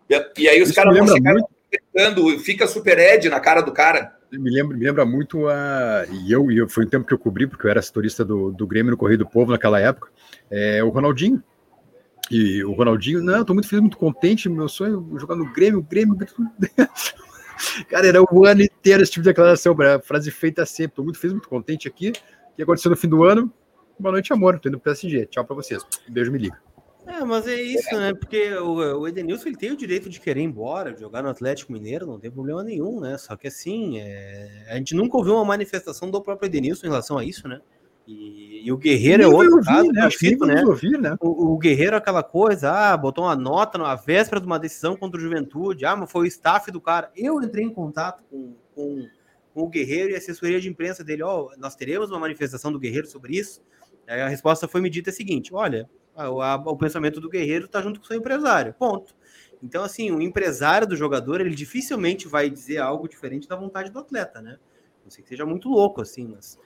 E, 0.09 0.41
e 0.41 0.49
aí 0.49 0.61
os 0.61 0.73
caras 0.73 0.93
vão 0.93 1.07
fica 2.39 2.67
super 2.67 2.99
Ed 2.99 3.29
na 3.29 3.39
cara 3.39 3.61
do 3.61 3.71
cara. 3.71 4.13
Me 4.29 4.51
lembra, 4.51 4.75
me 4.75 4.83
lembra 4.83 5.05
muito 5.05 5.47
a. 5.47 6.05
E 6.11 6.33
eu, 6.33 6.51
e 6.51 6.57
eu 6.57 6.67
foi 6.67 6.83
um 6.83 6.89
tempo 6.89 7.07
que 7.07 7.13
eu 7.13 7.19
cobri, 7.19 7.47
porque 7.47 7.65
eu 7.65 7.71
era 7.71 7.81
setorista 7.81 8.25
do, 8.25 8.51
do 8.51 8.67
Grêmio 8.67 8.91
no 8.91 8.97
Correio 8.97 9.19
do 9.19 9.29
Povo 9.29 9.53
naquela 9.53 9.79
época. 9.79 10.09
É, 10.51 10.83
o 10.83 10.89
Ronaldinho. 10.89 11.41
E 12.29 12.61
o 12.65 12.73
Ronaldinho, 12.73 13.23
não, 13.23 13.45
tô 13.45 13.53
muito 13.53 13.69
feliz, 13.69 13.81
muito 13.81 13.97
contente. 13.97 14.49
Meu 14.49 14.67
sonho 14.67 15.13
é 15.15 15.19
jogar 15.19 15.37
no 15.37 15.45
Grêmio, 15.53 15.81
Grêmio. 15.81 16.17
Cara, 17.89 18.07
era 18.07 18.21
o 18.21 18.45
ano 18.45 18.61
inteiro 18.61 19.03
esse 19.03 19.11
tipo 19.11 19.23
de 19.23 19.29
declaração, 19.29 19.75
frase 20.03 20.31
feita 20.31 20.65
sempre. 20.65 20.95
Tô 20.95 21.03
muito 21.03 21.19
feliz, 21.19 21.33
muito 21.33 21.49
contente 21.49 21.87
aqui. 21.87 22.09
O 22.09 22.55
que 22.55 22.63
aconteceu 22.63 22.91
no 22.91 22.97
fim 22.97 23.07
do 23.07 23.23
ano? 23.23 23.51
Boa 23.99 24.13
noite, 24.13 24.33
amor. 24.33 24.59
Tô 24.59 24.69
indo 24.69 24.79
pro 24.79 24.91
PSG. 24.91 25.27
Tchau 25.27 25.45
pra 25.45 25.55
vocês. 25.55 25.85
beijo, 26.09 26.31
me 26.31 26.39
liga. 26.39 26.59
É, 27.05 27.23
mas 27.23 27.47
é 27.47 27.59
isso, 27.59 27.95
né? 27.97 28.13
Porque 28.13 28.53
o, 28.55 29.07
Edenilson 29.07 29.49
ele 29.49 29.57
tem 29.57 29.71
o 29.71 29.77
direito 29.77 30.09
de 30.09 30.19
querer 30.19 30.41
ir 30.41 30.45
embora, 30.45 30.95
jogar 30.95 31.23
no 31.23 31.29
Atlético 31.29 31.73
Mineiro, 31.73 32.05
não 32.05 32.19
tem 32.19 32.29
problema 32.29 32.63
nenhum, 32.63 32.99
né? 32.99 33.17
Só 33.17 33.35
que 33.35 33.47
assim, 33.47 33.99
é... 33.99 34.67
a 34.69 34.75
gente 34.75 34.95
nunca 34.95 35.17
ouviu 35.17 35.35
uma 35.35 35.45
manifestação 35.45 36.11
do 36.11 36.21
próprio 36.21 36.47
Edenilson 36.47 36.85
em 36.85 36.89
relação 36.89 37.17
a 37.17 37.25
isso, 37.25 37.47
né? 37.47 37.59
E, 38.07 38.65
e 38.65 38.71
o 38.71 38.77
Guerreiro 38.77 39.23
é 39.23 39.27
outro 39.27 39.55
ouvir, 39.55 39.65
caso, 39.65 39.91
né? 39.91 40.09
Cito, 40.09 40.45
né? 40.45 40.63
Ouvir, 40.65 40.99
né? 40.99 41.15
O, 41.19 41.53
o, 41.53 41.57
Guerreiro 41.57 41.95
é 41.95 41.97
aquela 41.97 42.23
coisa, 42.23 42.71
ah, 42.71 42.97
botou 42.97 43.25
uma 43.25 43.35
nota 43.35 43.77
na 43.77 43.95
véspera 43.95 44.41
de 44.41 44.47
uma 44.47 44.59
decisão 44.59 44.95
contra 44.95 45.19
o 45.19 45.23
Juventude, 45.23 45.85
ah, 45.85 45.95
mas 45.95 46.11
foi 46.11 46.25
o 46.25 46.27
staff 46.27 46.71
do 46.71 46.81
cara. 46.81 47.11
Eu 47.15 47.41
entrei 47.41 47.63
em 47.63 47.69
contato 47.69 48.23
com, 48.29 48.55
com, 48.75 49.07
com 49.53 49.63
o 49.63 49.69
Guerreiro 49.69 50.11
e 50.11 50.15
a 50.15 50.17
assessoria 50.17 50.59
de 50.59 50.67
imprensa 50.67 51.03
dele, 51.03 51.23
ó, 51.23 51.45
oh, 51.45 51.59
nós 51.59 51.75
teremos 51.75 52.09
uma 52.09 52.19
manifestação 52.19 52.71
do 52.71 52.79
Guerreiro 52.79 53.07
sobre 53.07 53.37
isso. 53.37 53.61
Aí 54.07 54.19
a 54.19 54.27
resposta 54.27 54.67
foi 54.67 54.81
me 54.81 54.89
dita 54.89 55.09
a 55.09 55.13
seguinte: 55.13 55.53
olha, 55.53 55.89
a, 56.15 56.25
a, 56.25 56.55
o 56.55 56.77
pensamento 56.77 57.21
do 57.21 57.29
Guerreiro 57.29 57.65
está 57.65 57.81
junto 57.81 57.99
com 57.99 58.05
o 58.05 58.07
seu 58.07 58.17
empresário, 58.17 58.73
ponto. 58.73 59.15
Então, 59.63 59.83
assim, 59.83 60.11
o 60.11 60.21
empresário 60.21 60.87
do 60.87 60.95
jogador, 60.95 61.39
ele 61.39 61.53
dificilmente 61.53 62.27
vai 62.27 62.49
dizer 62.49 62.79
algo 62.79 63.07
diferente 63.07 63.47
da 63.47 63.55
vontade 63.55 63.91
do 63.91 63.99
atleta, 63.99 64.41
né? 64.41 64.57
Não 65.03 65.11
sei 65.11 65.23
que 65.23 65.29
seja 65.29 65.45
muito 65.45 65.69
louco, 65.69 66.01
assim, 66.01 66.27
mas 66.27 66.57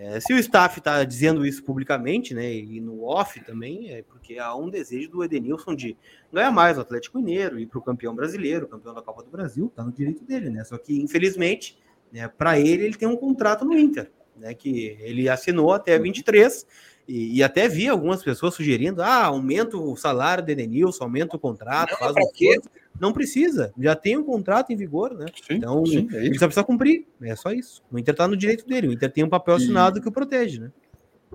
é, 0.00 0.20
se 0.20 0.32
o 0.32 0.38
staff 0.38 0.78
está 0.78 1.02
dizendo 1.02 1.44
isso 1.44 1.64
publicamente, 1.64 2.32
né, 2.32 2.54
e 2.54 2.80
no 2.80 3.02
off 3.02 3.44
também, 3.44 3.90
é 3.90 4.00
porque 4.02 4.38
há 4.38 4.54
um 4.54 4.70
desejo 4.70 5.10
do 5.10 5.24
Edenilson 5.24 5.74
de 5.74 5.96
ganhar 6.32 6.52
mais 6.52 6.78
o 6.78 6.82
Atlético 6.82 7.18
Mineiro, 7.18 7.58
ir 7.58 7.66
para 7.66 7.80
o 7.80 7.82
campeão 7.82 8.14
brasileiro, 8.14 8.68
campeão 8.68 8.94
da 8.94 9.02
Copa 9.02 9.24
do 9.24 9.30
Brasil, 9.30 9.72
tá 9.74 9.82
no 9.82 9.90
direito 9.90 10.22
dele, 10.22 10.50
né? 10.50 10.62
Só 10.62 10.78
que, 10.78 11.02
infelizmente, 11.02 11.76
né, 12.12 12.28
para 12.28 12.60
ele, 12.60 12.84
ele 12.84 12.96
tem 12.96 13.08
um 13.08 13.16
contrato 13.16 13.64
no 13.64 13.76
Inter, 13.76 14.08
né, 14.36 14.54
que 14.54 14.96
ele 15.00 15.28
assinou 15.28 15.72
até 15.72 15.98
23, 15.98 16.64
e, 17.08 17.38
e 17.38 17.42
até 17.42 17.66
vi 17.66 17.88
algumas 17.88 18.22
pessoas 18.22 18.54
sugerindo, 18.54 19.02
ah, 19.02 19.24
aumenta 19.24 19.78
o 19.78 19.96
salário 19.96 20.44
do 20.44 20.50
Edenilson, 20.50 21.04
aumenta 21.04 21.36
o 21.36 21.38
contrato, 21.38 21.92
Não, 21.92 21.98
faz 21.98 22.14
um 22.14 22.30
quê? 22.32 22.60
Não 23.00 23.12
precisa, 23.12 23.72
já 23.78 23.96
tem 23.96 24.16
um 24.18 24.24
contrato 24.24 24.72
em 24.72 24.76
vigor, 24.76 25.14
né? 25.14 25.26
Sim, 25.46 25.54
então, 25.54 25.86
sim, 25.86 26.06
é 26.12 26.26
ele 26.26 26.38
só 26.38 26.46
precisa 26.46 26.64
cumprir, 26.64 27.06
é 27.22 27.34
só 27.34 27.50
isso. 27.50 27.82
O 27.90 27.98
Inter 27.98 28.12
está 28.12 28.28
no 28.28 28.36
direito 28.36 28.66
dele, 28.66 28.88
o 28.88 28.92
Inter 28.92 29.10
tem 29.10 29.24
um 29.24 29.28
papel 29.28 29.54
assinado 29.54 29.98
e... 29.98 30.02
que 30.02 30.08
o 30.08 30.12
protege, 30.12 30.60
né? 30.60 30.70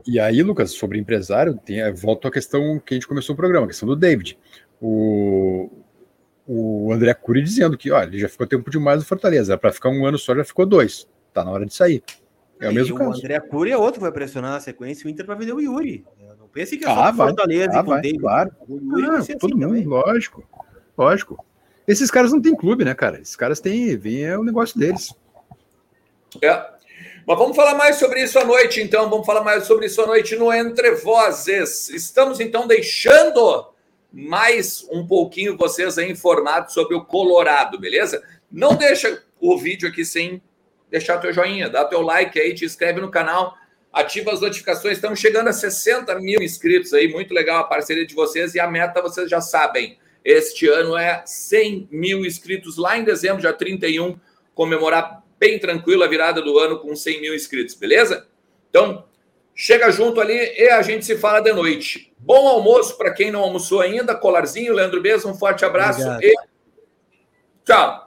E 0.05 0.19
aí, 0.19 0.43
Lucas, 0.43 0.71
sobre 0.71 0.99
empresário, 0.99 1.57
tem, 1.65 1.79
eh, 1.81 1.91
volto 1.91 2.27
à 2.27 2.31
questão 2.31 2.79
que 2.79 2.93
a 2.93 2.97
gente 2.97 3.07
começou 3.07 3.33
o 3.33 3.37
programa, 3.37 3.65
a 3.65 3.69
questão 3.69 3.87
do 3.87 3.95
David. 3.95 4.37
O, 4.81 5.69
o 6.45 6.91
André 6.91 7.13
Cury 7.13 7.41
dizendo 7.41 7.77
que, 7.77 7.91
olha, 7.91 8.07
ele 8.07 8.19
já 8.19 8.27
ficou 8.27 8.45
tempo 8.45 8.69
demais 8.69 8.99
no 8.99 9.05
Fortaleza, 9.05 9.57
para 9.57 9.71
ficar 9.71 9.89
um 9.89 10.05
ano 10.05 10.17
só 10.17 10.35
já 10.35 10.43
ficou 10.43 10.65
dois, 10.65 11.07
tá 11.33 11.43
na 11.43 11.51
hora 11.51 11.65
de 11.65 11.73
sair. 11.73 12.03
É 12.63 12.69
o 12.69 12.73
mesmo 12.73 12.95
e 12.95 12.97
caso. 12.97 13.11
O 13.11 13.13
André 13.13 13.39
Cury 13.41 13.71
é 13.71 13.77
outro 13.77 13.95
que 13.95 13.99
vai 13.99 14.11
pressionar 14.11 14.51
na 14.51 14.59
sequência 14.59 15.05
o 15.05 15.09
Inter 15.09 15.25
para 15.25 15.35
vender 15.35 15.53
o 15.53 15.59
Yuri. 15.59 16.05
Não 16.39 16.47
pense 16.47 16.77
que 16.77 16.85
é 16.85 16.87
só 16.87 16.93
ah, 16.93 17.11
vai, 17.11 17.27
Fortaleza 17.27 17.79
ah, 17.79 17.81
vai, 17.81 18.13
claro. 18.13 18.51
O 18.69 18.75
Yuri 18.75 19.03
ah, 19.03 19.07
todo 19.07 19.17
assim 19.17 19.33
mundo, 19.33 19.59
também. 19.59 19.85
lógico, 19.85 20.43
lógico. 20.97 21.45
Esses 21.85 22.09
caras 22.09 22.31
não 22.31 22.41
têm 22.41 22.55
clube, 22.55 22.85
né, 22.85 22.93
cara? 22.93 23.19
Esses 23.19 23.35
caras 23.35 23.59
têm, 23.59 23.97
vem, 23.97 24.23
é 24.23 24.37
o 24.37 24.43
negócio 24.43 24.79
deles. 24.79 25.13
É. 26.41 26.73
Mas 27.27 27.37
vamos 27.37 27.55
falar 27.55 27.75
mais 27.75 27.97
sobre 27.97 28.23
isso 28.23 28.39
à 28.39 28.45
noite, 28.45 28.81
então. 28.81 29.09
Vamos 29.09 29.25
falar 29.25 29.43
mais 29.43 29.65
sobre 29.65 29.87
isso 29.87 30.01
à 30.01 30.07
noite 30.07 30.35
no 30.37 30.51
Entre 30.53 30.91
Vozes. 30.95 31.89
Estamos, 31.89 32.39
então, 32.39 32.65
deixando 32.65 33.73
mais 34.11 34.87
um 34.89 35.05
pouquinho 35.05 35.57
vocês 35.57 35.97
aí 35.97 36.09
informados 36.09 36.73
sobre 36.73 36.95
o 36.95 37.03
Colorado, 37.03 37.79
beleza? 37.79 38.23
Não 38.49 38.75
deixa 38.75 39.23
o 39.41 39.57
vídeo 39.57 39.89
aqui 39.89 40.05
sem 40.05 40.41
deixar 40.93 41.17
teu 41.17 41.33
joinha, 41.33 41.67
dá 41.67 41.83
teu 41.83 42.01
like 42.01 42.39
aí, 42.39 42.53
te 42.53 42.65
inscreve 42.65 43.01
no 43.01 43.09
canal, 43.09 43.57
ativa 43.91 44.31
as 44.31 44.39
notificações. 44.39 44.97
Estamos 44.97 45.19
chegando 45.19 45.47
a 45.47 45.51
60 45.51 46.19
mil 46.19 46.39
inscritos 46.39 46.93
aí, 46.93 47.07
muito 47.07 47.33
legal 47.33 47.61
a 47.61 47.63
parceria 47.63 48.05
de 48.05 48.13
vocês 48.13 48.53
e 48.53 48.59
a 48.59 48.69
meta 48.69 49.01
vocês 49.01 49.27
já 49.27 49.41
sabem. 49.41 49.97
Este 50.23 50.67
ano 50.67 50.95
é 50.95 51.23
100 51.25 51.89
mil 51.91 52.23
inscritos 52.23 52.77
lá 52.77 52.95
em 52.95 53.03
dezembro, 53.03 53.41
já 53.41 53.51
31, 53.51 54.19
comemorar 54.53 55.23
bem 55.39 55.57
tranquilo 55.57 56.03
a 56.03 56.07
virada 56.07 56.43
do 56.43 56.59
ano 56.59 56.77
com 56.77 56.95
100 56.95 57.21
mil 57.21 57.33
inscritos, 57.33 57.73
beleza? 57.73 58.27
Então, 58.69 59.05
chega 59.55 59.89
junto 59.89 60.21
ali 60.21 60.53
e 60.55 60.69
a 60.69 60.83
gente 60.83 61.05
se 61.05 61.17
fala 61.17 61.39
de 61.39 61.51
noite. 61.51 62.13
Bom 62.19 62.47
almoço 62.47 62.95
para 62.99 63.11
quem 63.11 63.31
não 63.31 63.41
almoçou 63.41 63.81
ainda, 63.81 64.13
colarzinho, 64.13 64.73
Leandro 64.73 65.01
Beza, 65.01 65.27
um 65.27 65.33
forte 65.33 65.65
abraço 65.65 66.07
Obrigado. 66.07 66.23
e 66.23 67.65
tchau. 67.65 68.02